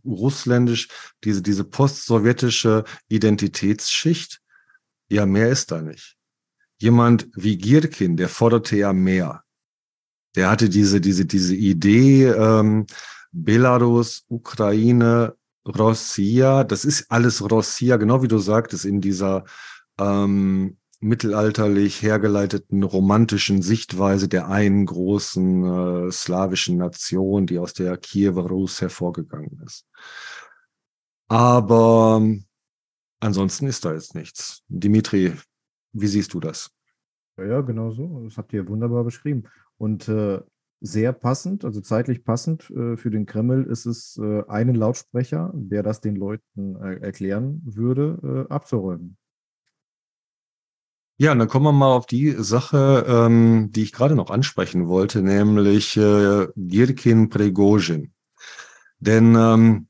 russländisch, 0.05 0.89
diese, 1.25 1.43
diese 1.43 1.65
post-sowjetische 1.65 2.85
Identitätsschicht. 3.09 4.41
Ja, 5.09 5.27
mehr 5.27 5.51
ist 5.51 5.73
da 5.73 5.83
nicht. 5.83 6.17
Jemand 6.79 7.29
wie 7.35 7.59
Gierkin, 7.59 8.17
der 8.17 8.29
forderte 8.29 8.77
ja 8.77 8.93
mehr. 8.93 9.43
Der 10.37 10.49
hatte 10.49 10.69
diese, 10.69 11.01
diese, 11.01 11.27
diese 11.27 11.57
Idee, 11.57 12.27
ähm, 12.27 12.87
Belarus, 13.33 14.25
Ukraine, 14.29 15.35
Rossia, 15.67 16.65
das 16.65 16.85
ist 16.85 17.11
alles 17.11 17.43
Rossia, 17.51 17.97
genau 17.97 18.23
wie 18.23 18.29
du 18.29 18.39
sagtest, 18.39 18.85
in 18.85 19.01
dieser 19.01 19.45
ähm, 19.99 20.79
mittelalterlich 21.01 22.03
hergeleiteten 22.03 22.83
romantischen 22.83 23.63
Sichtweise 23.63 24.29
der 24.29 24.49
einen 24.49 24.85
großen 24.85 25.65
äh, 26.09 26.13
slawischen 26.13 26.77
Nation, 26.77 27.47
die 27.47 27.59
aus 27.59 27.73
der 27.73 27.97
Kiewer 27.97 28.47
Rus 28.49 28.81
hervorgegangen 28.81 29.61
ist. 29.65 29.87
Aber 31.29 32.23
ansonsten 33.21 33.67
ist 33.67 33.85
da 33.85 33.95
jetzt 33.95 34.15
nichts. 34.15 34.63
Dimitri, 34.69 35.33
wie 35.93 36.07
siehst 36.07 36.35
du 36.35 36.41
das? 36.41 36.71
Ja, 37.39 37.63
genau 37.63 37.91
so. 37.93 38.25
Das 38.25 38.37
habt 38.37 38.53
ihr 38.53 38.69
wunderbar 38.69 39.05
beschrieben. 39.05 39.45
Und 39.79 40.09
äh, 40.09 40.41
sehr 40.83 41.13
passend, 41.13 41.65
also 41.65 41.81
zeitlich 41.81 42.25
passend 42.25 42.71
äh, 42.71 42.97
für 42.97 43.11
den 43.11 43.27
Kreml 43.27 43.65
ist 43.65 43.87
es, 43.87 44.19
äh, 44.19 44.43
einen 44.49 44.75
Lautsprecher, 44.75 45.53
der 45.55 45.83
das 45.83 46.01
den 46.01 46.17
Leuten 46.17 46.77
äh, 46.77 46.97
erklären 46.97 47.63
würde, 47.65 48.47
äh, 48.49 48.53
abzuräumen. 48.53 49.17
Ja, 51.21 51.33
und 51.33 51.39
dann 51.39 51.49
kommen 51.49 51.67
wir 51.67 51.73
mal 51.73 51.93
auf 51.93 52.07
die 52.07 52.35
Sache, 52.39 53.05
ähm, 53.07 53.69
die 53.73 53.83
ich 53.83 53.93
gerade 53.93 54.15
noch 54.15 54.31
ansprechen 54.31 54.89
wollte, 54.89 55.21
nämlich 55.21 55.95
äh, 55.99 56.47
Girkin 56.57 57.29
Prigozhin. 57.29 58.15
Denn 59.01 59.35
ähm, 59.35 59.89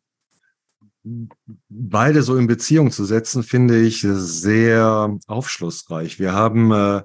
beide 1.69 2.25
so 2.25 2.37
in 2.37 2.49
Beziehung 2.49 2.91
zu 2.91 3.05
setzen, 3.05 3.45
finde 3.45 3.81
ich 3.81 4.01
sehr 4.05 5.17
aufschlussreich. 5.29 6.19
Wir 6.19 6.33
haben 6.33 6.73
äh, 6.73 7.03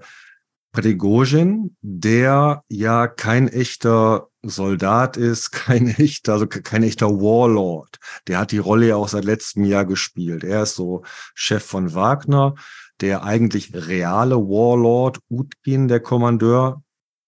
Prigozhin, 0.71 1.75
der 1.81 2.63
ja 2.67 3.05
kein 3.05 3.47
echter 3.47 4.29
Soldat 4.41 5.17
ist, 5.17 5.51
kein 5.51 5.87
echter, 5.87 6.33
also 6.33 6.47
kein 6.47 6.81
echter 6.81 7.11
Warlord. 7.11 7.99
Der 8.27 8.39
hat 8.39 8.51
die 8.51 8.57
Rolle 8.57 8.87
ja 8.87 8.95
auch 8.95 9.07
seit 9.07 9.25
letztem 9.25 9.65
Jahr 9.65 9.85
gespielt. 9.85 10.43
Er 10.43 10.63
ist 10.63 10.73
so 10.73 11.03
Chef 11.35 11.63
von 11.63 11.93
Wagner 11.93 12.55
der 13.01 13.23
eigentlich 13.23 13.73
reale 13.73 14.35
Warlord 14.35 15.19
Utkin, 15.29 15.87
der 15.87 15.99
Kommandeur, 15.99 16.83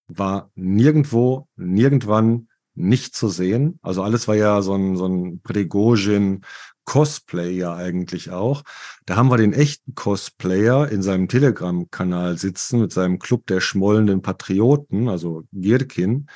war 0.08 0.50
nirgendwo, 0.54 1.48
nirgendwann 1.56 2.48
nicht 2.74 3.14
zu 3.14 3.28
sehen. 3.28 3.78
Also 3.82 4.02
alles 4.02 4.28
war 4.28 4.36
ja 4.36 4.62
so 4.62 4.74
ein, 4.74 4.96
so 4.96 5.06
ein 5.06 5.40
Prigozhin 5.42 6.42
Cosplay 6.88 7.50
ja 7.50 7.76
eigentlich 7.76 8.30
auch. 8.30 8.62
Da 9.04 9.16
haben 9.16 9.30
wir 9.30 9.36
den 9.36 9.52
echten 9.52 9.94
Cosplayer 9.94 10.88
in 10.88 11.02
seinem 11.02 11.28
Telegram-Kanal 11.28 12.38
sitzen 12.38 12.80
mit 12.80 12.92
seinem 12.92 13.18
Club 13.18 13.46
der 13.46 13.60
schmollenden 13.60 14.22
Patrioten, 14.22 15.10
also 15.10 15.44
Girkin, 15.52 16.28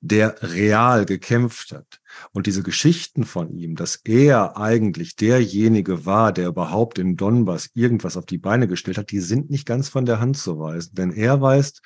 der 0.00 0.34
real 0.42 1.04
gekämpft 1.04 1.70
hat. 1.70 1.99
Und 2.32 2.46
diese 2.46 2.62
Geschichten 2.62 3.24
von 3.24 3.56
ihm, 3.56 3.76
dass 3.76 3.96
er 4.04 4.56
eigentlich 4.56 5.16
derjenige 5.16 6.06
war, 6.06 6.32
der 6.32 6.48
überhaupt 6.48 6.98
in 6.98 7.16
Donbass 7.16 7.70
irgendwas 7.74 8.16
auf 8.16 8.26
die 8.26 8.38
Beine 8.38 8.68
gestellt 8.68 8.98
hat, 8.98 9.10
die 9.10 9.20
sind 9.20 9.50
nicht 9.50 9.66
ganz 9.66 9.88
von 9.88 10.06
der 10.06 10.20
Hand 10.20 10.36
zu 10.36 10.58
weisen. 10.58 10.94
Denn 10.94 11.12
er 11.12 11.40
weiß, 11.40 11.80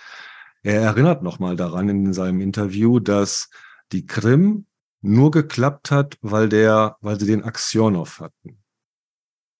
er 0.63 0.81
erinnert 0.81 1.23
nochmal 1.23 1.57
daran 1.57 1.89
in 1.89 2.13
seinem 2.13 2.41
Interview, 2.41 2.99
dass 2.99 3.51
die 3.93 4.07
Krim 4.07 4.67
nur 5.03 5.31
geklappt 5.31 5.91
hat, 5.91 6.17
weil 6.23 6.49
der, 6.49 6.97
weil 7.01 7.21
sie 7.21 7.27
den 7.27 7.45
Aksionov 7.45 8.21
hatten. 8.21 8.63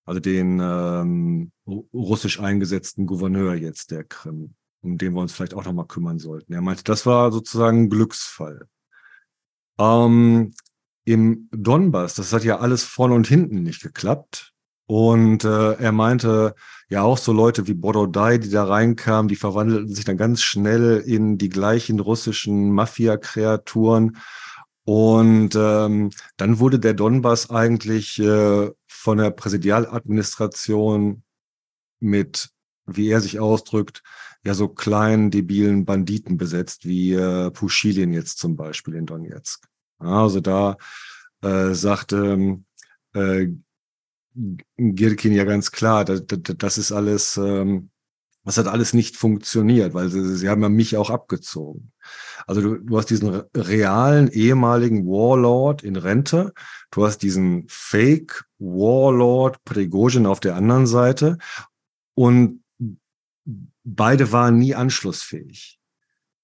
Also 0.05 0.19
den 0.19 0.59
ähm, 0.59 1.51
russisch 1.93 2.39
eingesetzten 2.39 3.05
Gouverneur 3.05 3.55
jetzt 3.55 3.91
der 3.91 4.03
Krim, 4.03 4.55
um 4.81 4.97
den 4.97 5.13
wir 5.13 5.21
uns 5.21 5.33
vielleicht 5.33 5.53
auch 5.53 5.65
nochmal 5.65 5.87
kümmern 5.87 6.19
sollten. 6.19 6.53
Er 6.53 6.61
meinte, 6.61 6.83
das 6.83 7.05
war 7.05 7.31
sozusagen 7.31 7.83
ein 7.83 7.89
Glücksfall. 7.89 8.67
Ähm, 9.79 10.53
Im 11.05 11.49
Donbass, 11.51 12.15
das 12.15 12.33
hat 12.33 12.43
ja 12.43 12.59
alles 12.59 12.83
vorne 12.83 13.15
und 13.15 13.27
hinten 13.27 13.63
nicht 13.63 13.81
geklappt. 13.81 14.53
Und 14.87 15.43
äh, 15.43 15.73
er 15.73 15.91
meinte, 15.91 16.55
ja 16.89 17.01
auch 17.01 17.17
so 17.17 17.33
Leute 17.33 17.67
wie 17.67 17.73
Borodai, 17.73 18.37
die 18.37 18.49
da 18.49 18.65
reinkamen, 18.65 19.27
die 19.27 19.35
verwandelten 19.35 19.93
sich 19.93 20.05
dann 20.05 20.17
ganz 20.17 20.41
schnell 20.41 21.03
in 21.05 21.37
die 21.37 21.49
gleichen 21.49 21.99
russischen 21.99 22.71
Mafia-Kreaturen 22.71 24.17
und 24.85 25.55
ähm, 25.55 26.11
dann 26.37 26.59
wurde 26.59 26.79
der 26.79 26.93
Donbass 26.93 27.49
eigentlich 27.49 28.19
äh, 28.19 28.69
von 28.87 29.17
der 29.17 29.31
Präsidialadministration 29.31 31.23
mit, 31.99 32.49
wie 32.85 33.09
er 33.09 33.19
sich 33.19 33.39
ausdrückt, 33.39 34.03
ja 34.45 34.53
so 34.53 34.67
kleinen, 34.67 35.31
debilen 35.31 35.85
Banditen 35.85 36.37
besetzt, 36.37 36.85
wie 36.85 37.13
äh, 37.13 37.49
Pushilin 37.51 38.13
jetzt 38.13 38.37
zum 38.37 38.55
Beispiel 38.55 38.93
in 38.93 39.05
Donetsk. 39.05 39.67
Also 39.97 40.39
da 40.39 40.77
äh, 41.41 41.73
sagte 41.73 42.59
äh, 43.13 43.47
Girkin 44.77 45.33
ja 45.33 45.45
ganz 45.45 45.71
klar, 45.71 46.05
das, 46.05 46.23
das 46.27 46.77
ist 46.77 46.91
alles, 46.91 47.37
ähm, 47.37 47.89
das 48.43 48.57
hat 48.57 48.67
alles 48.67 48.93
nicht 48.93 49.17
funktioniert, 49.17 49.93
weil 49.93 50.09
sie, 50.09 50.35
sie 50.35 50.49
haben 50.49 50.61
ja 50.61 50.69
mich 50.69 50.95
auch 50.97 51.09
abgezogen. 51.09 51.91
Also 52.45 52.61
du, 52.61 52.75
du 52.75 52.97
hast 52.97 53.09
diesen 53.09 53.43
realen 53.55 54.27
ehemaligen 54.27 55.07
Warlord 55.07 55.83
in 55.83 55.95
Rente, 55.95 56.53
du 56.91 57.05
hast 57.05 57.19
diesen 57.19 57.65
Fake 57.67 58.45
Warlord 58.59 59.63
Prigozhin 59.63 60.27
auf 60.27 60.39
der 60.39 60.55
anderen 60.55 60.85
Seite 60.85 61.37
und 62.13 62.61
beide 63.85 64.31
waren 64.31 64.57
nie 64.57 64.75
anschlussfähig. 64.75 65.79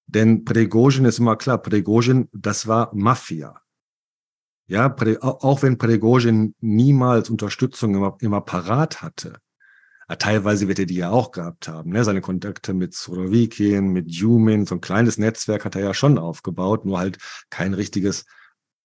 Denn 0.06 0.44
Prigozhin 0.44 1.04
ist 1.04 1.18
immer 1.18 1.36
klar, 1.36 1.58
Prigozhin, 1.58 2.28
das 2.32 2.66
war 2.66 2.90
Mafia. 2.94 3.60
Ja, 4.66 4.94
auch 5.20 5.62
wenn 5.62 5.76
Prigozhin 5.76 6.54
niemals 6.60 7.28
Unterstützung 7.28 7.94
im, 7.94 8.12
im 8.20 8.34
Apparat 8.34 9.02
hatte, 9.02 9.38
teilweise 10.18 10.68
wird 10.68 10.78
er 10.78 10.86
die 10.86 10.96
ja 10.96 11.10
auch 11.10 11.30
gehabt 11.32 11.68
haben. 11.68 11.90
Ne? 11.90 12.04
Seine 12.04 12.20
Kontakte 12.20 12.74
mit 12.74 12.94
Surovikin, 12.94 13.88
mit 13.88 14.10
Jumin, 14.10 14.66
so 14.66 14.76
ein 14.76 14.80
kleines 14.80 15.18
Netzwerk 15.18 15.64
hat 15.64 15.74
er 15.74 15.82
ja 15.82 15.94
schon 15.94 16.18
aufgebaut, 16.18 16.84
nur 16.84 16.98
halt 16.98 17.18
kein 17.50 17.74
richtiges, 17.74 18.24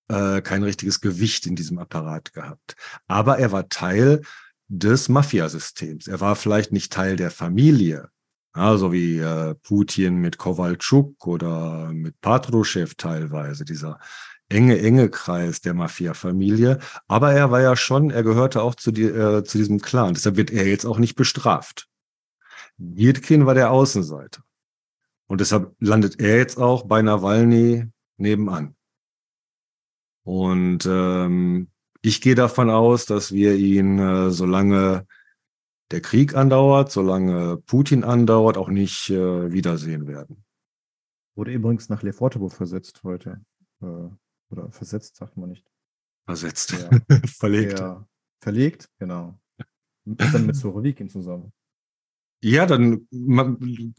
äh, 0.08 0.41
kein 0.41 0.64
richtiges 0.64 1.01
Gewicht 1.01 1.45
in 1.45 1.55
diesem 1.55 1.80
Apparat 1.80 2.34
gehabt. 2.34 2.76
Aber 3.08 3.39
er 3.39 3.51
war 3.51 3.70
Teil 3.70 4.22
des 4.68 5.10
Mafiasystems. 5.10 6.08
Er 6.08 6.22
war 6.22 6.36
vielleicht 6.36 6.72
nicht 6.72 6.91
Teil 6.91 7.16
der 7.16 7.32
Familie, 7.32 8.10
also 8.58 8.91
wie 8.91 9.20
äh, 9.20 9.55
Putin 9.55 10.16
mit 10.16 10.38
Kowalczuk 10.38 11.28
oder 11.28 11.91
mit 11.93 12.20
Patruschew 12.22 12.89
teilweise, 12.97 13.66
dieser 13.66 13.99
enge, 14.49 14.80
enge 14.80 15.10
Kreis 15.10 15.62
der 15.62 15.74
Mafia-Familie. 15.74 16.80
Aber 17.08 17.34
er 17.34 17.51
war 17.51 17.62
ja 17.62 17.76
schon, 17.76 18.10
er 18.10 18.24
gehörte 18.24 18.62
auch 18.62 18.76
zu, 18.76 18.91
die, 18.91 19.03
äh, 19.03 19.43
zu 19.43 19.58
diesem 19.58 19.80
Clan. 19.80 20.14
Deshalb 20.14 20.38
wird 20.38 20.51
er 20.51 20.68
jetzt 20.68 20.86
auch 20.86 20.99
nicht 20.99 21.16
bestraft. 21.16 21.88
Girkin 22.80 23.45
war 23.45 23.53
der 23.53 23.72
Außenseiter. 23.72 24.43
Und 25.28 25.41
deshalb 25.41 25.76
landet 25.80 26.20
er 26.20 26.38
jetzt 26.38 26.58
auch 26.58 26.84
bei 26.84 27.01
Nawalny 27.01 27.86
nebenan. 28.18 28.76
Und 30.24 30.86
ähm, 30.86 31.70
ich 32.01 32.22
gehe 32.22 32.36
davon 32.36 32.70
aus, 32.70 33.05
dass 33.05 33.32
wir 33.32 33.55
ihn, 33.55 33.99
äh, 33.99 34.32
solange 34.32 35.05
der 35.92 36.02
Krieg 36.02 36.36
andauert, 36.36 36.92
solange 36.92 37.58
Putin 37.66 38.04
andauert, 38.04 38.58
auch 38.58 38.70
nicht 38.70 39.10
äh, 39.10 39.52
wiedersehen 39.52 40.08
werden. 40.08 40.44
Wurde 41.36 41.52
übrigens 41.52 41.90
nach 41.90 42.04
Lefortovo 42.04 42.50
versetzt 42.50 43.02
heute. 43.04 43.42
Äh, 43.82 44.10
oder 44.50 44.72
versetzt, 44.72 45.16
sagt 45.18 45.38
man 45.38 45.50
nicht. 45.50 45.66
Versetzt. 46.26 46.72
Ja. 46.72 46.90
verlegt. 47.26 47.80
Ja, 47.80 48.08
verlegt, 48.42 48.90
genau. 49.00 49.40
Ist 50.06 50.34
dann 50.34 50.46
mit 50.46 50.56
Sorowikin 50.56 51.10
zusammen. 51.10 51.52
Ja, 52.42 52.66
dann 52.66 53.08
man, 53.12 53.94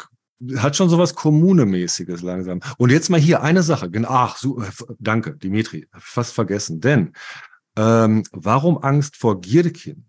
hat 0.56 0.76
schon 0.76 0.88
sowas 0.88 1.14
Kommunemäßiges 1.14 2.22
langsam. 2.22 2.60
Und 2.78 2.90
jetzt 2.90 3.10
mal 3.10 3.20
hier 3.20 3.42
eine 3.42 3.62
Sache. 3.62 3.90
Ach, 4.06 4.36
so, 4.36 4.62
äh, 4.62 4.70
danke, 4.98 5.36
Dimitri. 5.36 5.88
Fast 5.92 6.34
vergessen. 6.34 6.80
Denn 6.80 7.12
ähm, 7.76 8.24
warum 8.32 8.78
Angst 8.78 9.16
vor 9.16 9.40
Gierkin? 9.40 10.07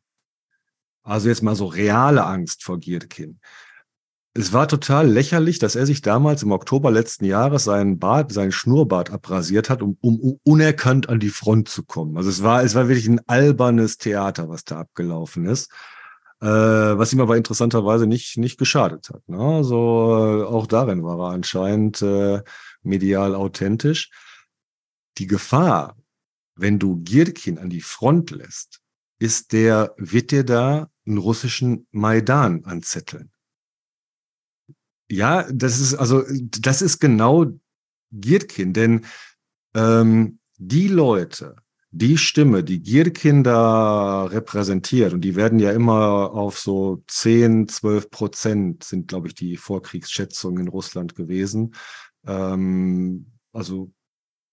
Also 1.10 1.30
jetzt 1.30 1.44
mal 1.44 1.56
so 1.56 1.66
reale 1.66 2.26
Angst 2.26 2.64
vor 2.64 2.80
Gierkin 2.80 3.40
es 4.40 4.54
war 4.54 4.68
total 4.68 5.10
lächerlich, 5.10 5.60
dass 5.60 5.76
er 5.76 5.86
sich 5.86 6.02
damals 6.02 6.44
im 6.44 6.52
Oktober 6.52 6.92
letzten 6.92 7.26
Jahres 7.26 7.64
seinen 7.64 8.00
Bart, 8.00 8.32
seinen 8.32 8.52
Schnurrbart 8.52 9.10
abrasiert 9.12 9.70
hat, 9.70 9.82
um, 9.82 9.98
um 10.02 10.40
unerkannt 10.44 11.10
an 11.10 11.20
die 11.20 11.30
Front 11.30 11.68
zu 11.68 11.84
kommen. 11.84 12.16
Also 12.16 12.30
es 12.30 12.44
war, 12.44 12.64
es 12.64 12.76
war 12.76 12.88
wirklich 12.88 13.08
ein 13.08 13.22
albernes 13.28 13.98
Theater, 13.98 14.48
was 14.48 14.64
da 14.64 14.80
abgelaufen 14.80 15.46
ist. 15.46 15.72
Äh, 16.42 16.48
was 16.48 17.12
ihm 17.12 17.20
aber 17.20 17.36
interessanterweise 17.36 18.08
nicht, 18.08 18.38
nicht 18.38 18.58
geschadet 18.58 19.10
hat. 19.10 19.28
Ne? 19.28 19.38
Also 19.38 19.76
äh, 19.76 20.44
auch 20.46 20.68
darin 20.68 21.04
war 21.04 21.20
er 21.20 21.34
anscheinend 21.34 22.02
äh, 22.02 22.42
medial 22.82 23.36
authentisch. 23.36 24.10
Die 25.18 25.28
Gefahr, 25.28 25.98
wenn 26.56 26.80
du 26.80 27.02
Girkin 27.04 27.58
an 27.58 27.70
die 27.70 27.82
Front 27.82 28.32
lässt, 28.32 28.79
ist 29.20 29.52
der, 29.52 29.94
wird 29.98 30.32
dir 30.32 30.44
da 30.44 30.90
einen 31.06 31.18
russischen 31.18 31.88
Maidan 31.92 32.64
anzetteln. 32.66 33.32
Ja, 35.12 35.48
das 35.52 35.80
ist 35.80 35.96
also, 35.96 36.24
das 36.30 36.82
ist 36.82 37.00
genau 37.00 37.48
Gierkin, 38.12 38.74
denn 38.74 39.06
ähm, 39.76 40.40
die 40.58 40.88
Leute, 40.88 41.56
die 41.92 42.18
Stimme, 42.18 42.64
die 42.64 42.82
Gierkin 42.82 43.44
da 43.44 44.26
repräsentiert, 44.26 45.14
und 45.14 45.22
die 45.22 45.36
werden 45.36 45.58
ja 45.58 45.72
immer 45.72 46.32
auf 46.32 46.60
so 46.60 47.04
10, 47.08 47.68
12 47.68 48.12
Prozent 48.12 48.84
sind, 48.84 49.08
glaube 49.08 49.28
ich, 49.28 49.34
die 49.34 49.58
Vorkriegsschätzungen 49.58 50.68
in 50.68 50.68
Russland 50.68 51.16
gewesen. 51.16 51.74
Ähm, 52.26 53.32
also 53.52 53.92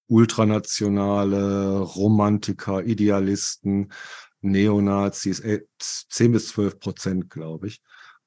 ultranationale 0.09 1.81
Romantiker, 1.81 2.85
Idealisten, 2.85 3.93
Neonazis, 4.51 5.43
10 6.09 6.27
äh, 6.27 6.29
bis 6.29 6.49
12 6.49 6.79
Prozent, 6.81 7.31
glaube 7.31 7.69
ich. 7.69 7.81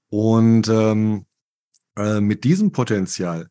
Und 0.10 0.68
ähm, 0.68 1.26
äh, 1.96 2.22
mit 2.22 2.44
diesem 2.44 2.72
Potenzial, 2.72 3.48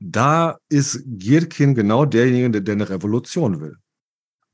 da 0.00 0.58
ist 0.68 1.02
Gierkin 1.06 1.74
genau 1.74 2.04
derjenige, 2.04 2.50
der, 2.50 2.60
der 2.60 2.74
eine 2.74 2.90
Revolution 2.90 3.60
will. 3.60 3.76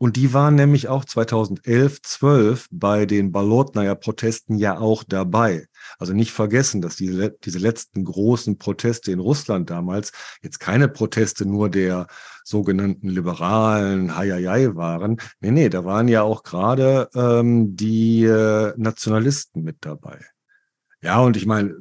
Und 0.02 0.16
die 0.16 0.32
waren 0.32 0.54
nämlich 0.54 0.88
auch 0.88 1.04
2011, 1.04 2.00
12 2.00 2.68
bei 2.70 3.04
den 3.04 3.32
Balotnaya-Protesten 3.32 4.56
ja 4.56 4.78
auch 4.78 5.04
dabei. 5.04 5.66
Also 5.98 6.14
nicht 6.14 6.32
vergessen, 6.32 6.80
dass 6.80 6.96
diese, 6.96 7.36
diese 7.44 7.58
letzten 7.58 8.06
großen 8.06 8.56
Proteste 8.56 9.12
in 9.12 9.18
Russland 9.18 9.68
damals 9.68 10.12
jetzt 10.40 10.58
keine 10.58 10.88
Proteste 10.88 11.44
nur 11.44 11.68
der 11.68 12.06
sogenannten 12.50 13.08
liberalen 13.08 14.16
Hayayay 14.16 14.76
waren. 14.76 15.20
Nee, 15.40 15.52
nee, 15.52 15.68
da 15.68 15.84
waren 15.84 16.08
ja 16.08 16.22
auch 16.22 16.42
gerade 16.42 17.08
ähm, 17.14 17.76
die 17.76 18.24
äh, 18.24 18.74
Nationalisten 18.76 19.62
mit 19.62 19.78
dabei. 19.80 20.24
Ja, 21.00 21.20
und 21.20 21.36
ich 21.36 21.46
meine, 21.46 21.76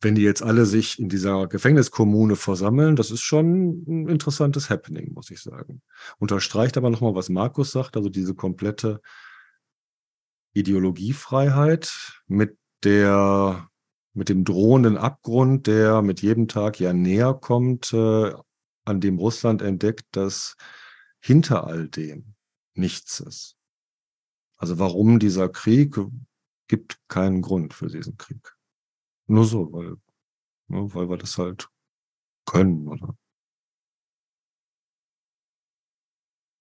wenn 0.00 0.14
die 0.14 0.22
jetzt 0.22 0.42
alle 0.42 0.64
sich 0.64 0.98
in 0.98 1.08
dieser 1.08 1.46
Gefängniskommune 1.48 2.36
versammeln, 2.36 2.96
das 2.96 3.10
ist 3.10 3.20
schon 3.20 3.84
ein 3.86 4.08
interessantes 4.08 4.70
Happening, 4.70 5.12
muss 5.12 5.30
ich 5.30 5.40
sagen. 5.40 5.82
Unterstreicht 6.18 6.76
aber 6.76 6.90
nochmal, 6.90 7.14
was 7.14 7.28
Markus 7.28 7.72
sagt, 7.72 7.96
also 7.96 8.08
diese 8.08 8.34
komplette 8.34 9.00
Ideologiefreiheit 10.54 12.22
mit 12.26 12.56
der, 12.84 13.68
mit 14.14 14.28
dem 14.28 14.44
drohenden 14.44 14.96
Abgrund, 14.96 15.66
der 15.66 16.02
mit 16.02 16.22
jedem 16.22 16.48
Tag 16.48 16.80
ja 16.80 16.92
näher 16.92 17.34
kommt, 17.34 17.92
äh, 17.92 18.32
an 18.88 19.00
dem 19.00 19.18
Russland 19.18 19.62
entdeckt, 19.62 20.06
dass 20.12 20.56
hinter 21.20 21.66
all 21.66 21.88
dem 21.88 22.34
nichts 22.74 23.20
ist. 23.20 23.56
Also 24.56 24.78
warum 24.78 25.18
dieser 25.18 25.48
Krieg, 25.48 25.96
gibt 26.68 27.00
keinen 27.08 27.42
Grund 27.42 27.74
für 27.74 27.88
diesen 27.88 28.16
Krieg. 28.16 28.54
Nur 29.26 29.44
so, 29.44 29.72
weil, 29.72 29.96
ne, 30.68 30.94
weil 30.94 31.08
wir 31.08 31.16
das 31.16 31.38
halt 31.38 31.68
können, 32.46 32.88
oder? 32.88 33.16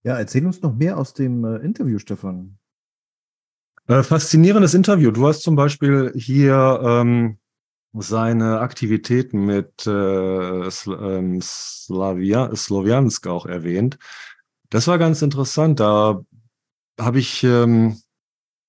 Ja, 0.03 0.17
erzähl 0.17 0.45
uns 0.45 0.61
noch 0.61 0.73
mehr 0.73 0.97
aus 0.97 1.13
dem 1.13 1.43
äh, 1.43 1.57
Interview, 1.57 1.99
Stefan. 1.99 2.57
Äh, 3.87 4.03
faszinierendes 4.03 4.73
Interview. 4.73 5.11
Du 5.11 5.27
hast 5.27 5.41
zum 5.41 5.55
Beispiel 5.55 6.13
hier 6.15 6.79
ähm, 6.81 7.39
seine 8.01 8.59
Aktivitäten 8.59 9.45
mit 9.45 9.85
äh, 9.87 9.91
ähm, 9.91 11.41
Slavia 11.41 12.55
Slowiansk 12.55 13.27
auch 13.27 13.45
erwähnt. 13.45 13.97
Das 14.69 14.87
war 14.87 14.97
ganz 14.97 15.21
interessant. 15.21 15.79
Da 15.79 16.21
habe 16.99 17.19
ich 17.19 17.43
ähm, 17.43 17.97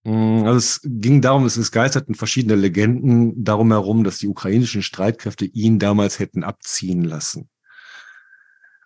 Mm, 0.09 0.45
also 0.47 0.57
es 0.57 0.81
ging 0.85 1.21
darum, 1.21 1.45
es 1.45 1.71
geisterten 1.73 2.15
verschiedene 2.15 2.55
Legenden 2.55 3.45
darum 3.45 3.71
herum, 3.73 4.05
dass 4.05 4.19
die 4.19 4.29
ukrainischen 4.29 4.83
Streitkräfte 4.83 5.45
ihn 5.45 5.79
damals 5.79 6.19
hätten 6.19 6.45
abziehen 6.45 7.05
lassen. 7.05 7.49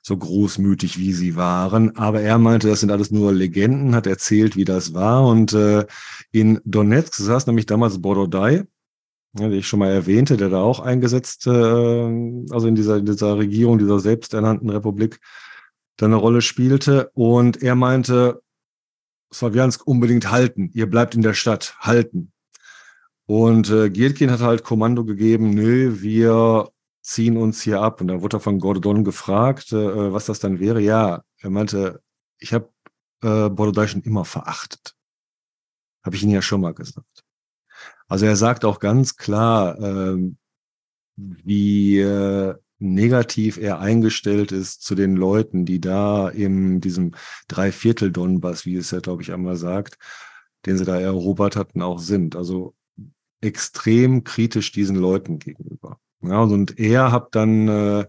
So 0.02 0.16
großmütig 0.16 0.98
wie 0.98 1.12
sie 1.12 1.36
waren. 1.36 1.96
Aber 1.96 2.22
er 2.22 2.38
meinte, 2.38 2.68
das 2.68 2.80
sind 2.80 2.90
alles 2.90 3.12
nur 3.12 3.32
Legenden, 3.32 3.94
hat 3.94 4.08
erzählt, 4.08 4.56
wie 4.56 4.64
das 4.64 4.94
war. 4.94 5.24
Und 5.26 5.52
äh, 5.52 5.86
in 6.32 6.60
Donetsk 6.64 7.14
saß 7.14 7.46
nämlich 7.46 7.66
damals 7.66 8.02
Borodai, 8.02 8.64
ja, 9.38 9.48
den 9.48 9.58
ich 9.58 9.66
schon 9.66 9.78
mal 9.78 9.90
erwähnte, 9.90 10.36
der 10.36 10.50
da 10.50 10.60
auch 10.60 10.80
eingesetzt, 10.80 11.46
äh, 11.46 11.50
also 11.50 12.66
in 12.66 12.74
dieser, 12.74 13.00
dieser 13.00 13.38
Regierung, 13.38 13.78
dieser 13.78 13.98
selbsternannten 13.98 14.68
Republik, 14.70 15.20
da 15.96 16.06
eine 16.06 16.16
Rolle 16.16 16.42
spielte. 16.42 17.10
Und 17.14 17.62
er 17.62 17.74
meinte, 17.74 18.42
Slawiansk 19.32 19.86
unbedingt 19.86 20.30
halten. 20.30 20.70
Ihr 20.74 20.88
bleibt 20.88 21.14
in 21.14 21.22
der 21.22 21.34
Stadt, 21.34 21.76
halten. 21.80 22.32
Und 23.26 23.70
äh, 23.70 23.88
Gielkin 23.88 24.30
hat 24.30 24.40
halt 24.40 24.64
Kommando 24.64 25.04
gegeben, 25.04 25.50
nö, 25.50 26.02
wir 26.02 26.70
ziehen 27.02 27.36
uns 27.36 27.62
hier 27.62 27.80
ab. 27.80 28.00
Und 28.00 28.08
da 28.08 28.20
wurde 28.20 28.36
er 28.36 28.40
von 28.40 28.58
Gordon 28.58 29.04
gefragt, 29.04 29.72
äh, 29.72 30.12
was 30.12 30.26
das 30.26 30.40
dann 30.40 30.60
wäre. 30.60 30.80
Ja, 30.80 31.22
er 31.38 31.50
meinte, 31.50 32.02
ich 32.38 32.52
habe 32.52 32.68
äh, 33.22 33.48
Bordodai 33.48 33.86
schon 33.86 34.02
immer 34.02 34.24
verachtet. 34.24 34.94
Habe 36.04 36.16
ich 36.16 36.22
Ihnen 36.22 36.32
ja 36.32 36.42
schon 36.42 36.60
mal 36.60 36.74
gesagt. 36.74 37.24
Also 38.12 38.26
er 38.26 38.36
sagt 38.36 38.66
auch 38.66 38.78
ganz 38.78 39.16
klar, 39.16 39.80
äh, 39.80 40.18
wie 41.16 41.98
äh, 41.98 42.54
negativ 42.78 43.56
er 43.56 43.80
eingestellt 43.80 44.52
ist 44.52 44.82
zu 44.82 44.94
den 44.94 45.16
Leuten, 45.16 45.64
die 45.64 45.80
da 45.80 46.28
in 46.28 46.82
diesem 46.82 47.12
Dreiviertel 47.48 48.12
Donbass, 48.12 48.66
wie 48.66 48.76
es 48.76 48.90
ja, 48.90 49.00
glaube 49.00 49.22
ich, 49.22 49.32
einmal 49.32 49.56
sagt, 49.56 49.96
den 50.66 50.76
sie 50.76 50.84
da 50.84 51.00
erobert 51.00 51.56
hatten, 51.56 51.80
auch 51.80 52.00
sind. 52.00 52.36
Also 52.36 52.74
extrem 53.40 54.24
kritisch 54.24 54.72
diesen 54.72 54.96
Leuten 54.96 55.38
gegenüber. 55.38 55.98
Ja, 56.20 56.42
und 56.42 56.78
er 56.78 57.12
hat 57.12 57.34
dann 57.34 57.66
äh, 57.68 58.06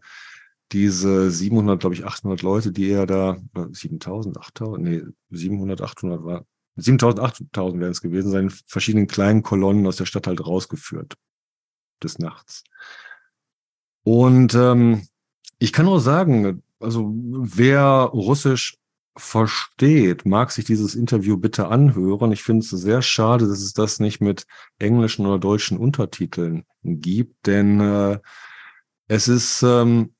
diese 0.73 1.31
700, 1.31 1.79
glaube 1.79 1.95
ich, 1.95 2.03
800 2.03 2.41
Leute, 2.41 2.73
die 2.73 2.89
er 2.89 3.05
da, 3.05 3.37
7000, 3.71 4.37
8000, 4.37 4.83
nee, 4.83 5.01
700, 5.29 5.81
800 5.81 6.25
war, 6.25 6.45
7000, 6.75 7.19
8000 7.19 7.81
werden 7.81 7.91
es 7.91 8.01
gewesen 8.01 8.31
sein, 8.31 8.49
verschiedenen 8.67 9.07
kleinen 9.07 9.43
Kolonnen 9.43 9.85
aus 9.85 9.97
der 9.97 10.05
Stadt 10.05 10.27
halt 10.27 10.45
rausgeführt 10.45 11.15
des 12.01 12.19
Nachts. 12.19 12.63
Und 14.03 14.53
ähm, 14.55 15.07
ich 15.59 15.71
kann 15.71 15.85
nur 15.85 16.01
sagen, 16.01 16.63
also 16.79 17.13
wer 17.15 17.83
Russisch 18.13 18.77
versteht, 19.15 20.25
mag 20.25 20.51
sich 20.51 20.65
dieses 20.65 20.95
Interview 20.95 21.37
bitte 21.37 21.67
anhören. 21.67 22.31
Ich 22.31 22.43
finde 22.43 22.61
es 22.61 22.69
sehr 22.69 23.01
schade, 23.01 23.47
dass 23.47 23.59
es 23.59 23.73
das 23.73 23.99
nicht 23.99 24.21
mit 24.21 24.47
englischen 24.79 25.25
oder 25.25 25.39
deutschen 25.39 25.77
Untertiteln 25.77 26.65
gibt, 26.83 27.45
denn 27.45 27.79
äh, 27.79 28.19
es 29.07 29.27
ist, 29.27 29.61
ähm, 29.63 30.15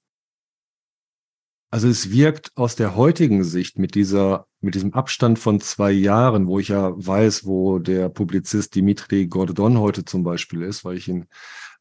also 1.74 1.88
es 1.88 2.12
wirkt 2.12 2.56
aus 2.56 2.76
der 2.76 2.96
heutigen 2.96 3.44
Sicht 3.44 3.80
mit 3.80 3.96
dieser, 3.96 4.46
mit 4.62 4.76
diesem 4.76 4.94
Abstand 4.94 5.40
von 5.40 5.60
zwei 5.60 5.92
Jahren, 5.92 6.46
wo 6.46 6.60
ich 6.60 6.68
ja 6.68 6.94
weiß, 6.96 7.48
wo 7.48 7.80
der 7.80 8.10
Publizist 8.10 8.76
Dimitri 8.76 9.26
Gordon 9.26 9.80
heute 9.80 10.06
zum 10.06 10.24
Beispiel 10.24 10.62
ist, 10.62 10.86
weil 10.86 10.98
ich 10.98 11.08
ihn 11.08 11.26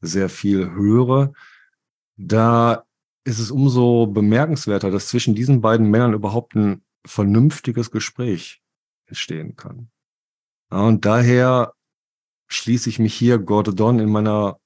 sehr 0.00 0.30
viel 0.30 0.70
höre, 0.70 1.34
da 2.16 2.84
ist 3.24 3.38
es 3.38 3.50
umso 3.50 4.06
bemerkenswerter, 4.06 4.90
dass 4.90 5.08
zwischen 5.08 5.34
diesen 5.34 5.60
beiden 5.60 5.90
Männern 5.90 6.14
überhaupt 6.14 6.54
ein 6.54 6.82
vernünftiges 7.04 7.90
Gespräch 7.90 8.62
entstehen 9.04 9.56
kann. 9.56 9.90
Und 10.70 11.04
daher 11.04 11.74
schließe 12.46 12.88
ich 12.88 12.98
mich 12.98 13.12
hier 13.12 13.38
Gordon 13.38 13.98
in 13.98 14.08
meiner 14.08 14.56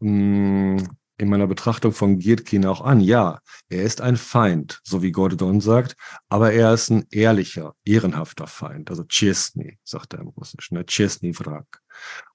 mm, 0.00 0.78
in 1.18 1.28
meiner 1.28 1.46
Betrachtung 1.46 1.92
von 1.92 2.18
Gietkin 2.18 2.66
auch 2.66 2.80
an. 2.80 3.00
Ja, 3.00 3.40
er 3.68 3.82
ist 3.82 4.00
ein 4.00 4.16
Feind, 4.16 4.80
so 4.84 5.02
wie 5.02 5.12
Gordon 5.12 5.60
sagt, 5.60 5.96
aber 6.28 6.52
er 6.52 6.74
ist 6.74 6.90
ein 6.90 7.06
ehrlicher, 7.10 7.74
ehrenhafter 7.84 8.46
Feind. 8.46 8.90
Also 8.90 9.04
Chesny, 9.04 9.78
sagt 9.84 10.14
er 10.14 10.20
im 10.20 10.28
Russischen, 10.28 10.76
ne? 10.76 10.84
Chesny 10.84 11.32
Vrak. 11.32 11.80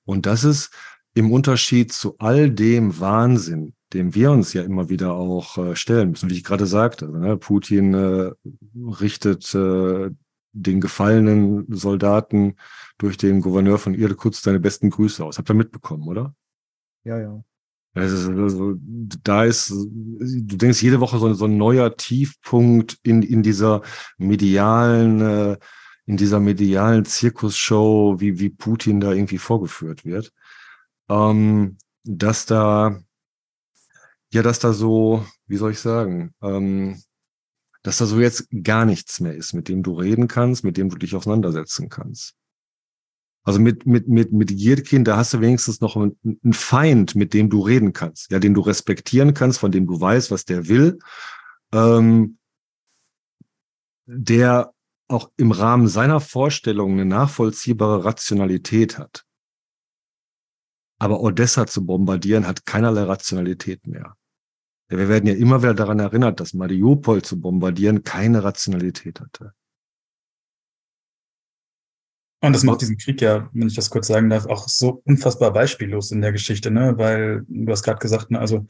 Und 0.03 0.25
das 0.25 0.43
ist 0.43 0.71
im 1.13 1.31
Unterschied 1.31 1.91
zu 1.91 2.17
all 2.17 2.49
dem 2.49 2.99
Wahnsinn, 2.99 3.73
dem 3.93 4.15
wir 4.15 4.31
uns 4.31 4.53
ja 4.53 4.63
immer 4.63 4.89
wieder 4.89 5.13
auch 5.13 5.57
äh, 5.57 5.75
stellen 5.75 6.11
müssen. 6.11 6.29
Wie 6.29 6.35
ich 6.35 6.43
gerade 6.43 6.65
sagte, 6.65 7.09
ne, 7.09 7.37
Putin 7.37 7.93
äh, 7.93 8.31
richtet 8.75 9.53
äh, 9.53 10.09
den 10.53 10.81
gefallenen 10.81 11.65
Soldaten 11.69 12.55
durch 12.97 13.17
den 13.17 13.41
Gouverneur 13.41 13.77
von 13.77 13.93
Irkutsk 13.93 14.43
seine 14.43 14.59
besten 14.59 14.89
Grüße 14.89 15.23
aus. 15.23 15.37
Habt 15.37 15.49
ihr 15.49 15.53
mitbekommen, 15.53 16.07
oder? 16.07 16.35
Ja, 17.03 17.19
ja. 17.19 17.43
Also, 17.93 18.75
da 19.23 19.43
ist, 19.43 19.69
du 19.69 20.57
denkst 20.57 20.81
jede 20.81 21.01
Woche 21.01 21.19
so, 21.19 21.33
so 21.33 21.45
ein 21.45 21.57
neuer 21.57 21.95
Tiefpunkt 21.97 22.97
in, 23.03 23.21
in 23.21 23.43
dieser 23.43 23.81
medialen, 24.17 25.21
äh, 25.21 25.57
in 26.05 26.17
dieser 26.17 26.39
medialen 26.39 27.03
Zirkusshow, 27.05 28.19
wie, 28.19 28.39
wie 28.39 28.49
Putin 28.49 29.01
da 29.01 29.11
irgendwie 29.11 29.37
vorgeführt 29.37 30.05
wird. 30.05 30.31
Ähm, 31.09 31.77
dass 32.03 32.45
da 32.45 33.01
ja, 34.33 34.41
dass 34.41 34.59
da 34.59 34.73
so, 34.73 35.25
wie 35.47 35.57
soll 35.57 35.71
ich 35.71 35.79
sagen, 35.79 36.33
ähm, 36.41 37.01
dass 37.83 37.97
da 37.97 38.05
so 38.05 38.19
jetzt 38.19 38.47
gar 38.63 38.85
nichts 38.85 39.19
mehr 39.19 39.35
ist, 39.35 39.53
mit 39.53 39.67
dem 39.67 39.83
du 39.83 39.93
reden 39.93 40.27
kannst, 40.27 40.63
mit 40.63 40.77
dem 40.77 40.89
du 40.89 40.97
dich 40.97 41.15
auseinandersetzen 41.15 41.89
kannst. 41.89 42.35
Also 43.43 43.59
mit, 43.59 43.85
mit, 43.87 44.07
mit, 44.07 44.31
mit 44.31 44.51
Jirkin, 44.51 45.03
da 45.03 45.17
hast 45.17 45.33
du 45.33 45.41
wenigstens 45.41 45.81
noch 45.81 45.95
einen, 45.95 46.53
Feind, 46.53 47.15
mit 47.15 47.33
dem 47.33 47.49
du 47.49 47.61
reden 47.61 47.91
kannst, 47.91 48.31
ja, 48.31 48.39
den 48.39 48.53
du 48.53 48.61
respektieren 48.61 49.33
kannst, 49.33 49.59
von 49.59 49.71
dem 49.71 49.87
du 49.87 49.99
weißt, 49.99 50.29
was 50.29 50.45
der 50.45 50.67
will, 50.67 50.99
ähm, 51.73 52.37
der 54.05 54.73
auch 55.07 55.31
im 55.37 55.51
Rahmen 55.51 55.87
seiner 55.87 56.19
Vorstellungen 56.19 56.99
eine 56.99 57.05
nachvollziehbare 57.05 58.05
Rationalität 58.05 58.97
hat. 58.97 59.25
Aber 60.99 61.21
Odessa 61.21 61.65
zu 61.65 61.83
bombardieren 61.83 62.47
hat 62.47 62.65
keinerlei 62.67 63.03
Rationalität 63.03 63.87
mehr. 63.87 64.15
Wir 64.87 65.09
werden 65.09 65.25
ja 65.25 65.33
immer 65.33 65.63
wieder 65.63 65.73
daran 65.73 65.99
erinnert, 65.99 66.39
dass 66.39 66.53
Mariupol 66.53 67.23
zu 67.23 67.39
bombardieren 67.39 68.03
keine 68.03 68.43
Rationalität 68.43 69.19
hatte. 69.19 69.53
Und 72.41 72.53
das 72.53 72.63
macht 72.63 72.81
diesen 72.81 72.97
Krieg 72.97 73.21
ja, 73.21 73.49
wenn 73.53 73.67
ich 73.67 73.75
das 73.75 73.91
kurz 73.91 74.07
sagen 74.07 74.29
darf, 74.29 74.47
auch 74.47 74.67
so 74.67 75.01
unfassbar 75.05 75.53
beispiellos 75.53 76.11
in 76.11 76.21
der 76.21 76.31
Geschichte, 76.31 76.71
ne? 76.71 76.97
Weil 76.97 77.43
du 77.47 77.71
hast 77.71 77.83
gerade 77.83 77.99
gesagt, 77.99 78.31
ne, 78.31 78.39
also 78.39 78.65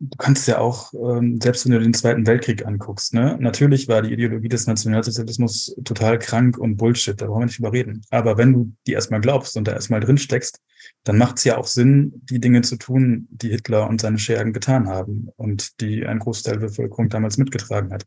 du 0.00 0.16
kannst 0.18 0.48
ja 0.48 0.58
auch, 0.58 0.92
ähm, 0.94 1.38
selbst 1.42 1.64
wenn 1.64 1.72
du 1.72 1.80
den 1.80 1.94
Zweiten 1.94 2.26
Weltkrieg 2.26 2.66
anguckst, 2.66 3.14
ne, 3.14 3.36
natürlich 3.38 3.86
war 3.88 4.02
die 4.02 4.12
Ideologie 4.12 4.48
des 4.48 4.66
Nationalsozialismus 4.66 5.76
total 5.84 6.18
krank 6.18 6.58
und 6.58 6.76
Bullshit, 6.76 7.20
da 7.20 7.26
brauchen 7.26 7.40
wir 7.40 7.46
nicht 7.46 7.58
überreden. 7.58 8.02
Aber 8.10 8.38
wenn 8.38 8.52
du 8.52 8.72
die 8.86 8.92
erstmal 8.92 9.20
glaubst 9.20 9.56
und 9.56 9.68
da 9.68 9.72
erstmal 9.72 10.00
drin 10.00 10.18
steckst, 10.18 10.60
dann 11.04 11.18
macht 11.18 11.38
es 11.38 11.44
ja 11.44 11.58
auch 11.58 11.66
Sinn, 11.66 12.12
die 12.24 12.40
Dinge 12.40 12.62
zu 12.62 12.76
tun, 12.76 13.28
die 13.30 13.50
Hitler 13.50 13.88
und 13.88 14.00
seine 14.00 14.18
Schergen 14.18 14.52
getan 14.52 14.88
haben 14.88 15.28
und 15.36 15.80
die 15.80 16.06
ein 16.06 16.18
Großteil 16.18 16.58
der 16.58 16.68
Bevölkerung 16.68 17.10
damals 17.10 17.36
mitgetragen 17.36 17.92
hat. 17.92 18.04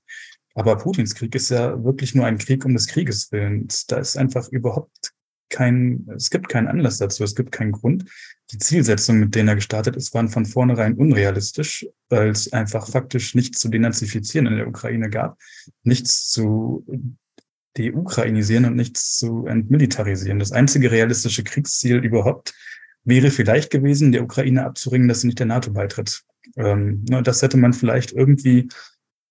Aber 0.56 0.78
Putins 0.78 1.16
Krieg 1.16 1.34
ist 1.36 1.50
ja 1.50 1.84
wirklich 1.84 2.14
nur 2.14 2.26
ein 2.26 2.38
Krieg 2.38 2.64
um 2.66 2.74
des 2.74 2.88
Krieges 2.88 3.32
willen. 3.32 3.68
Da 3.88 3.98
ist 3.98 4.18
einfach 4.18 4.50
überhaupt 4.50 5.14
kein, 5.50 6.08
es 6.16 6.30
gibt 6.30 6.50
keinen 6.50 6.68
Anlass 6.68 6.98
dazu, 6.98 7.24
es 7.24 7.36
gibt 7.36 7.52
keinen 7.52 7.72
Grund. 7.72 8.06
Die 8.52 8.58
Zielsetzungen, 8.58 9.22
mit 9.22 9.36
denen 9.36 9.50
er 9.50 9.56
gestartet 9.56 9.96
ist, 9.96 10.14
waren 10.14 10.30
von 10.30 10.46
vornherein 10.46 10.96
unrealistisch, 10.96 11.86
weil 12.10 12.30
es 12.30 12.52
einfach 12.52 12.88
faktisch 12.88 13.36
nichts 13.36 13.60
zu 13.60 13.70
denazifizieren 13.70 14.48
in 14.48 14.58
der 14.58 14.68
Ukraine 14.68 15.10
gab, 15.10 15.38
nichts 15.84 16.30
zu 16.30 16.86
deukrainisieren 17.78 18.66
und 18.66 18.76
nichts 18.76 19.18
zu 19.18 19.46
entmilitarisieren. 19.46 20.40
Das 20.40 20.52
einzige 20.52 20.92
realistische 20.92 21.44
Kriegsziel 21.44 21.98
überhaupt 21.98 22.54
wäre 23.04 23.32
vielleicht 23.32 23.72
gewesen, 23.72 24.12
der 24.12 24.24
Ukraine 24.24 24.66
abzuringen, 24.66 25.08
dass 25.08 25.22
sie 25.22 25.28
nicht 25.28 25.40
der 25.40 25.48
NATO 25.48 25.72
beitritt. 25.72 26.24
Ähm, 26.56 27.06
das 27.24 27.42
hätte 27.42 27.58
man 27.58 27.74
vielleicht 27.74 28.12
irgendwie 28.12 28.70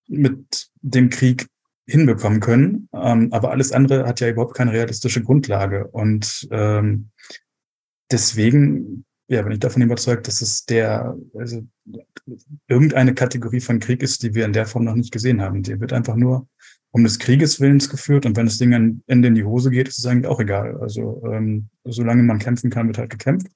mit 0.09 0.71
dem 0.81 1.11
Krieg 1.11 1.47
hinbekommen 1.87 2.41
können. 2.41 2.89
Ähm, 2.93 3.33
aber 3.33 3.51
alles 3.51 3.73
andere 3.73 4.07
hat 4.07 4.21
ja 4.21 4.29
überhaupt 4.29 4.55
keine 4.55 4.73
realistische 4.73 5.23
Grundlage. 5.23 5.87
Und 5.89 6.49
ähm, 6.51 7.11
deswegen 8.11 9.05
ja, 9.29 9.43
bin 9.43 9.53
ich 9.53 9.61
davon 9.61 9.83
überzeugt, 9.83 10.29
dass 10.29 10.43
es 10.43 10.65
der, 10.67 11.17
also 11.35 11.67
irgendeine 12.69 13.15
Kategorie 13.15 13.61
von 13.61 13.81
Krieg 13.81 14.03
ist, 14.03 14.23
die 14.23 14.35
wir 14.35 14.45
in 14.45 14.53
der 14.53 14.67
Form 14.67 14.85
noch 14.85 14.95
nicht 14.95 15.13
gesehen 15.13 15.41
haben. 15.41 15.63
Die 15.63 15.81
wird 15.81 15.93
einfach 15.93 16.17
nur 16.17 16.49
um 16.91 17.05
des 17.05 17.19
Krieges 17.19 17.59
willens 17.59 17.89
geführt 17.89 18.27
und 18.27 18.37
wenn 18.37 18.45
das 18.45 18.59
Ding 18.59 18.75
am 18.75 19.03
Ende 19.07 19.29
in 19.29 19.35
die 19.35 19.45
Hose 19.45 19.71
geht, 19.71 19.89
ist 19.89 19.99
es 19.99 20.07
eigentlich 20.07 20.27
auch 20.27 20.41
egal. 20.41 20.77
Also 20.81 21.23
ähm, 21.33 21.69
solange 21.85 22.23
man 22.23 22.39
kämpfen 22.39 22.69
kann, 22.69 22.87
wird 22.87 22.99
halt 22.99 23.09
gekämpft. 23.09 23.47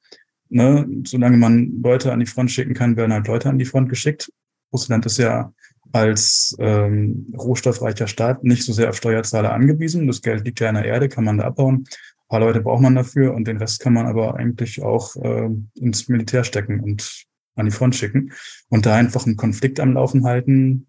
Ne? 0.48 0.88
Solange 1.04 1.36
man 1.36 1.82
Leute 1.82 2.12
an 2.12 2.20
die 2.20 2.26
Front 2.26 2.50
schicken 2.50 2.72
kann, 2.72 2.96
werden 2.96 3.12
halt 3.12 3.26
Leute 3.26 3.50
an 3.50 3.58
die 3.58 3.66
Front 3.66 3.90
geschickt. 3.90 4.32
Russland 4.72 5.04
ist 5.04 5.18
ja 5.18 5.52
als 5.92 6.56
ähm, 6.58 7.32
rohstoffreicher 7.36 8.06
Staat 8.06 8.44
nicht 8.44 8.64
so 8.64 8.72
sehr 8.72 8.90
auf 8.90 8.96
Steuerzahler 8.96 9.52
angewiesen. 9.52 10.06
Das 10.06 10.22
Geld 10.22 10.44
liegt 10.44 10.60
ja 10.60 10.68
in 10.68 10.74
der 10.74 10.84
Erde, 10.84 11.08
kann 11.08 11.24
man 11.24 11.38
da 11.38 11.44
abbauen. 11.44 11.84
Ein 11.86 12.28
paar 12.28 12.40
Leute 12.40 12.60
braucht 12.60 12.82
man 12.82 12.94
dafür 12.94 13.34
und 13.34 13.46
den 13.46 13.56
Rest 13.56 13.80
kann 13.80 13.92
man 13.92 14.06
aber 14.06 14.36
eigentlich 14.36 14.82
auch 14.82 15.16
äh, 15.16 15.48
ins 15.74 16.08
Militär 16.08 16.44
stecken 16.44 16.80
und 16.80 17.24
an 17.54 17.66
die 17.66 17.72
Front 17.72 17.96
schicken 17.96 18.32
und 18.68 18.86
da 18.86 18.94
einfach 18.94 19.26
einen 19.26 19.36
Konflikt 19.36 19.80
am 19.80 19.94
Laufen 19.94 20.24
halten, 20.24 20.86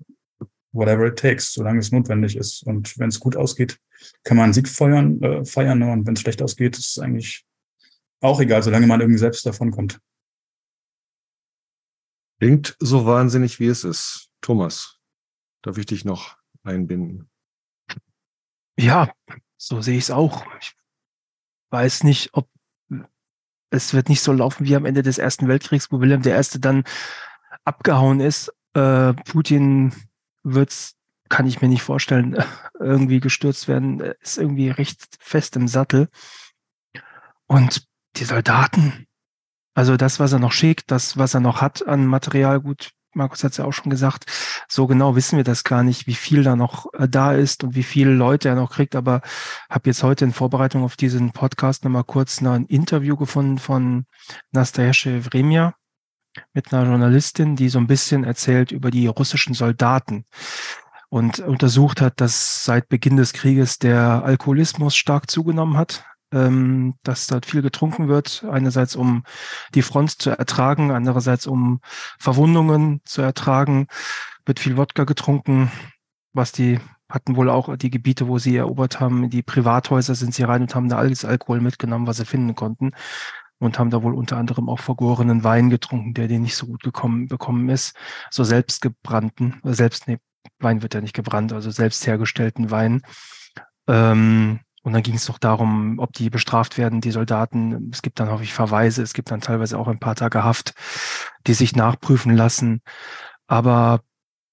whatever 0.74 1.08
it 1.08 1.18
takes, 1.18 1.54
solange 1.54 1.80
es 1.80 1.92
notwendig 1.92 2.36
ist. 2.36 2.64
Und 2.64 2.98
wenn 3.00 3.10
es 3.10 3.20
gut 3.20 3.36
ausgeht, 3.36 3.80
kann 4.24 4.38
man 4.38 4.46
einen 4.46 4.54
Sieg 4.54 4.68
feiern, 4.68 5.22
äh, 5.22 5.46
feiern 5.46 5.80
ne? 5.80 5.92
und 5.92 6.06
wenn 6.06 6.14
es 6.14 6.22
schlecht 6.22 6.42
ausgeht, 6.42 6.78
ist 6.78 6.98
es 6.98 7.00
eigentlich 7.00 7.46
auch 8.20 8.40
egal, 8.42 8.64
solange 8.64 8.88
man 8.88 9.00
irgendwie 9.00 9.20
selbst 9.20 9.46
davon 9.46 9.72
kommt. 9.72 10.00
Klingt 12.40 12.76
so 12.80 13.06
wahnsinnig, 13.06 13.60
wie 13.60 13.68
es 13.68 13.84
ist. 13.84 14.30
Thomas, 14.42 15.00
darf 15.62 15.78
ich 15.78 15.86
dich 15.86 16.06
noch 16.06 16.38
einbinden? 16.64 17.30
Ja, 18.78 19.12
so 19.58 19.82
sehe 19.82 19.98
ich 19.98 20.06
es 20.06 20.12
auch. 20.12 20.46
Ich 20.62 20.76
weiß 21.72 22.04
nicht, 22.04 22.30
ob 22.34 22.50
es 23.70 23.94
wird 23.94 24.10
nicht 24.10 24.22
so 24.22 24.32
laufen 24.32 24.66
wie 24.66 24.76
am 24.76 24.86
Ende 24.86 25.02
des 25.02 25.18
Ersten 25.18 25.48
Weltkriegs, 25.48 25.92
wo 25.92 26.00
Wilhelm 26.00 26.22
I. 26.26 26.60
dann 26.60 26.84
abgehauen 27.66 28.20
ist. 28.20 28.54
Äh, 28.74 29.14
Putin 29.14 29.94
wird 30.44 30.72
kann 31.30 31.48
ich 31.48 31.62
mir 31.62 31.68
nicht 31.68 31.82
vorstellen, 31.82 32.38
irgendwie 32.80 33.20
gestürzt 33.20 33.68
werden, 33.68 34.00
ist 34.22 34.38
irgendwie 34.38 34.70
recht 34.70 35.18
fest 35.20 35.56
im 35.56 35.68
Sattel. 35.68 36.10
Und 37.48 37.88
die 38.16 38.24
Soldaten, 38.24 39.08
also 39.78 39.96
das, 39.96 40.20
was 40.20 40.34
er 40.34 40.40
noch 40.40 40.54
schickt, 40.54 40.90
das, 40.90 41.18
was 41.18 41.36
er 41.36 41.40
noch 41.40 41.62
hat 41.62 41.88
an 41.88 42.08
Material, 42.08 42.60
gut, 42.60 42.94
Markus 43.14 43.44
hat 43.44 43.52
es 43.52 43.58
ja 43.58 43.66
auch 43.66 43.74
schon 43.74 43.92
gesagt, 43.92 44.26
so 44.68 44.88
genau 44.88 45.16
wissen 45.16 45.38
wir 45.38 45.44
das 45.44 45.64
gar 45.64 45.84
nicht, 45.84 46.08
wie 46.08 46.16
viel 46.16 46.42
da 46.42 46.56
noch 46.56 46.92
äh, 46.94 47.08
da 47.08 47.34
ist 47.34 47.64
und 47.64 47.76
wie 47.76 47.84
viele 47.84 48.12
Leute 48.12 48.50
er 48.50 48.56
noch 48.56 48.72
kriegt. 48.72 48.96
Aber 48.96 49.22
habe 49.70 49.88
jetzt 49.88 50.02
heute 50.02 50.26
in 50.26 50.34
Vorbereitung 50.34 50.84
auf 50.84 50.96
diesen 50.96 51.32
Podcast 51.32 51.84
nochmal 51.84 52.06
kurz 52.06 52.42
ein 52.42 52.66
Interview 52.66 53.16
gefunden 53.18 53.60
von 53.60 54.08
Nastasia 54.52 55.24
Vremia 55.24 55.76
mit 56.54 56.74
einer 56.74 56.90
Journalistin, 56.90 57.56
die 57.56 57.70
so 57.70 57.78
ein 57.78 57.86
bisschen 57.86 58.24
erzählt 58.24 58.72
über 58.72 58.90
die 58.90 59.06
russischen 59.06 59.54
Soldaten 59.54 60.26
und 61.10 61.38
untersucht 61.38 62.02
hat, 62.02 62.20
dass 62.20 62.64
seit 62.64 62.90
Beginn 62.90 63.16
des 63.16 63.32
Krieges 63.32 63.78
der 63.78 64.24
Alkoholismus 64.24 64.96
stark 64.96 65.30
zugenommen 65.30 65.78
hat 65.78 66.04
ähm, 66.32 66.96
dass 67.04 67.28
dort 67.28 67.46
viel 67.46 67.62
getrunken 67.62 68.08
wird. 68.08 68.46
Einerseits 68.50 68.96
um 68.96 69.24
die 69.74 69.82
Front 69.82 70.22
zu 70.22 70.32
ertragen, 70.32 70.92
andererseits 70.92 71.48
um 71.48 71.80
Verwundungen 72.20 73.02
zu 73.06 73.22
ertragen. 73.22 73.88
Wird 74.46 74.60
viel 74.60 74.78
Wodka 74.78 75.04
getrunken, 75.04 75.72
was 76.34 76.52
die 76.52 76.80
hatten 77.10 77.36
wohl 77.36 77.50
auch 77.50 77.76
die 77.78 77.90
Gebiete, 77.90 78.28
wo 78.28 78.38
sie 78.38 78.58
erobert 78.58 79.00
haben. 79.00 79.30
Die 79.30 79.44
Privathäuser 79.44 80.16
sind 80.16 80.34
sie 80.34 80.44
rein 80.44 80.62
und 80.62 80.76
haben 80.76 80.90
da 80.90 80.98
alles 80.98 81.24
Alkohol 81.26 81.62
mitgenommen, 81.62 82.08
was 82.08 82.18
sie 82.18 82.26
finden 82.26 82.56
konnten. 82.56 82.92
Und 83.60 83.80
haben 83.80 83.90
da 83.90 84.04
wohl 84.04 84.14
unter 84.14 84.38
anderem 84.38 84.70
auch 84.70 84.80
vergorenen 84.80 85.44
Wein 85.44 85.70
getrunken, 85.70 86.14
der 86.14 86.28
denen 86.28 86.44
nicht 86.44 86.56
so 86.56 86.68
gut 86.68 86.84
gekommen, 86.84 87.28
bekommen 87.28 87.70
ist. 87.70 87.96
So 88.30 88.44
selbstgebrannten, 88.44 89.62
selbst, 89.64 90.08
nee, 90.08 90.20
Wein 90.60 90.82
wird 90.82 90.94
ja 90.94 91.02
nicht 91.02 91.16
gebrannt, 91.16 91.54
also 91.54 91.72
selbst 91.72 92.06
hergestellten 92.06 92.70
Wein. 92.72 93.02
Ähm, 93.88 94.60
und 94.88 94.94
dann 94.94 95.04
ging 95.04 95.16
es 95.16 95.26
doch 95.26 95.38
darum, 95.38 96.00
ob 96.00 96.14
die 96.14 96.30
bestraft 96.30 96.78
werden, 96.78 97.02
die 97.02 97.12
Soldaten. 97.12 97.90
Es 97.92 98.02
gibt 98.02 98.22
dann 98.22 98.32
häufig 98.32 98.54
Verweise, 98.54 99.04
es 99.04 99.12
gibt 99.12 99.32
dann 99.32 99.42
teilweise 99.42 99.78
auch 99.78 99.90
ein 99.90 100.00
paar 100.00 100.16
Tage 100.16 100.46
Haft, 100.46 100.76
die 101.46 101.54
sich 101.54 101.76
nachprüfen 101.76 102.34
lassen. 102.34 102.82
Aber 103.48 104.00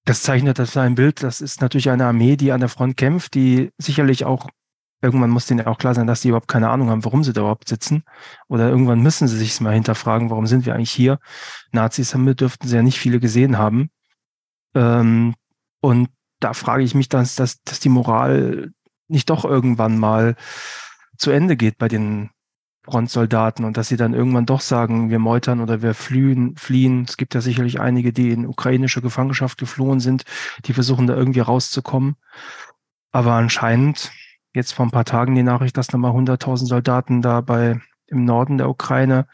das 0.03 0.23
zeichnet 0.23 0.59
das 0.59 0.75
ein 0.75 0.95
Bild. 0.95 1.23
Das 1.23 1.39
ist 1.39 1.61
natürlich 1.61 1.89
eine 1.89 2.05
Armee, 2.05 2.35
die 2.35 2.51
an 2.51 2.59
der 2.59 2.67
Front 2.67 2.97
kämpft, 2.97 3.33
die 3.33 3.71
sicherlich 3.77 4.25
auch, 4.25 4.49
irgendwann 5.01 5.29
muss 5.29 5.45
denen 5.45 5.65
auch 5.67 5.77
klar 5.77 5.95
sein, 5.95 6.05
dass 6.05 6.19
die 6.19 6.27
überhaupt 6.27 6.49
keine 6.49 6.69
Ahnung 6.69 6.89
haben, 6.89 7.05
warum 7.05 7.23
sie 7.23 7.31
da 7.31 7.39
überhaupt 7.39 7.69
sitzen. 7.69 8.03
Oder 8.49 8.67
irgendwann 8.67 8.99
müssen 8.99 9.29
sie 9.29 9.37
sich 9.37 9.61
mal 9.61 9.73
hinterfragen, 9.73 10.31
warum 10.31 10.47
sind 10.47 10.65
wir 10.65 10.75
eigentlich 10.75 10.91
hier? 10.91 11.17
Nazis 11.71 12.13
haben 12.13 12.25
wir, 12.25 12.35
dürften 12.35 12.67
sie 12.67 12.75
ja 12.75 12.83
nicht 12.83 12.99
viele 12.99 13.21
gesehen 13.21 13.57
haben. 13.57 13.89
Ähm, 14.73 15.33
und 15.79 16.09
da 16.41 16.51
frage 16.51 16.83
ich 16.83 16.93
mich 16.93 17.07
dann, 17.07 17.25
dass, 17.37 17.61
dass 17.63 17.79
die 17.79 17.87
Moral 17.87 18.73
nicht 19.07 19.29
doch 19.29 19.45
irgendwann 19.45 19.97
mal 19.97 20.35
zu 21.17 21.31
Ende 21.31 21.55
geht 21.55 21.77
bei 21.77 21.87
den 21.87 22.29
Frontsoldaten 22.85 23.65
und 23.65 23.77
dass 23.77 23.87
sie 23.87 23.97
dann 23.97 24.13
irgendwann 24.13 24.45
doch 24.45 24.61
sagen, 24.61 25.09
wir 25.09 25.17
meutern 25.17 25.59
oder 25.59 25.81
wir 25.81 25.95
fliehen, 25.95 26.55
fliehen. 26.55 27.05
Es 27.07 27.17
gibt 27.17 27.33
ja 27.33 27.41
sicherlich 27.41 27.79
einige, 27.79 28.13
die 28.13 28.29
in 28.29 28.45
ukrainische 28.45 29.01
Gefangenschaft 29.01 29.57
geflohen 29.57 29.99
sind, 29.99 30.23
die 30.65 30.73
versuchen 30.73 31.07
da 31.07 31.15
irgendwie 31.15 31.39
rauszukommen. 31.39 32.15
Aber 33.11 33.33
anscheinend 33.33 34.11
jetzt 34.53 34.73
vor 34.73 34.85
ein 34.85 34.91
paar 34.91 35.05
Tagen 35.05 35.35
die 35.35 35.43
Nachricht, 35.43 35.77
dass 35.77 35.91
nochmal 35.91 36.11
100.000 36.11 36.67
Soldaten 36.67 37.21
da 37.21 37.41
bei 37.41 37.81
im 38.07 38.23
Norden 38.23 38.59
der 38.59 38.69
Ukraine 38.69 39.27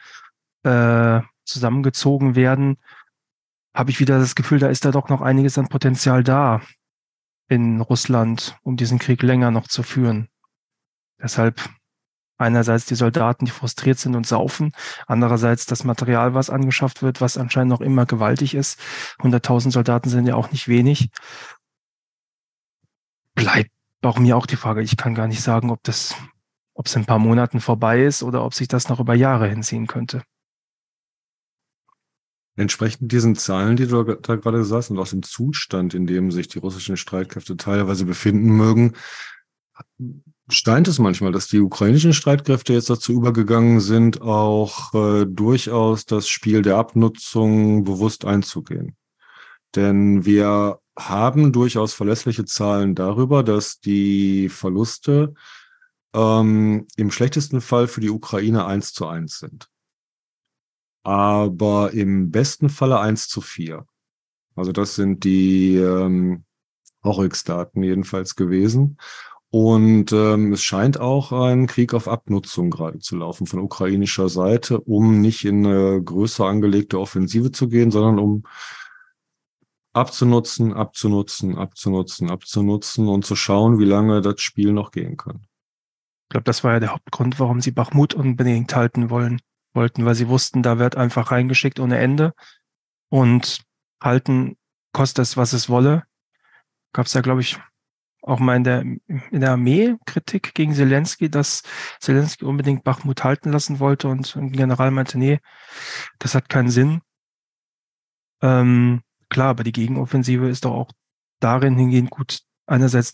äh, 0.63 1.19
zusammengezogen 1.43 2.35
werden, 2.35 2.77
habe 3.73 3.91
ich 3.91 3.99
wieder 3.99 4.17
das 4.17 4.35
Gefühl, 4.35 4.59
da 4.59 4.67
ist 4.67 4.85
da 4.85 4.91
doch 4.91 5.09
noch 5.09 5.21
einiges 5.21 5.57
an 5.57 5.67
Potenzial 5.67 6.23
da 6.23 6.61
in 7.47 7.81
Russland, 7.81 8.57
um 8.63 8.77
diesen 8.77 8.99
Krieg 8.99 9.21
länger 9.21 9.51
noch 9.51 9.67
zu 9.67 9.83
führen. 9.83 10.29
Deshalb 11.21 11.69
einerseits 12.41 12.85
die 12.85 12.95
Soldaten, 12.95 13.45
die 13.45 13.51
frustriert 13.51 13.99
sind 13.99 14.15
und 14.15 14.25
saufen, 14.27 14.73
andererseits 15.07 15.65
das 15.65 15.83
Material, 15.83 16.33
was 16.33 16.49
angeschafft 16.49 17.01
wird, 17.03 17.21
was 17.21 17.37
anscheinend 17.37 17.69
noch 17.69 17.81
immer 17.81 18.05
gewaltig 18.05 18.55
ist. 18.55 18.79
100.000 19.19 19.71
Soldaten 19.71 20.09
sind 20.09 20.25
ja 20.25 20.35
auch 20.35 20.51
nicht 20.51 20.67
wenig. 20.67 21.09
Bleibt 23.35 23.71
auch 24.01 24.17
mir 24.17 24.35
auch 24.35 24.47
die 24.47 24.55
Frage, 24.55 24.81
ich 24.81 24.97
kann 24.97 25.15
gar 25.15 25.27
nicht 25.27 25.41
sagen, 25.41 25.69
ob 25.69 25.83
das, 25.83 26.15
ob 26.73 26.87
es 26.87 26.95
in 26.95 27.03
ein 27.03 27.05
paar 27.05 27.19
Monaten 27.19 27.61
vorbei 27.61 28.03
ist 28.03 28.23
oder 28.23 28.43
ob 28.43 28.53
sich 28.53 28.67
das 28.67 28.89
noch 28.89 28.99
über 28.99 29.13
Jahre 29.13 29.47
hinziehen 29.47 29.87
könnte. 29.87 30.23
Entsprechend 32.57 33.11
diesen 33.11 33.35
Zahlen, 33.35 33.77
die 33.77 33.87
du 33.87 34.03
da 34.03 34.35
gerade 34.35 34.57
gesagt 34.57 34.77
hast, 34.83 34.89
und 34.91 34.99
aus 34.99 35.11
dem 35.11 35.23
Zustand, 35.23 35.93
in 35.93 36.05
dem 36.05 36.31
sich 36.31 36.49
die 36.49 36.59
russischen 36.59 36.97
Streitkräfte 36.97 37.55
teilweise 37.55 38.05
befinden 38.05 38.49
mögen, 38.51 38.93
scheint 40.49 40.87
es 40.89 40.99
manchmal, 40.99 41.31
dass 41.31 41.47
die 41.47 41.61
ukrainischen 41.61 42.13
Streitkräfte 42.13 42.73
jetzt 42.73 42.89
dazu 42.89 43.13
übergegangen 43.13 43.79
sind, 43.79 44.21
auch 44.21 44.93
äh, 44.93 45.25
durchaus 45.25 46.05
das 46.05 46.27
Spiel 46.27 46.61
der 46.61 46.75
Abnutzung 46.75 47.85
bewusst 47.85 48.25
einzugehen. 48.25 48.97
Denn 49.75 50.25
wir 50.25 50.79
haben 50.99 51.53
durchaus 51.53 51.93
verlässliche 51.93 52.43
Zahlen 52.43 52.95
darüber, 52.95 53.43
dass 53.43 53.79
die 53.79 54.49
Verluste 54.49 55.33
ähm, 56.13 56.85
im 56.97 57.11
schlechtesten 57.11 57.61
Fall 57.61 57.87
für 57.87 58.01
die 58.01 58.09
Ukraine 58.09 58.65
eins 58.65 58.91
zu 58.91 59.07
eins 59.07 59.39
sind 59.39 59.70
aber 61.03 61.91
im 61.93 62.31
besten 62.31 62.69
Falle 62.69 62.99
1 62.99 63.27
zu 63.27 63.41
4. 63.41 63.85
Also 64.55 64.71
das 64.71 64.95
sind 64.95 65.23
die 65.23 65.75
ähm, 65.77 66.43
Oryx-Daten 67.03 67.83
jedenfalls 67.83 68.35
gewesen. 68.35 68.97
Und 69.49 70.13
ähm, 70.13 70.53
es 70.53 70.63
scheint 70.63 70.97
auch 70.97 71.33
ein 71.33 71.67
Krieg 71.67 71.93
auf 71.93 72.07
Abnutzung 72.07 72.69
gerade 72.69 72.99
zu 72.99 73.17
laufen 73.17 73.47
von 73.47 73.59
ukrainischer 73.59 74.29
Seite, 74.29 74.79
um 74.79 75.19
nicht 75.19 75.43
in 75.43 75.65
eine 75.65 76.01
größer 76.01 76.45
angelegte 76.45 76.97
Offensive 76.97 77.51
zu 77.51 77.67
gehen, 77.67 77.91
sondern 77.91 78.17
um 78.17 78.43
abzunutzen, 79.91 80.73
abzunutzen, 80.73 81.57
abzunutzen, 81.57 82.29
abzunutzen 82.29 83.09
und 83.09 83.25
zu 83.25 83.35
schauen, 83.35 83.77
wie 83.77 83.85
lange 83.85 84.21
das 84.21 84.39
Spiel 84.39 84.71
noch 84.71 84.91
gehen 84.91 85.17
kann. 85.17 85.41
Ich 86.23 86.29
glaube, 86.29 86.45
das 86.45 86.63
war 86.63 86.73
ja 86.73 86.79
der 86.79 86.93
Hauptgrund, 86.93 87.37
warum 87.41 87.59
sie 87.59 87.71
Bachmut 87.71 88.13
unbedingt 88.13 88.73
halten 88.73 89.09
wollen, 89.09 89.41
wollten, 89.73 90.05
weil 90.05 90.15
sie 90.15 90.27
wussten, 90.27 90.63
da 90.63 90.79
wird 90.79 90.95
einfach 90.95 91.31
reingeschickt 91.31 91.79
ohne 91.79 91.97
Ende 91.97 92.33
und 93.09 93.63
halten, 94.01 94.57
kostet 94.93 95.23
es, 95.23 95.37
was 95.37 95.53
es 95.53 95.69
wolle. 95.69 96.03
Gab 96.93 97.05
es 97.05 97.13
ja, 97.13 97.21
glaube 97.21 97.41
ich, 97.41 97.57
auch 98.21 98.39
mal 98.39 98.55
in 98.55 98.63
der, 98.63 98.81
in 98.81 99.41
der 99.41 99.51
Armee 99.51 99.95
Kritik 100.05 100.53
gegen 100.53 100.73
Zelensky, 100.73 101.29
dass 101.29 101.63
Zelensky 101.99 102.45
unbedingt 102.45 102.83
Bachmut 102.83 103.23
halten 103.23 103.51
lassen 103.51 103.79
wollte 103.79 104.07
und 104.09 104.35
ein 104.35 104.51
General 104.51 104.91
meinte, 104.91 105.17
nee, 105.17 105.39
das 106.19 106.35
hat 106.35 106.49
keinen 106.49 106.69
Sinn. 106.69 107.01
Ähm, 108.41 109.01
klar, 109.29 109.49
aber 109.49 109.63
die 109.63 109.71
Gegenoffensive 109.71 110.49
ist 110.49 110.65
doch 110.65 110.73
auch 110.73 110.91
darin 111.39 111.77
hingehend 111.77 112.11
gut. 112.11 112.41
Einerseits 112.67 113.13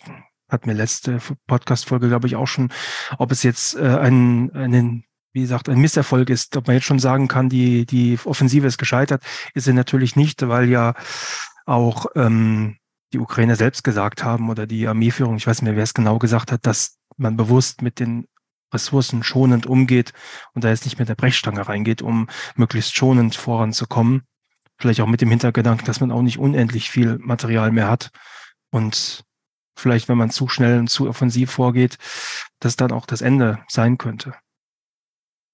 hat 0.49 0.65
mir 0.65 0.73
letzte 0.73 1.19
Podcast-Folge, 1.47 2.07
glaube 2.07 2.27
ich, 2.27 2.35
auch 2.35 2.47
schon, 2.47 2.71
ob 3.17 3.31
es 3.31 3.43
jetzt 3.43 3.75
äh, 3.75 3.97
ein, 3.97 4.51
einen, 4.53 5.03
wie 5.37 5.41
gesagt, 5.41 5.69
ein 5.69 5.77
Misserfolg 5.77 6.31
ist, 6.31 6.57
ob 6.57 6.65
man 6.65 6.77
jetzt 6.77 6.87
schon 6.87 6.97
sagen 6.97 7.27
kann, 7.27 7.47
die, 7.47 7.85
die 7.85 8.17
Offensive 8.25 8.65
ist 8.65 8.79
gescheitert, 8.79 9.21
ist 9.53 9.65
sie 9.65 9.73
natürlich 9.73 10.15
nicht, 10.15 10.47
weil 10.47 10.67
ja 10.67 10.95
auch 11.67 12.07
ähm, 12.15 12.77
die 13.13 13.19
Ukrainer 13.19 13.55
selbst 13.55 13.83
gesagt 13.83 14.23
haben 14.23 14.49
oder 14.49 14.65
die 14.65 14.87
Armeeführung, 14.87 15.37
ich 15.37 15.45
weiß 15.45 15.61
nicht 15.61 15.69
mehr, 15.69 15.75
wer 15.75 15.83
es 15.83 15.93
genau 15.93 16.17
gesagt 16.17 16.51
hat, 16.51 16.65
dass 16.65 16.97
man 17.17 17.37
bewusst 17.37 17.83
mit 17.83 17.99
den 17.99 18.25
Ressourcen 18.73 19.21
schonend 19.21 19.67
umgeht 19.67 20.11
und 20.55 20.63
da 20.63 20.69
jetzt 20.69 20.85
nicht 20.85 20.97
mit 20.97 21.07
der 21.07 21.13
Brechstange 21.13 21.67
reingeht, 21.67 22.01
um 22.01 22.27
möglichst 22.55 22.97
schonend 22.97 23.35
voranzukommen. 23.35 24.23
Vielleicht 24.79 25.01
auch 25.01 25.07
mit 25.07 25.21
dem 25.21 25.29
Hintergedanken, 25.29 25.85
dass 25.85 25.99
man 25.99 26.11
auch 26.11 26.23
nicht 26.23 26.39
unendlich 26.39 26.89
viel 26.89 27.19
Material 27.19 27.71
mehr 27.71 27.89
hat 27.89 28.09
und 28.71 29.23
vielleicht, 29.77 30.09
wenn 30.09 30.17
man 30.17 30.31
zu 30.31 30.47
schnell 30.47 30.79
und 30.79 30.89
zu 30.89 31.07
offensiv 31.07 31.51
vorgeht, 31.51 31.99
dass 32.59 32.75
dann 32.75 32.91
auch 32.91 33.05
das 33.05 33.21
Ende 33.21 33.59
sein 33.67 33.99
könnte. 33.99 34.33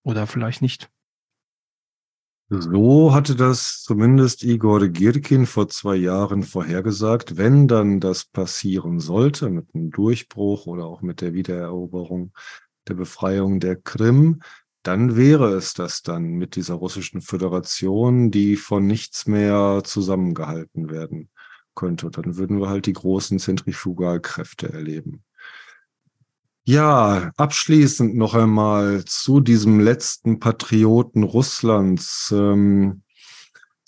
Oder 0.04 0.28
vielleicht 0.28 0.62
nicht. 0.62 0.90
So 2.50 3.14
hatte 3.14 3.36
das 3.36 3.82
zumindest 3.82 4.44
Igor 4.44 4.88
Girkin 4.88 5.46
vor 5.46 5.70
zwei 5.70 5.96
Jahren 5.96 6.44
vorhergesagt. 6.44 7.38
Wenn 7.38 7.68
dann 7.68 8.00
das 8.00 8.26
passieren 8.26 9.00
sollte, 9.00 9.50
mit 9.50 9.74
einem 9.74 9.90
Durchbruch 9.90 10.68
oder 10.68 10.86
auch 10.86 11.02
mit 11.02 11.22
der 11.22 11.34
Wiedereroberung 11.34 12.32
der 12.88 12.94
Befreiung 12.96 13.60
der 13.60 13.78
Krim, 13.78 14.42
dann 14.84 15.16
wäre 15.16 15.54
es 15.54 15.74
das 15.74 16.04
dann 16.04 16.34
mit 16.34 16.56
dieser 16.58 16.76
russischen 16.76 17.22
Föderation, 17.22 18.30
die 18.30 18.58
von 18.58 18.86
nichts 18.86 19.26
mehr 19.26 19.82
zusammengehalten 19.86 20.90
werden 20.90 21.30
könnte. 21.74 22.12
Dann 22.12 22.36
würden 22.36 22.60
wir 22.60 22.70
halt 22.70 22.86
die 22.86 22.94
großen 22.94 23.40
Zentrifugalkräfte 23.40 24.72
erleben. 24.72 25.24
Ja, 26.66 27.32
abschließend 27.36 28.16
noch 28.16 28.36
einmal 28.36 29.04
zu 29.04 29.42
diesem 29.42 29.82
letzten 29.82 30.40
Patrioten 30.40 31.24
Russlands. 31.24 32.34
Ähm, 32.34 33.04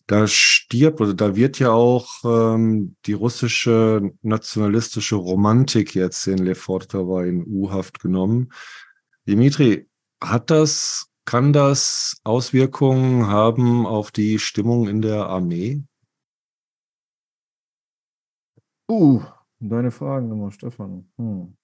da 0.07 0.27
stirbt 0.27 0.99
oder 0.99 1.13
da 1.13 1.35
wird 1.37 1.57
ja 1.57 1.71
auch 1.71 2.23
ähm, 2.25 2.97
die 3.05 3.13
russische 3.13 4.11
nationalistische 4.21 5.15
Romantik 5.15 5.95
jetzt 5.95 6.27
in 6.27 6.37
Lefortowa 6.39 7.23
in 7.23 7.45
U-Haft 7.47 8.01
genommen. 8.01 8.51
Dimitri, 9.25 9.87
hat 10.21 10.49
das, 10.49 11.07
kann 11.23 11.53
das 11.53 12.19
Auswirkungen 12.25 13.27
haben 13.27 13.85
auf 13.85 14.11
die 14.11 14.37
Stimmung 14.37 14.89
in 14.89 15.01
der 15.01 15.27
Armee? 15.27 15.81
Uh, 18.89 19.23
deine 19.59 19.91
Fragen 19.91 20.29
immer, 20.29 20.51
Stefan. 20.51 21.09
Hm. 21.17 21.55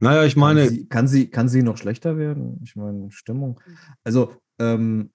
Naja, 0.00 0.24
ich 0.24 0.36
meine. 0.36 0.62
Kann 0.62 0.68
sie, 0.70 0.86
kann 0.86 1.08
sie, 1.08 1.26
kann 1.30 1.48
sie 1.48 1.62
noch 1.62 1.76
schlechter 1.76 2.16
werden? 2.16 2.60
Ich 2.64 2.74
meine, 2.74 3.10
Stimmung. 3.10 3.60
Also, 4.02 4.32
ähm, 4.58 5.10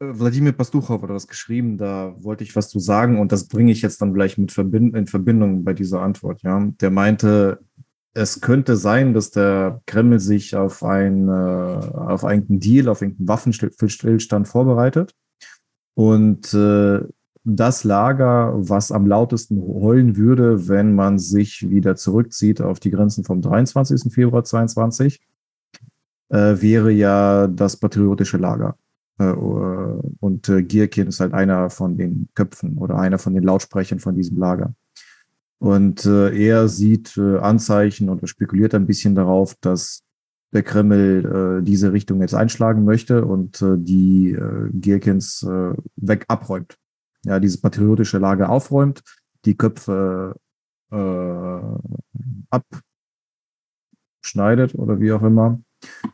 äh, 0.00 0.06
Wladimir 0.06 0.52
Pastuchow 0.52 1.00
hat 1.00 1.10
was 1.10 1.28
geschrieben, 1.28 1.78
da 1.78 2.14
wollte 2.18 2.44
ich 2.44 2.56
was 2.56 2.68
zu 2.68 2.78
sagen 2.78 3.18
und 3.20 3.32
das 3.32 3.48
bringe 3.48 3.72
ich 3.72 3.82
jetzt 3.82 4.00
dann 4.00 4.14
gleich 4.14 4.38
mit 4.38 4.52
Verbind 4.52 4.96
in 4.96 5.06
Verbindung 5.06 5.64
bei 5.64 5.72
dieser 5.72 6.02
Antwort. 6.02 6.42
Ja, 6.42 6.66
der 6.80 6.90
meinte, 6.90 7.60
es 8.14 8.40
könnte 8.40 8.76
sein, 8.76 9.12
dass 9.12 9.30
der 9.30 9.82
Kreml 9.86 10.20
sich 10.20 10.56
auf, 10.56 10.82
ein, 10.82 11.28
äh, 11.28 11.32
auf 11.32 12.24
einen 12.24 12.60
Deal, 12.60 12.88
auf 12.88 13.02
einen 13.02 13.16
Waffenstillstand 13.18 14.48
vorbereitet 14.48 15.14
und 15.94 16.54
äh, 16.54 17.00
das 17.44 17.84
Lager, 17.84 18.54
was 18.56 18.90
am 18.90 19.06
lautesten 19.06 19.60
heulen 19.60 20.16
würde, 20.16 20.68
wenn 20.68 20.94
man 20.94 21.18
sich 21.18 21.68
wieder 21.68 21.94
zurückzieht 21.94 22.62
auf 22.62 22.80
die 22.80 22.90
Grenzen 22.90 23.22
vom 23.22 23.42
23. 23.42 24.12
Februar 24.12 24.44
22, 24.44 25.20
äh, 26.30 26.36
wäre 26.36 26.90
ja 26.90 27.46
das 27.46 27.76
patriotische 27.76 28.38
Lager. 28.38 28.76
Äh, 29.18 29.32
und 29.32 30.48
äh, 30.48 30.62
Gierkin 30.62 31.08
ist 31.08 31.20
halt 31.20 31.34
einer 31.34 31.68
von 31.68 31.98
den 31.98 32.28
Köpfen 32.34 32.78
oder 32.78 32.98
einer 32.98 33.18
von 33.18 33.34
den 33.34 33.44
Lautsprechern 33.44 34.00
von 34.00 34.16
diesem 34.16 34.38
Lager. 34.38 34.74
Und 35.58 36.06
äh, 36.06 36.34
er 36.34 36.68
sieht 36.68 37.16
äh, 37.18 37.38
Anzeichen 37.38 38.08
oder 38.08 38.26
spekuliert 38.26 38.74
ein 38.74 38.86
bisschen 38.86 39.14
darauf, 39.14 39.54
dass 39.60 40.02
der 40.54 40.62
Kreml 40.62 41.60
äh, 41.60 41.64
diese 41.64 41.92
Richtung 41.92 42.22
jetzt 42.22 42.34
einschlagen 42.34 42.84
möchte 42.84 43.24
und 43.24 43.60
äh, 43.60 43.76
die 43.76 44.32
äh, 44.32 44.70
Gierkins 44.72 45.42
äh, 45.42 45.74
weg 45.96 46.24
abräumt 46.28 46.78
ja, 47.24 47.40
dieses 47.40 47.60
patriotische 47.60 48.18
Lager 48.18 48.50
aufräumt, 48.50 49.02
die 49.44 49.56
Köpfe 49.56 50.36
äh, 50.90 51.60
abschneidet 54.22 54.74
oder 54.74 55.00
wie 55.00 55.12
auch 55.12 55.22
immer, 55.22 55.60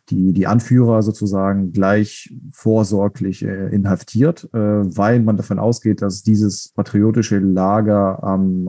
die, 0.09 0.33
die 0.33 0.47
Anführer 0.47 1.03
sozusagen 1.03 1.73
gleich 1.73 2.35
vorsorglich 2.53 3.45
äh, 3.45 3.69
inhaftiert, 3.69 4.45
äh, 4.53 4.59
weil 4.59 5.21
man 5.21 5.37
davon 5.37 5.59
ausgeht, 5.59 6.03
dass 6.03 6.23
dieses 6.23 6.71
patriotische 6.71 7.39
Lager 7.39 8.23
am, 8.23 8.67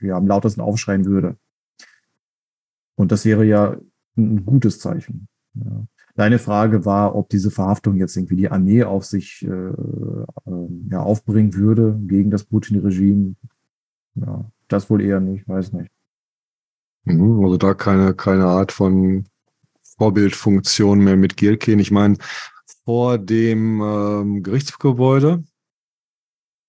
äh, 0.00 0.06
ja, 0.06 0.16
am 0.16 0.26
lautesten 0.26 0.60
aufschreien 0.60 1.04
würde. 1.04 1.36
Und 2.96 3.12
das 3.12 3.24
wäre 3.24 3.44
ja 3.44 3.76
ein 4.16 4.44
gutes 4.44 4.78
Zeichen. 4.78 5.28
Ja. 5.54 5.86
Deine 6.14 6.38
Frage 6.38 6.84
war, 6.84 7.14
ob 7.14 7.30
diese 7.30 7.50
Verhaftung 7.50 7.96
jetzt 7.96 8.16
irgendwie 8.16 8.36
die 8.36 8.50
Armee 8.50 8.84
auf 8.84 9.04
sich 9.04 9.42
äh, 9.42 9.48
äh, 9.48 10.68
ja, 10.90 11.02
aufbringen 11.02 11.54
würde 11.54 11.98
gegen 12.06 12.30
das 12.30 12.44
Putin-Regime. 12.44 13.34
Ja, 14.16 14.44
das 14.68 14.90
wohl 14.90 15.00
eher 15.00 15.20
nicht, 15.20 15.48
weiß 15.48 15.72
nicht. 15.72 15.90
Mhm, 17.04 17.42
also 17.42 17.56
da 17.56 17.72
keine, 17.72 18.14
keine 18.14 18.44
Art 18.44 18.72
von 18.72 19.24
Vorbildfunktion 19.80 20.98
mehr 20.98 21.16
mit 21.16 21.36
Gilkin. 21.36 21.78
Ich 21.78 21.90
meine, 21.90 22.18
vor 22.84 23.18
dem 23.18 23.80
ähm, 23.80 24.42
Gerichtsgebäude, 24.42 25.44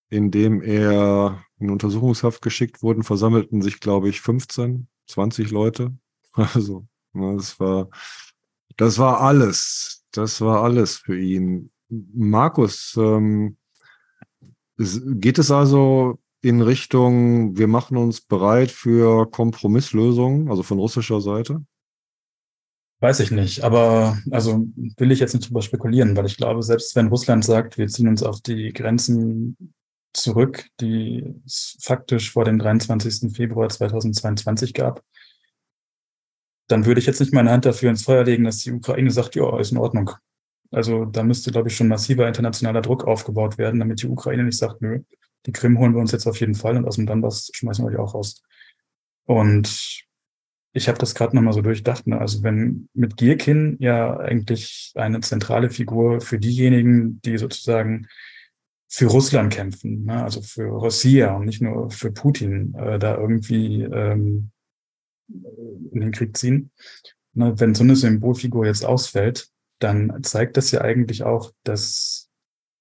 in 0.09 0.31
dem 0.31 0.61
er 0.61 1.43
in 1.59 1.69
Untersuchungshaft 1.69 2.41
geschickt 2.41 2.81
wurden, 2.81 3.03
versammelten 3.03 3.61
sich, 3.61 3.79
glaube 3.79 4.09
ich, 4.09 4.21
15, 4.21 4.87
20 5.07 5.51
Leute. 5.51 5.93
Also, 6.35 6.87
das 7.13 7.59
war 7.59 7.89
das 8.77 8.97
war 8.99 9.21
alles. 9.21 10.05
Das 10.11 10.41
war 10.41 10.63
alles 10.63 10.97
für 10.97 11.19
ihn. 11.19 11.71
Markus, 11.89 12.95
ähm, 12.97 13.57
geht 14.77 15.39
es 15.39 15.51
also 15.51 16.19
in 16.41 16.61
Richtung, 16.61 17.57
wir 17.57 17.67
machen 17.67 17.97
uns 17.97 18.21
bereit 18.21 18.71
für 18.71 19.29
Kompromisslösungen, 19.29 20.49
also 20.49 20.61
von 20.61 20.77
russischer 20.77 21.21
Seite? 21.21 21.63
Weiß 22.99 23.19
ich 23.19 23.31
nicht, 23.31 23.63
aber 23.63 24.17
also 24.31 24.65
will 24.97 25.11
ich 25.11 25.19
jetzt 25.19 25.33
nicht 25.33 25.47
drüber 25.47 25.61
spekulieren, 25.61 26.15
weil 26.15 26.25
ich 26.25 26.37
glaube, 26.37 26.63
selbst 26.63 26.95
wenn 26.95 27.07
Russland 27.07 27.43
sagt, 27.43 27.77
wir 27.77 27.87
ziehen 27.87 28.07
uns 28.07 28.23
auf 28.23 28.41
die 28.41 28.71
Grenzen 28.71 29.57
zurück, 30.13 30.67
die 30.79 31.33
es 31.45 31.77
faktisch 31.81 32.31
vor 32.31 32.45
dem 32.45 32.59
23. 32.59 33.35
Februar 33.35 33.69
2022 33.69 34.73
gab, 34.73 35.03
dann 36.67 36.85
würde 36.85 36.99
ich 36.99 37.05
jetzt 37.05 37.19
nicht 37.19 37.33
meine 37.33 37.51
Hand 37.51 37.65
dafür 37.65 37.89
ins 37.89 38.03
Feuer 38.03 38.23
legen, 38.23 38.43
dass 38.43 38.59
die 38.59 38.71
Ukraine 38.71 39.11
sagt, 39.11 39.35
ja, 39.35 39.59
ist 39.59 39.71
in 39.71 39.77
Ordnung. 39.77 40.11
Also 40.71 41.05
da 41.05 41.23
müsste, 41.23 41.51
glaube 41.51 41.69
ich, 41.69 41.75
schon 41.75 41.87
massiver 41.87 42.27
internationaler 42.27 42.81
Druck 42.81 43.05
aufgebaut 43.05 43.57
werden, 43.57 43.79
damit 43.79 44.01
die 44.01 44.07
Ukraine 44.07 44.43
nicht 44.43 44.57
sagt, 44.57 44.81
nö, 44.81 45.01
die 45.45 45.51
Krim 45.51 45.77
holen 45.77 45.93
wir 45.93 46.01
uns 46.01 46.11
jetzt 46.11 46.25
auf 46.25 46.39
jeden 46.39 46.55
Fall 46.55 46.77
und 46.77 46.85
aus 46.85 46.95
dem 46.95 47.05
Donbass 47.05 47.51
schmeißen 47.53 47.85
wir 47.85 47.91
euch 47.91 47.99
auch 47.99 48.15
raus. 48.15 48.41
Und 49.25 50.03
ich 50.73 50.87
habe 50.87 50.97
das 50.97 51.13
gerade 51.13 51.35
nochmal 51.35 51.53
so 51.53 51.61
durchdacht. 51.61 52.07
Ne? 52.07 52.19
Also 52.19 52.41
wenn 52.43 52.89
mit 52.93 53.17
Gierkin 53.17 53.77
ja 53.79 54.17
eigentlich 54.17 54.91
eine 54.95 55.19
zentrale 55.21 55.69
Figur 55.69 56.21
für 56.21 56.39
diejenigen, 56.39 57.21
die 57.21 57.37
sozusagen 57.37 58.07
für 58.89 59.05
Russland 59.05 59.53
kämpfen, 59.53 60.05
ne? 60.05 60.23
also 60.23 60.41
für 60.41 60.65
Russia 60.65 61.35
und 61.35 61.45
nicht 61.45 61.61
nur 61.61 61.91
für 61.91 62.11
Putin, 62.11 62.73
äh, 62.75 62.97
da 62.97 63.17
irgendwie 63.17 63.83
ähm, 63.83 64.51
in 65.27 66.01
den 66.01 66.11
Krieg 66.11 66.37
ziehen. 66.37 66.71
Ne? 67.33 67.59
Wenn 67.59 67.75
so 67.75 67.83
eine 67.83 67.95
Symbolfigur 67.95 68.65
jetzt 68.65 68.85
ausfällt, 68.85 69.49
dann 69.79 70.23
zeigt 70.23 70.57
das 70.57 70.71
ja 70.71 70.81
eigentlich 70.81 71.23
auch, 71.23 71.51
dass 71.63 72.29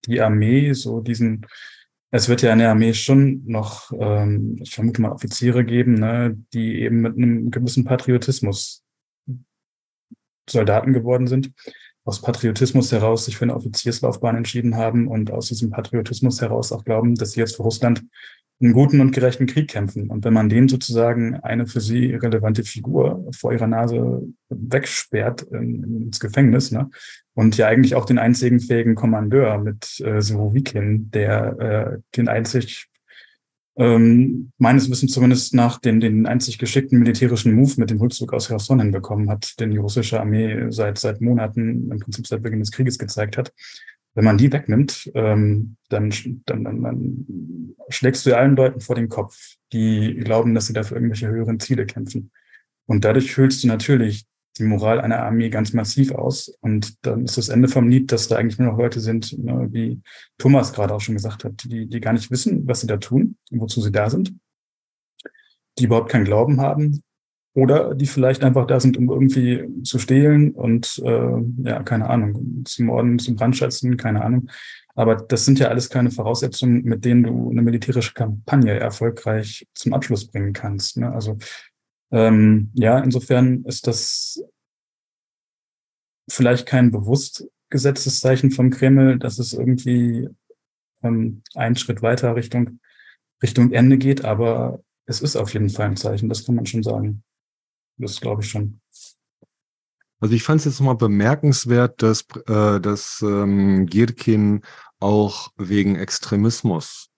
die 0.06 0.20
Armee 0.20 0.72
so 0.72 1.00
diesen, 1.00 1.46
es 2.10 2.28
wird 2.28 2.42
ja 2.42 2.52
in 2.52 2.58
der 2.58 2.70
Armee 2.70 2.94
schon 2.94 3.42
noch, 3.46 3.92
ähm, 3.98 4.58
ich 4.60 4.74
vermute 4.74 5.00
mal, 5.00 5.12
Offiziere 5.12 5.64
geben, 5.64 5.94
ne, 5.94 6.36
die 6.52 6.80
eben 6.80 7.00
mit 7.00 7.16
einem 7.16 7.50
gewissen 7.50 7.84
Patriotismus 7.84 8.84
Soldaten 10.48 10.92
geworden 10.92 11.28
sind 11.28 11.52
aus 12.04 12.20
Patriotismus 12.20 12.90
heraus 12.90 13.24
sich 13.24 13.36
für 13.36 13.44
eine 13.44 13.54
Offizierslaufbahn 13.54 14.36
entschieden 14.36 14.76
haben 14.76 15.06
und 15.06 15.30
aus 15.30 15.48
diesem 15.48 15.70
Patriotismus 15.70 16.40
heraus 16.40 16.72
auch 16.72 16.84
glauben, 16.84 17.14
dass 17.14 17.32
sie 17.32 17.40
jetzt 17.40 17.56
für 17.56 17.62
Russland 17.62 18.04
einen 18.62 18.72
guten 18.72 19.00
und 19.00 19.12
gerechten 19.12 19.46
Krieg 19.46 19.68
kämpfen. 19.68 20.08
Und 20.08 20.24
wenn 20.24 20.32
man 20.32 20.48
denen 20.48 20.68
sozusagen 20.68 21.36
eine 21.36 21.66
für 21.66 21.80
sie 21.80 22.14
relevante 22.14 22.62
Figur 22.62 23.28
vor 23.36 23.52
ihrer 23.52 23.66
Nase 23.66 24.22
wegsperrt 24.48 25.42
in, 25.42 26.04
ins 26.04 26.20
Gefängnis, 26.20 26.70
ne, 26.70 26.88
und 27.34 27.56
ja 27.56 27.66
eigentlich 27.66 27.94
auch 27.94 28.04
den 28.04 28.18
einzigen 28.18 28.60
fähigen 28.60 28.94
Kommandeur 28.94 29.58
mit 29.58 30.00
äh, 30.00 30.20
Surovikin, 30.20 31.10
der 31.10 31.58
äh, 31.58 31.98
den 32.16 32.28
einzig 32.28 32.88
ähm, 33.76 34.52
meines 34.58 34.90
Wissens 34.90 35.12
zumindest 35.12 35.54
nach 35.54 35.78
den, 35.78 36.00
den 36.00 36.26
einzig 36.26 36.58
geschickten 36.58 36.98
militärischen 36.98 37.54
Move 37.54 37.72
mit 37.78 37.90
dem 37.90 37.98
Rückzug 37.98 38.34
aus 38.34 38.48
Cherson 38.48 38.80
hinbekommen 38.80 39.30
hat, 39.30 39.58
den 39.60 39.70
die 39.70 39.78
russische 39.78 40.20
Armee 40.20 40.66
seit, 40.68 40.98
seit 40.98 41.22
Monaten, 41.22 41.90
im 41.90 41.98
Prinzip 41.98 42.26
seit 42.26 42.42
Beginn 42.42 42.60
des 42.60 42.70
Krieges 42.70 42.98
gezeigt 42.98 43.38
hat. 43.38 43.52
Wenn 44.14 44.24
man 44.24 44.38
die 44.38 44.52
wegnimmt, 44.52 45.10
ähm, 45.14 45.76
dann, 45.88 46.12
dann, 46.44 46.64
dann, 46.64 46.82
dann 46.82 47.76
schlägst 47.88 48.26
du 48.26 48.36
allen 48.36 48.56
Leuten 48.56 48.80
vor 48.80 48.94
den 48.94 49.08
Kopf, 49.08 49.56
die 49.72 50.14
glauben, 50.16 50.54
dass 50.54 50.66
sie 50.66 50.74
dafür 50.74 50.96
irgendwelche 50.96 51.28
höheren 51.28 51.60
Ziele 51.60 51.86
kämpfen. 51.86 52.30
Und 52.86 53.04
dadurch 53.04 53.36
hüllst 53.36 53.64
du 53.64 53.68
natürlich 53.68 54.26
die 54.58 54.64
Moral 54.64 55.00
einer 55.00 55.20
Armee 55.20 55.48
ganz 55.48 55.72
massiv 55.72 56.12
aus. 56.12 56.48
Und 56.60 57.06
dann 57.06 57.24
ist 57.24 57.38
das 57.38 57.48
Ende 57.48 57.68
vom 57.68 57.88
Lied, 57.88 58.12
dass 58.12 58.28
da 58.28 58.36
eigentlich 58.36 58.58
nur 58.58 58.70
noch 58.70 58.78
Leute 58.78 59.00
sind, 59.00 59.38
ne, 59.38 59.68
wie 59.70 60.02
Thomas 60.36 60.74
gerade 60.74 60.94
auch 60.94 61.00
schon 61.00 61.14
gesagt 61.14 61.44
hat, 61.44 61.64
die, 61.64 61.86
die 61.86 62.00
gar 62.00 62.12
nicht 62.12 62.30
wissen, 62.30 62.66
was 62.66 62.82
sie 62.82 62.86
da 62.86 62.98
tun 62.98 63.36
und 63.50 63.60
wozu 63.60 63.80
sie 63.80 63.92
da 63.92 64.10
sind, 64.10 64.34
die 65.78 65.84
überhaupt 65.84 66.10
keinen 66.10 66.26
Glauben 66.26 66.60
haben 66.60 67.02
oder 67.54 67.94
die 67.94 68.06
vielleicht 68.06 68.44
einfach 68.44 68.66
da 68.66 68.80
sind, 68.80 68.96
um 68.96 69.10
irgendwie 69.10 69.68
zu 69.82 69.98
stehlen 69.98 70.52
und 70.52 71.02
äh, 71.04 71.42
ja, 71.64 71.82
keine 71.82 72.08
Ahnung, 72.08 72.64
zu 72.64 72.82
morden, 72.84 73.18
zu 73.18 73.34
brandschatzen, 73.34 73.96
keine 73.96 74.24
Ahnung. 74.24 74.48
Aber 74.94 75.16
das 75.16 75.44
sind 75.44 75.58
ja 75.58 75.68
alles 75.68 75.90
keine 75.90 76.10
Voraussetzungen, 76.10 76.82
mit 76.84 77.04
denen 77.04 77.24
du 77.24 77.50
eine 77.50 77.62
militärische 77.62 78.14
Kampagne 78.14 78.78
erfolgreich 78.78 79.66
zum 79.74 79.92
Abschluss 79.94 80.26
bringen 80.26 80.52
kannst. 80.52 80.98
Ne? 80.98 81.12
Also 81.12 81.38
ähm, 82.10 82.70
ja, 82.74 82.98
insofern 82.98 83.64
ist 83.64 83.86
das 83.86 84.42
vielleicht 86.28 86.66
kein 86.66 86.90
bewusst 86.90 87.46
gesetztes 87.70 88.20
Zeichen 88.20 88.50
vom 88.50 88.70
Kreml, 88.70 89.18
dass 89.18 89.38
es 89.38 89.52
irgendwie 89.54 90.28
ähm, 91.02 91.42
einen 91.54 91.76
Schritt 91.76 92.02
weiter 92.02 92.36
Richtung, 92.36 92.80
Richtung 93.42 93.72
Ende 93.72 93.98
geht, 93.98 94.24
aber 94.24 94.82
es 95.06 95.20
ist 95.20 95.36
auf 95.36 95.52
jeden 95.52 95.70
Fall 95.70 95.86
ein 95.86 95.96
Zeichen, 95.96 96.28
das 96.28 96.44
kann 96.44 96.54
man 96.54 96.66
schon 96.66 96.82
sagen. 96.82 97.24
Das 97.96 98.20
glaube 98.20 98.42
ich 98.42 98.48
schon. 98.48 98.80
Also 100.20 100.34
ich 100.34 100.44
fand 100.44 100.60
es 100.60 100.66
jetzt 100.66 100.78
nochmal 100.78 100.96
bemerkenswert, 100.96 102.00
dass, 102.00 102.24
äh, 102.46 102.80
dass 102.80 103.22
ähm, 103.22 103.86
Gierkin 103.86 104.62
auch 105.00 105.50
wegen 105.56 105.96
Extremismus 105.96 107.12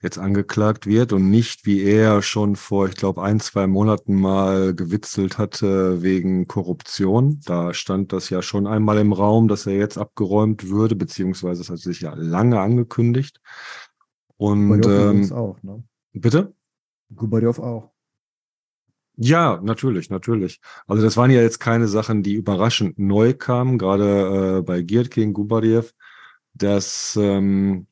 jetzt 0.00 0.18
angeklagt 0.18 0.86
wird 0.86 1.12
und 1.12 1.28
nicht, 1.28 1.66
wie 1.66 1.82
er 1.82 2.22
schon 2.22 2.56
vor, 2.56 2.88
ich 2.88 2.94
glaube, 2.94 3.22
ein, 3.22 3.40
zwei 3.40 3.66
Monaten 3.66 4.14
mal 4.14 4.74
gewitzelt 4.74 5.38
hatte 5.38 6.02
wegen 6.02 6.46
Korruption. 6.46 7.40
Da 7.44 7.74
stand 7.74 8.12
das 8.12 8.30
ja 8.30 8.40
schon 8.40 8.66
einmal 8.66 8.98
im 8.98 9.12
Raum, 9.12 9.48
dass 9.48 9.66
er 9.66 9.74
jetzt 9.74 9.98
abgeräumt 9.98 10.68
würde, 10.68 10.94
beziehungsweise 10.94 11.62
es 11.62 11.70
hat 11.70 11.78
sich 11.78 12.00
ja 12.00 12.14
lange 12.14 12.60
angekündigt. 12.60 13.40
Und 14.36 14.86
ähm, 14.86 15.32
auch, 15.32 15.60
ne? 15.62 15.82
bitte? 16.12 16.54
Gubaryov 17.14 17.58
auch. 17.58 17.90
Ja, 19.20 19.60
natürlich, 19.64 20.10
natürlich. 20.10 20.60
Also 20.86 21.02
das 21.02 21.16
waren 21.16 21.32
ja 21.32 21.42
jetzt 21.42 21.58
keine 21.58 21.88
Sachen, 21.88 22.22
die 22.22 22.34
überraschend 22.34 23.00
neu 23.00 23.34
kamen, 23.34 23.76
gerade 23.76 24.58
äh, 24.58 24.62
bei 24.62 24.82
Gierdkin, 24.82 25.32
Gubariev, 25.32 25.92
dass 26.54 27.18
ähm, 27.20 27.88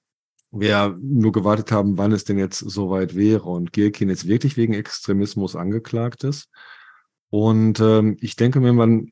wir 0.52 0.96
nur 1.00 1.32
gewartet 1.32 1.72
haben, 1.72 1.98
wann 1.98 2.12
es 2.12 2.22
denn 2.22 2.38
jetzt 2.38 2.60
soweit 2.60 3.16
wäre 3.16 3.42
und 3.42 3.72
Gierkin 3.72 4.08
jetzt 4.08 4.28
wirklich 4.28 4.56
wegen 4.56 4.72
Extremismus 4.72 5.56
angeklagt 5.56 6.22
ist. 6.22 6.48
Und 7.28 7.80
ähm, 7.80 8.16
ich 8.20 8.36
denke 8.36 8.60
mir, 8.60 8.72
man 8.72 9.10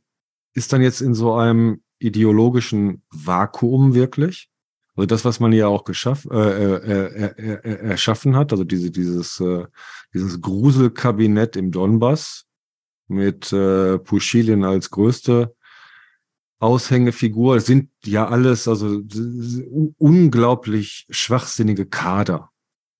ist 0.52 0.72
dann 0.72 0.82
jetzt 0.82 1.00
in 1.00 1.14
so 1.14 1.34
einem 1.34 1.82
ideologischen 1.98 3.02
Vakuum 3.10 3.94
wirklich. 3.94 4.50
Also 4.96 5.06
das, 5.06 5.24
was 5.24 5.40
man 5.40 5.52
ja 5.52 5.66
auch 5.66 5.84
geschaff, 5.84 6.26
äh, 6.30 6.36
äh, 6.36 6.76
äh, 6.76 7.60
äh, 7.64 7.88
erschaffen 7.88 8.36
hat, 8.36 8.52
also 8.52 8.64
diese, 8.64 8.90
dieses, 8.90 9.40
äh, 9.40 9.64
dieses 10.12 10.40
Gruselkabinett 10.40 11.56
im 11.56 11.72
Donbass 11.72 12.46
mit 13.08 13.52
äh, 13.52 13.98
Puschilin 13.98 14.64
als 14.64 14.90
größte 14.90 15.54
Aushängefigur 16.60 17.60
sind 17.60 17.90
ja 18.04 18.28
alles, 18.28 18.68
also 18.68 19.02
unglaublich 19.98 21.06
schwachsinnige 21.10 21.86
Kader. 21.86 22.50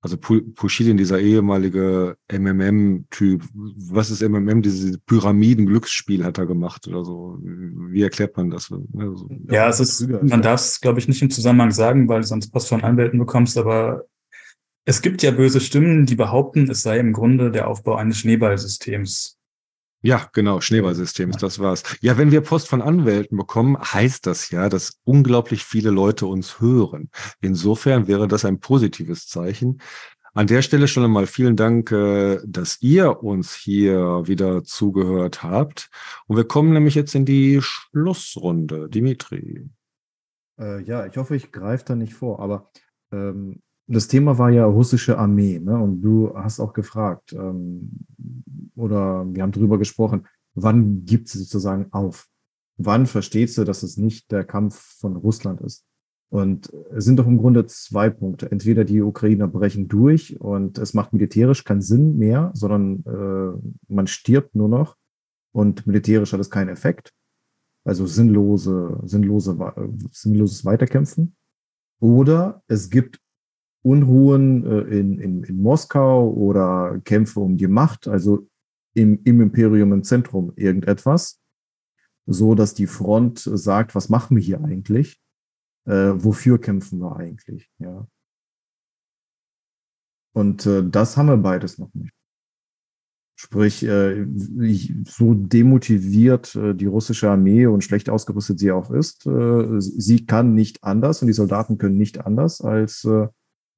Also 0.05 0.19
Pushilin, 0.19 0.99
dieser 0.99 1.19
ehemalige 1.19 2.19
MMM-Typ, 2.31 3.43
was 3.55 4.11
ist 4.11 4.21
MMM? 4.21 4.61
Diese 4.61 4.99
Pyramiden-Glücksspiel 4.99 6.27
hat 6.27 6.37
er 6.37 6.45
gemacht 6.45 6.87
oder 6.87 7.07
so. 7.07 7.39
Wie 7.41 8.03
erklärt 8.03 8.37
man 8.37 8.51
das? 8.51 8.71
Also, 8.71 9.31
ja, 9.51 9.67
es 9.67 9.81
ist, 9.81 10.07
man 10.07 10.43
darf 10.43 10.61
es, 10.61 10.83
glaube 10.83 10.99
ich, 10.99 11.09
nicht 11.09 11.23
im 11.23 11.31
Zusammenhang 11.31 11.71
sagen, 11.71 12.07
weil 12.07 12.21
du 12.21 12.27
sonst 12.27 12.51
Post 12.51 12.69
von 12.69 12.85
Anwälten 12.85 13.19
bekommst, 13.19 13.57
aber 13.57 14.05
es 14.85 15.01
gibt 15.01 15.23
ja 15.23 15.31
böse 15.31 15.63
Stimmen, 15.63 16.05
die 16.05 16.17
behaupten, 16.17 16.69
es 16.69 16.83
sei 16.83 16.99
im 16.99 17.15
Grunde 17.15 17.51
der 17.51 17.67
Aufbau 17.67 17.95
eines 17.95 18.19
Schneeballsystems. 18.19 19.39
Ja, 20.05 20.29
genau, 20.35 20.61
Schneeballsystem 20.61 21.31
ist 21.31 21.43
das 21.43 21.61
war's. 21.61 21.83
Ja, 22.03 22.19
wenn 22.19 22.31
wir 22.31 22.43
Post 22.43 22.69
von 22.69 22.83
Anwälten 22.83 23.39
bekommen, 23.39 23.79
heißt 23.79 24.27
das 24.27 24.51
ja, 24.51 24.69
dass 24.69 25.01
unglaublich 25.05 25.65
viele 25.65 25.89
Leute 25.89 26.27
uns 26.27 26.61
hören. 26.61 27.09
Insofern 27.41 28.07
wäre 28.07 28.29
das 28.29 28.45
ein 28.45 28.61
positives 28.61 29.27
Zeichen. 29.27 29.81
An 30.35 30.47
der 30.47 30.61
Stelle 30.61 30.89
schon 30.89 31.05
einmal 31.05 31.27
vielen 31.27 31.57
Dank, 31.57 31.91
äh, 31.91 32.39
dass 32.45 32.83
ihr 32.83 33.23
uns 33.23 33.55
hier 33.55 34.25
wieder 34.27 34.63
zugehört 34.63 35.43
habt. 35.43 35.89
Und 36.27 36.37
wir 36.37 36.45
kommen 36.45 36.75
nämlich 36.75 36.97
jetzt 36.97 37.15
in 37.15 37.25
die 37.25 37.61
Schlussrunde. 37.63 38.91
Dimitri. 38.91 39.71
Äh, 40.61 40.83
ja, 40.83 41.07
ich 41.07 41.17
hoffe, 41.17 41.35
ich 41.35 41.51
greife 41.51 41.87
da 41.87 41.97
nicht 41.97 42.13
vor, 42.13 42.41
aber 42.41 42.71
ähm, 43.11 43.63
das 43.87 44.09
Thema 44.09 44.39
war 44.39 44.51
ja 44.51 44.65
russische 44.65 45.19
Armee, 45.19 45.59
ne? 45.59 45.77
Und 45.77 46.01
du 46.01 46.35
hast 46.35 46.61
auch 46.61 46.73
gefragt, 46.73 47.33
ähm, 47.33 47.91
oder 48.75 49.27
wir 49.33 49.43
haben 49.43 49.53
darüber 49.53 49.79
gesprochen, 49.79 50.27
wann 50.55 51.05
gibt 51.05 51.29
sie 51.29 51.39
sozusagen 51.39 51.93
auf? 51.93 52.29
Wann 52.77 53.07
versteht 53.07 53.51
sie, 53.51 53.65
dass 53.65 53.83
es 53.83 53.97
nicht 53.97 54.33
der 54.33 54.45
Kampf 54.45 54.99
von 54.99 55.17
Russland 55.17 55.61
ist? 55.61 55.85
Und 56.31 56.73
es 56.93 57.05
sind 57.05 57.19
doch 57.19 57.27
im 57.27 57.39
Grunde 57.39 57.67
zwei 57.67 58.11
Punkte. 58.11 58.51
Entweder 58.51 58.85
die 58.85 59.03
Ukrainer 59.03 59.47
brechen 59.47 59.87
durch 59.87 60.41
und 60.41 60.79
es 60.79 60.93
macht 60.93 61.13
militärisch 61.13 61.63
keinen 61.63 61.83
Sinn 61.83 62.17
mehr, 62.17 62.51
sondern 62.55 63.05
äh, 63.07 63.93
man 63.93 64.07
stirbt 64.09 64.57
nur 64.57 64.69
noch 64.69 64.97
und 65.53 65.87
militärisch 65.87 66.33
hat 66.33 66.41
es 66.41 66.51
keinen 66.51 66.71
Effekt. 66.71 67.13
Also 67.85 68.07
sinnlose, 68.07 68.99
sinnlose, 69.05 69.57
sinnloses 70.11 70.65
Weiterkämpfen. 70.65 71.37
Oder 72.01 72.63
es 72.67 72.91
gibt 72.91 73.21
Unruhen 73.85 74.65
äh, 74.65 74.99
in, 74.99 75.19
in, 75.19 75.45
in 75.45 75.61
Moskau 75.61 76.31
oder 76.33 77.01
Kämpfe 77.05 77.41
um 77.41 77.59
die 77.59 77.67
Macht, 77.67 78.09
also 78.09 78.49
im, 78.95 79.21
im 79.25 79.43
Imperium 79.43 79.93
im 79.93 80.03
Zentrum 80.03 80.53
irgendetwas, 80.57 81.43
so 82.27 82.55
dass 82.55 82.73
die 82.75 82.87
Front 82.87 83.41
sagt, 83.41 83.95
was 83.95 84.09
machen 84.09 84.37
wir 84.37 84.43
hier 84.43 84.65
eigentlich? 84.65 85.21
Äh, 85.87 86.13
wofür 86.15 86.59
kämpfen 86.59 87.01
wir 87.01 87.17
eigentlich? 87.17 87.71
Ja. 87.79 88.07
Und 90.35 90.65
äh, 90.65 90.89
das 90.89 91.17
haben 91.17 91.27
wir 91.27 91.37
beides 91.37 91.79
noch 91.79 91.93
nicht. 91.93 92.13
Sprich, 93.37 93.83
äh, 93.83 94.27
so 95.05 95.35
demotiviert 95.35 96.55
äh, 96.55 96.75
die 96.75 96.87
russische 96.87 97.29
Armee 97.29 97.67
und 97.67 97.85
schlecht 97.85 98.09
ausgerüstet 98.09 98.61
sie 98.61 98.73
auch 98.73 98.91
ist, 98.91 99.27
äh, 99.27 99.81
sie 99.81 100.25
kann 100.25 100.55
nicht 100.55 100.83
anders 100.83 101.21
und 101.21 101.27
die 101.27 101.35
Soldaten 101.35 101.77
können 101.77 101.99
nicht 101.99 102.25
anders, 102.25 102.63
als 102.63 103.05
äh, 103.05 103.27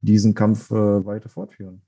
diesen 0.01 0.35
Kampf 0.35 0.71
äh, 0.71 1.07
weiter 1.07 1.29
fortführen. 1.29 1.83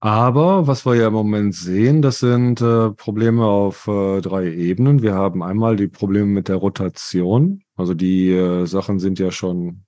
Aber 0.00 0.66
was 0.66 0.84
wir 0.84 0.96
ja 0.96 1.06
im 1.06 1.12
Moment 1.12 1.54
sehen, 1.54 2.02
das 2.02 2.18
sind 2.18 2.60
äh, 2.60 2.90
Probleme 2.90 3.44
auf 3.44 3.86
äh, 3.86 4.20
drei 4.20 4.52
Ebenen. 4.52 5.00
Wir 5.00 5.14
haben 5.14 5.44
einmal 5.44 5.76
die 5.76 5.86
Probleme 5.86 6.26
mit 6.26 6.48
der 6.48 6.56
Rotation. 6.56 7.62
Also 7.76 7.94
die 7.94 8.30
äh, 8.32 8.66
Sachen 8.66 8.98
sind 8.98 9.20
ja 9.20 9.30
schon 9.30 9.84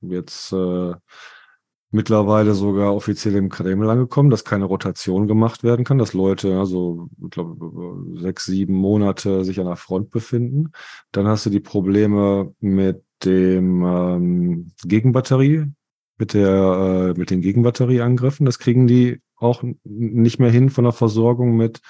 jetzt 0.00 0.52
äh, 0.52 0.94
mittlerweile 1.90 2.54
sogar 2.54 2.94
offiziell 2.94 3.34
im 3.34 3.48
Kreml 3.48 3.90
angekommen, 3.90 4.30
dass 4.30 4.44
keine 4.44 4.64
Rotation 4.64 5.26
gemacht 5.26 5.64
werden 5.64 5.84
kann, 5.84 5.98
dass 5.98 6.14
Leute, 6.14 6.58
also 6.58 7.08
ich 7.22 7.30
glaube, 7.30 8.20
sechs, 8.20 8.44
sieben 8.44 8.74
Monate 8.74 9.44
sich 9.44 9.60
an 9.60 9.66
der 9.66 9.76
Front 9.76 10.10
befinden. 10.10 10.72
Dann 11.12 11.26
hast 11.26 11.46
du 11.46 11.50
die 11.50 11.60
Probleme 11.60 12.54
mit 12.60 13.04
dem 13.24 13.84
ähm, 13.84 14.72
Gegenbatterie, 14.84 15.66
mit 16.22 16.34
der, 16.34 17.14
äh, 17.16 17.18
mit 17.18 17.30
den 17.30 17.40
Gegenbatterieangriffen. 17.40 18.46
Das 18.46 18.60
kriegen 18.60 18.86
die 18.86 19.20
auch 19.34 19.64
nicht 19.82 20.38
mehr 20.38 20.52
hin 20.52 20.70
von 20.70 20.84
der 20.84 20.92
Versorgung 20.92 21.56
mit 21.56 21.80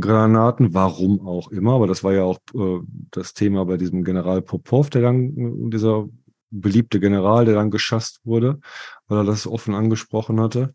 Granaten, 0.00 0.72
warum 0.72 1.26
auch 1.26 1.50
immer, 1.50 1.74
aber 1.74 1.86
das 1.86 2.02
war 2.02 2.14
ja 2.14 2.22
auch 2.22 2.38
äh, 2.54 2.80
das 3.10 3.34
Thema 3.34 3.66
bei 3.66 3.76
diesem 3.76 4.04
General 4.04 4.40
Popov, 4.40 4.88
der 4.88 5.02
dann, 5.02 5.68
dieser 5.70 6.08
beliebte 6.50 6.98
General, 6.98 7.44
der 7.44 7.56
dann 7.56 7.70
geschasst 7.70 8.20
wurde, 8.24 8.58
weil 9.06 9.18
er 9.18 9.24
das 9.24 9.46
offen 9.46 9.74
angesprochen 9.74 10.40
hatte. 10.40 10.74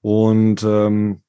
Und 0.00 0.64
ähm, 0.64 1.22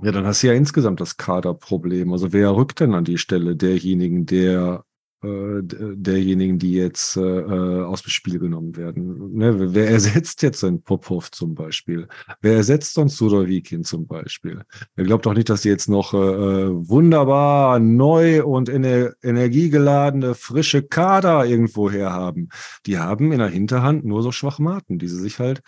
ja, 0.00 0.12
dann 0.12 0.26
hast 0.26 0.44
du 0.44 0.46
ja 0.46 0.52
insgesamt 0.52 1.00
das 1.00 1.16
Kaderproblem. 1.16 2.12
Also 2.12 2.32
wer 2.32 2.54
rückt 2.54 2.78
denn 2.78 2.94
an 2.94 3.04
die 3.04 3.18
Stelle 3.18 3.56
derjenigen, 3.56 4.26
der 4.26 4.84
äh, 4.84 4.91
derjenigen, 5.22 6.58
die 6.58 6.72
jetzt 6.72 7.16
äh, 7.16 7.20
äh, 7.20 7.84
aus 7.84 8.02
dem 8.02 8.10
Spiel 8.10 8.40
genommen 8.40 8.76
werden. 8.76 9.36
Ne? 9.36 9.74
Wer 9.74 9.88
ersetzt 9.90 10.42
jetzt 10.42 10.64
einen 10.64 10.82
Popov 10.82 11.30
zum 11.30 11.54
Beispiel? 11.54 12.08
Wer 12.40 12.56
ersetzt 12.56 12.94
sonst 12.94 13.16
Sudovikin 13.16 13.84
zum 13.84 14.06
Beispiel? 14.06 14.62
Er 14.96 15.04
glaubt 15.04 15.26
doch 15.26 15.34
nicht, 15.34 15.48
dass 15.48 15.62
die 15.62 15.68
jetzt 15.68 15.88
noch 15.88 16.12
äh, 16.12 16.16
äh, 16.16 16.88
wunderbar 16.88 17.78
neu 17.78 18.44
und 18.44 18.68
ener 18.68 19.12
energiegeladene, 19.22 20.34
frische 20.34 20.82
Kader 20.82 21.46
irgendwo 21.46 21.90
her 21.90 22.12
haben. 22.12 22.48
Die 22.86 22.98
haben 22.98 23.30
in 23.30 23.38
der 23.38 23.48
Hinterhand 23.48 24.04
nur 24.04 24.22
so 24.22 24.32
Schwachmaten, 24.32 24.98
die 24.98 25.08
sie 25.08 25.20
sich 25.20 25.38
halt 25.38 25.62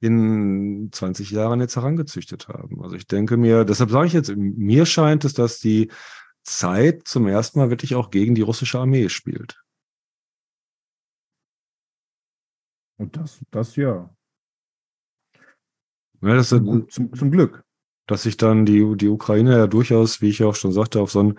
in 0.00 0.88
20 0.92 1.30
Jahren 1.30 1.60
jetzt 1.60 1.76
herangezüchtet 1.76 2.48
haben. 2.48 2.82
Also 2.82 2.96
ich 2.96 3.06
denke 3.06 3.36
mir, 3.36 3.64
deshalb 3.64 3.90
sage 3.90 4.08
ich 4.08 4.12
jetzt, 4.12 4.34
mir 4.36 4.84
scheint 4.84 5.24
es, 5.24 5.32
dass 5.32 5.60
die 5.60 5.90
Zeit 6.46 7.06
zum 7.06 7.26
ersten 7.26 7.58
Mal 7.58 7.70
wirklich 7.70 7.94
auch 7.94 8.10
gegen 8.10 8.34
die 8.34 8.42
russische 8.42 8.78
Armee 8.78 9.08
spielt. 9.08 9.62
Und 12.98 13.16
das, 13.16 13.40
das 13.50 13.76
ja. 13.76 14.14
ja 16.22 16.34
das 16.34 16.48
zum, 16.48 16.88
zum, 16.88 17.12
zum 17.12 17.30
Glück. 17.30 17.64
Dass 18.06 18.22
sich 18.22 18.36
dann 18.36 18.64
die, 18.64 18.96
die 18.96 19.08
Ukraine 19.08 19.58
ja 19.58 19.66
durchaus, 19.66 20.20
wie 20.22 20.28
ich 20.28 20.38
ja 20.38 20.46
auch 20.46 20.54
schon 20.54 20.72
sagte, 20.72 21.00
auf 21.00 21.10
so 21.10 21.20
einen 21.20 21.38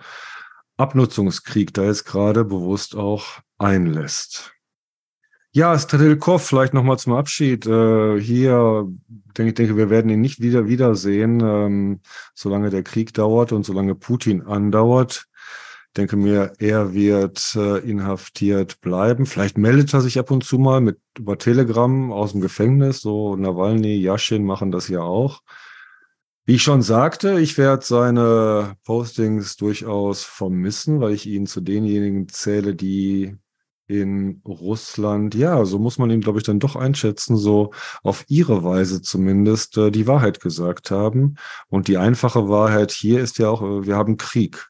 Abnutzungskrieg 0.76 1.72
da 1.72 1.84
jetzt 1.84 2.04
gerade 2.04 2.44
bewusst 2.44 2.94
auch 2.94 3.40
einlässt. 3.56 4.54
Ja, 5.52 5.78
Stadilkov, 5.78 6.46
vielleicht 6.46 6.74
nochmal 6.74 6.98
zum 6.98 7.14
Abschied. 7.14 7.66
Äh, 7.66 8.20
hier, 8.20 8.86
denke 9.36 9.48
ich, 9.48 9.54
denke, 9.54 9.76
wir 9.76 9.88
werden 9.88 10.10
ihn 10.10 10.20
nicht 10.20 10.40
wieder 10.40 10.68
wiedersehen, 10.68 11.40
ähm, 11.42 12.00
solange 12.34 12.68
der 12.70 12.82
Krieg 12.82 13.14
dauert 13.14 13.52
und 13.52 13.64
solange 13.64 13.94
Putin 13.94 14.42
andauert. 14.42 15.26
Denke 15.96 16.16
mir, 16.16 16.52
er 16.58 16.92
wird 16.92 17.56
äh, 17.56 17.78
inhaftiert 17.78 18.80
bleiben. 18.82 19.24
Vielleicht 19.24 19.56
meldet 19.56 19.94
er 19.94 20.02
sich 20.02 20.18
ab 20.18 20.30
und 20.30 20.44
zu 20.44 20.58
mal 20.58 20.80
mit 20.82 21.00
über 21.18 21.38
Telegram 21.38 22.12
aus 22.12 22.32
dem 22.32 22.42
Gefängnis. 22.42 23.00
So 23.00 23.34
Nawalny, 23.34 23.96
Yashin 23.96 24.44
machen 24.44 24.70
das 24.70 24.88
ja 24.88 25.00
auch. 25.00 25.40
Wie 26.44 26.56
ich 26.56 26.62
schon 26.62 26.82
sagte, 26.82 27.40
ich 27.40 27.58
werde 27.58 27.84
seine 27.84 28.76
Postings 28.84 29.56
durchaus 29.56 30.24
vermissen, 30.24 31.00
weil 31.00 31.14
ich 31.14 31.26
ihn 31.26 31.46
zu 31.46 31.60
denjenigen 31.60 32.28
zähle, 32.28 32.74
die 32.74 33.36
in 33.88 34.42
Russland, 34.44 35.34
ja, 35.34 35.64
so 35.64 35.78
muss 35.78 35.98
man 35.98 36.10
ihn, 36.10 36.20
glaube 36.20 36.38
ich, 36.38 36.44
dann 36.44 36.60
doch 36.60 36.76
einschätzen, 36.76 37.36
so 37.36 37.72
auf 38.02 38.24
ihre 38.28 38.62
Weise 38.62 39.00
zumindest 39.00 39.78
äh, 39.78 39.90
die 39.90 40.06
Wahrheit 40.06 40.40
gesagt 40.40 40.90
haben. 40.90 41.36
Und 41.68 41.88
die 41.88 41.96
einfache 41.96 42.48
Wahrheit 42.48 42.92
hier 42.92 43.20
ist 43.20 43.38
ja 43.38 43.48
auch, 43.48 43.62
äh, 43.62 43.86
wir 43.86 43.96
haben 43.96 44.18
Krieg. 44.18 44.68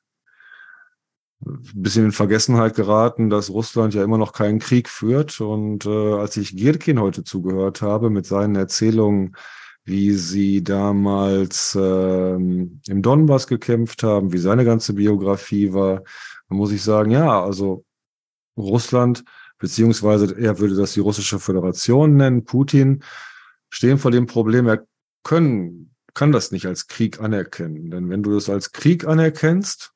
Bisschen 1.40 2.06
in 2.06 2.12
Vergessenheit 2.12 2.74
geraten, 2.74 3.28
dass 3.30 3.50
Russland 3.50 3.94
ja 3.94 4.02
immer 4.04 4.18
noch 4.18 4.32
keinen 4.32 4.60
Krieg 4.60 4.88
führt. 4.88 5.40
Und 5.40 5.84
äh, 5.86 6.14
als 6.14 6.36
ich 6.36 6.56
Gierkin 6.56 7.00
heute 7.00 7.24
zugehört 7.24 7.82
habe 7.82 8.10
mit 8.10 8.26
seinen 8.26 8.54
Erzählungen, 8.56 9.36
wie 9.84 10.12
sie 10.12 10.62
damals 10.62 11.74
äh, 11.74 12.34
im 12.34 12.80
Donbass 12.86 13.46
gekämpft 13.46 14.02
haben, 14.02 14.32
wie 14.32 14.38
seine 14.38 14.64
ganze 14.64 14.92
Biografie 14.94 15.72
war, 15.72 16.02
muss 16.48 16.72
ich 16.72 16.82
sagen, 16.82 17.10
ja, 17.10 17.42
also 17.42 17.84
Russland, 18.60 19.24
beziehungsweise 19.58 20.36
er 20.38 20.58
würde 20.58 20.76
das 20.76 20.92
die 20.92 21.00
russische 21.00 21.38
Föderation 21.38 22.16
nennen, 22.16 22.44
Putin, 22.44 23.02
stehen 23.70 23.98
vor 23.98 24.10
dem 24.10 24.26
Problem, 24.26 24.66
er 24.66 24.86
können, 25.24 25.94
kann 26.14 26.32
das 26.32 26.50
nicht 26.50 26.66
als 26.66 26.86
Krieg 26.86 27.20
anerkennen. 27.20 27.90
Denn 27.90 28.08
wenn 28.08 28.22
du 28.22 28.32
das 28.32 28.48
als 28.48 28.72
Krieg 28.72 29.06
anerkennst, 29.06 29.92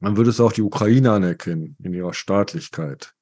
dann 0.00 0.16
würdest 0.16 0.38
du 0.38 0.46
auch 0.46 0.52
die 0.52 0.62
Ukraine 0.62 1.12
anerkennen 1.12 1.76
in 1.82 1.94
ihrer 1.94 2.12
Staatlichkeit. 2.12 3.14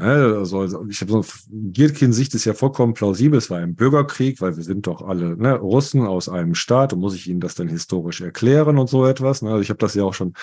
Also, 0.00 0.86
ich 0.88 1.00
habe 1.00 1.10
so 1.10 1.24
Gierkin 1.50 2.12
Sicht 2.12 2.32
ist 2.36 2.44
ja 2.44 2.54
vollkommen 2.54 2.94
plausibel. 2.94 3.36
Es 3.36 3.50
war 3.50 3.58
ein 3.58 3.74
Bürgerkrieg, 3.74 4.40
weil 4.40 4.56
wir 4.56 4.62
sind 4.62 4.86
doch 4.86 5.02
alle 5.02 5.36
ne, 5.36 5.56
Russen 5.56 6.06
aus 6.06 6.28
einem 6.28 6.54
Staat 6.54 6.92
und 6.92 7.00
muss 7.00 7.16
ich 7.16 7.26
Ihnen 7.26 7.40
das 7.40 7.56
dann 7.56 7.66
historisch 7.66 8.20
erklären 8.20 8.78
und 8.78 8.88
so 8.88 9.06
etwas. 9.06 9.42
Ne? 9.42 9.50
Also 9.50 9.60
ich 9.60 9.70
habe 9.70 9.78
das 9.78 9.94
ja 9.94 10.04
auch 10.04 10.14
schon 10.14 10.34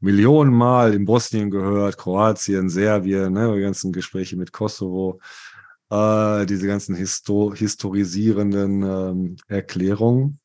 Millionen 0.00 0.54
Mal 0.54 0.94
in 0.94 1.04
Bosnien 1.04 1.50
gehört, 1.50 1.98
Kroatien, 1.98 2.70
Serbien, 2.70 3.34
ne, 3.34 3.54
die 3.54 3.60
ganzen 3.60 3.92
Gespräche 3.92 4.38
mit 4.38 4.50
Kosovo, 4.50 5.20
äh, 5.90 6.46
diese 6.46 6.66
ganzen 6.66 6.94
Histo 6.94 7.52
historisierenden 7.52 8.82
ähm, 8.82 9.36
Erklärungen. 9.46 10.38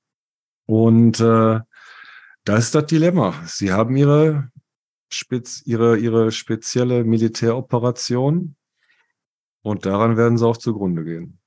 Und 0.66 1.22
äh, 1.22 1.62
das 2.44 2.66
ist 2.66 2.76
das 2.76 2.86
Dilemma. 2.86 3.34
Sie 3.46 3.72
haben 3.72 3.96
ihre, 3.96 4.52
spez 5.10 5.62
ihre, 5.66 5.98
ihre 5.98 6.34
spezielle 6.34 7.06
Militäroperation 7.06 8.57
und 9.68 9.86
daran 9.86 10.16
werden 10.16 10.38
sie 10.38 10.48
auch 10.48 10.56
zugrunde 10.56 11.04
gehen. 11.04 11.40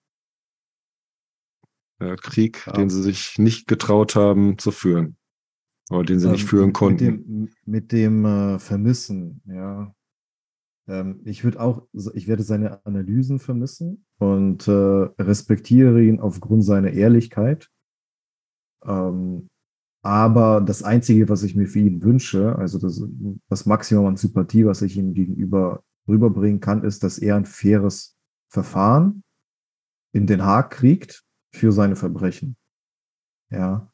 Der 2.01 2.17
Krieg, 2.17 2.67
ja. 2.67 2.75
den 2.75 2.91
sie 2.91 3.03
sich 3.03 3.39
nicht 3.39 3.67
getraut 3.67 4.15
haben 4.15 4.59
zu 4.59 4.73
führen. 4.73 5.17
Oder 5.91 6.05
den 6.05 6.21
sie 6.21 6.27
ähm, 6.27 6.33
nicht 6.33 6.45
führen 6.45 6.75
konnten. 6.75 7.05
Mit 7.07 7.27
dem, 7.27 7.49
mit 7.65 7.93
dem 7.93 8.25
äh, 8.27 8.59
Vermissen, 8.59 9.41
ja. 9.47 9.95
Ähm, 10.87 11.23
ich 11.25 11.45
würde 11.45 11.61
auch, 11.61 11.87
ich 12.13 12.29
werde 12.29 12.43
seine 12.43 12.85
Analysen 12.85 13.39
vermissen 13.39 14.05
und 14.19 14.69
äh, 14.69 14.71
respektiere 14.71 16.03
ihn 16.03 16.21
aufgrund 16.21 16.63
seiner 16.63 16.91
Ehrlichkeit. 16.91 17.71
Ähm, 18.85 19.49
aber 20.03 20.61
das 20.61 20.83
Einzige, 20.83 21.31
was 21.31 21.43
ich 21.43 21.57
mir 21.57 21.67
für 21.67 21.81
ihn 21.81 22.03
wünsche, 22.03 22.55
also 22.57 22.79
das, 22.79 23.03
das 23.49 23.65
Maximum 23.65 24.07
an 24.07 24.17
Sympathie, 24.17 24.67
was 24.67 24.83
ich 24.83 24.99
ihm 24.99 25.15
gegenüber 25.15 25.83
rüberbringen 26.09 26.61
kann, 26.61 26.85
ist, 26.85 27.03
dass 27.03 27.19
er 27.19 27.37
ein 27.37 27.47
faires 27.47 28.17
Verfahren 28.49 29.23
in 30.13 30.27
Den 30.27 30.45
Haag 30.45 30.71
kriegt 30.71 31.25
für 31.53 31.73
seine 31.73 31.97
Verbrechen. 31.97 32.57
Ja. 33.51 33.91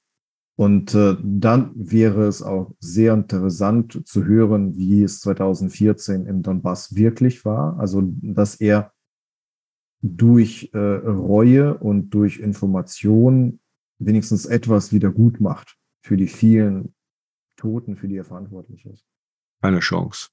Und 0.59 0.94
äh, 0.94 1.16
dann 1.22 1.72
wäre 1.74 2.26
es 2.26 2.42
auch 2.42 2.74
sehr 2.80 3.12
interessant 3.12 4.02
zu 4.07 4.24
hören, 4.24 4.74
wie 4.76 5.02
es 5.02 5.20
2014 5.20 6.24
im 6.24 6.42
Donbass 6.42 6.94
wirklich 6.94 7.44
war. 7.44 7.78
Also, 7.78 8.02
dass 8.22 8.54
er 8.54 8.92
durch 10.00 10.70
äh, 10.72 10.78
Reue 10.78 11.76
und 11.76 12.11
durch 12.11 12.38
Information 12.38 13.61
wenigstens 13.98 14.46
etwas 14.46 14.92
wieder 14.92 15.11
gut 15.11 15.40
macht 15.40 15.76
für 16.02 16.16
die 16.16 16.28
vielen 16.28 16.94
Toten, 17.57 17.96
für 17.96 18.09
die 18.09 18.16
er 18.16 18.24
verantwortlich 18.24 18.86
ist. 18.86 19.04
Keine 19.62 19.80
Chance. 19.80 20.28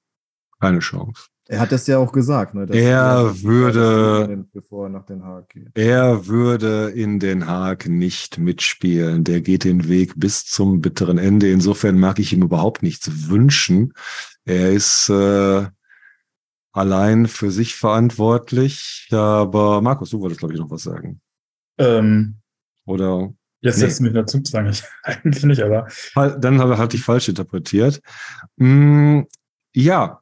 Keine 0.60 0.78
Chance. 0.80 1.28
Er 1.46 1.60
hat 1.60 1.72
das 1.72 1.86
ja 1.86 1.98
auch 1.98 2.12
gesagt, 2.12 2.54
ne, 2.54 2.66
er 2.70 3.42
würde, 3.42 4.46
bevor 4.54 4.86
er 4.86 4.88
nach 4.88 5.04
Den 5.04 5.22
Haag 5.24 5.50
geht. 5.50 5.68
Er 5.74 6.26
würde 6.26 6.90
in 6.94 7.20
Den 7.20 7.46
Haag 7.46 7.86
nicht 7.86 8.38
mitspielen. 8.38 9.24
Der 9.24 9.42
geht 9.42 9.64
den 9.64 9.86
Weg 9.86 10.14
bis 10.16 10.46
zum 10.46 10.80
bitteren 10.80 11.18
Ende. 11.18 11.50
Insofern 11.50 11.98
mag 11.98 12.18
ich 12.18 12.32
ihm 12.32 12.42
überhaupt 12.42 12.82
nichts 12.82 13.28
wünschen. 13.28 13.92
Er 14.46 14.72
ist 14.72 15.10
äh, 15.10 15.66
allein 16.72 17.26
für 17.26 17.50
sich 17.50 17.74
verantwortlich. 17.74 19.08
Aber 19.12 19.82
Markus, 19.82 20.10
du 20.10 20.20
wolltest, 20.20 20.40
glaube 20.40 20.54
ich, 20.54 20.60
noch 20.60 20.70
was 20.70 20.82
sagen. 20.82 21.20
Ähm, 21.76 22.36
Oder? 22.86 23.34
Jetzt 23.60 23.80
setzt 23.80 24.00
nee. 24.00 24.08
mich 24.08 24.14
dazu, 24.14 24.40
sage 24.44 24.70
ich 24.70 24.82
eigentlich 25.02 25.44
nicht, 25.44 25.62
aber. 25.62 25.88
Dann 26.14 26.58
hatte 26.78 26.96
ich 26.96 27.02
falsch 27.02 27.28
interpretiert. 27.28 28.00
Hm, 28.58 29.26
ja, 29.74 30.20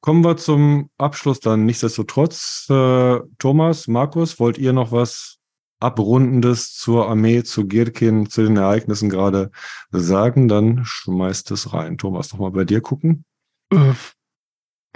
Kommen 0.00 0.24
wir 0.24 0.36
zum 0.36 0.90
Abschluss 0.96 1.40
dann. 1.40 1.66
Nichtsdestotrotz, 1.66 2.66
äh, 2.70 3.20
Thomas, 3.38 3.86
Markus, 3.86 4.40
wollt 4.40 4.56
ihr 4.56 4.72
noch 4.72 4.92
was 4.92 5.38
Abrundendes 5.78 6.74
zur 6.74 7.08
Armee, 7.08 7.42
zu 7.42 7.66
Girkin, 7.66 8.28
zu 8.28 8.42
den 8.42 8.56
Ereignissen 8.56 9.10
gerade 9.10 9.50
sagen? 9.90 10.48
Dann 10.48 10.84
schmeißt 10.84 11.50
es 11.50 11.72
rein. 11.72 11.98
Thomas, 11.98 12.32
noch 12.32 12.40
mal 12.40 12.50
bei 12.50 12.64
dir 12.64 12.80
gucken. 12.80 13.24
Äh, 13.70 13.92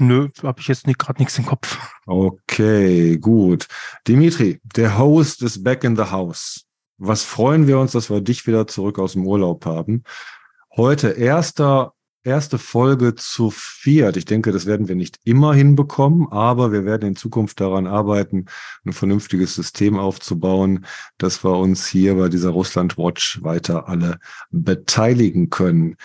Nö, 0.00 0.28
habe 0.42 0.60
ich 0.60 0.66
jetzt 0.66 0.84
gerade 0.84 1.20
nichts 1.20 1.38
im 1.38 1.46
Kopf. 1.46 1.78
Okay, 2.06 3.16
gut. 3.18 3.68
Dimitri, 4.08 4.60
der 4.64 4.98
Host 4.98 5.42
ist 5.42 5.62
back 5.62 5.84
in 5.84 5.96
the 5.96 6.04
house. 6.04 6.64
Was 6.98 7.22
freuen 7.22 7.66
wir 7.66 7.78
uns, 7.78 7.92
dass 7.92 8.10
wir 8.10 8.20
dich 8.20 8.46
wieder 8.46 8.66
zurück 8.66 8.98
aus 8.98 9.12
dem 9.12 9.26
Urlaub 9.26 9.66
haben. 9.66 10.02
Heute 10.76 11.10
erster, 11.10 11.93
erste 12.24 12.58
Folge 12.58 13.14
zu 13.14 13.50
viert. 13.50 14.16
Ich 14.16 14.24
denke, 14.24 14.50
das 14.50 14.66
werden 14.66 14.88
wir 14.88 14.96
nicht 14.96 15.20
immer 15.24 15.54
hinbekommen, 15.54 16.28
aber 16.30 16.72
wir 16.72 16.84
werden 16.84 17.08
in 17.08 17.16
Zukunft 17.16 17.60
daran 17.60 17.86
arbeiten, 17.86 18.46
ein 18.84 18.92
vernünftiges 18.92 19.54
System 19.54 19.98
aufzubauen, 19.98 20.86
dass 21.18 21.44
wir 21.44 21.56
uns 21.56 21.86
hier 21.86 22.14
bei 22.16 22.28
dieser 22.28 22.50
Russland 22.50 22.98
Watch 22.98 23.42
weiter 23.42 23.88
alle 23.88 24.18
beteiligen 24.50 25.50
können. 25.50 25.96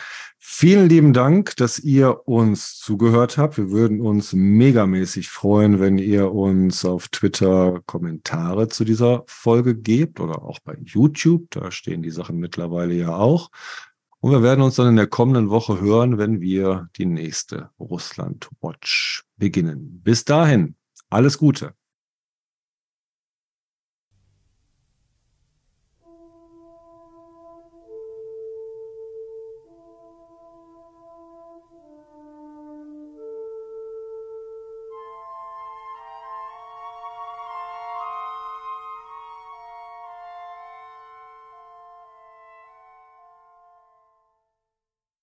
Vielen 0.41 0.89
lieben 0.89 1.13
Dank, 1.13 1.55
dass 1.57 1.80
ihr 1.80 2.28
uns 2.28 2.80
zugehört 2.80 3.38
habt. 3.38 3.57
Wir 3.57 3.70
würden 3.70 4.01
uns 4.01 4.34
megamäßig 4.34 5.30
freuen, 5.30 5.80
wenn 5.80 5.99
ihr 5.99 6.32
uns 6.32 6.86
auf 6.86 7.07
Twitter 7.09 7.82
Kommentare 7.86 8.67
zu 8.67 8.84
dieser 8.84 9.24
Folge 9.28 9.76
gebt 9.76 10.20
oder 10.20 10.41
auch 10.41 10.59
bei 10.59 10.76
YouTube. 10.84 11.45
Da 11.51 11.72
stehen 11.72 12.01
die 12.01 12.09
Sachen 12.09 12.38
mittlerweile 12.38 12.93
ja 12.95 13.15
auch. 13.15 13.51
Und 14.22 14.32
wir 14.32 14.43
werden 14.43 14.61
uns 14.61 14.76
dann 14.76 14.88
in 14.89 14.95
der 14.97 15.07
kommenden 15.07 15.49
Woche 15.49 15.80
hören, 15.80 16.17
wenn 16.17 16.41
wir 16.41 16.89
die 16.97 17.05
nächste 17.05 17.70
Russland 17.80 18.49
Watch 18.61 19.24
beginnen. 19.38 20.01
Bis 20.03 20.26
dahin, 20.26 20.76
alles 21.09 21.38
Gute. 21.38 21.74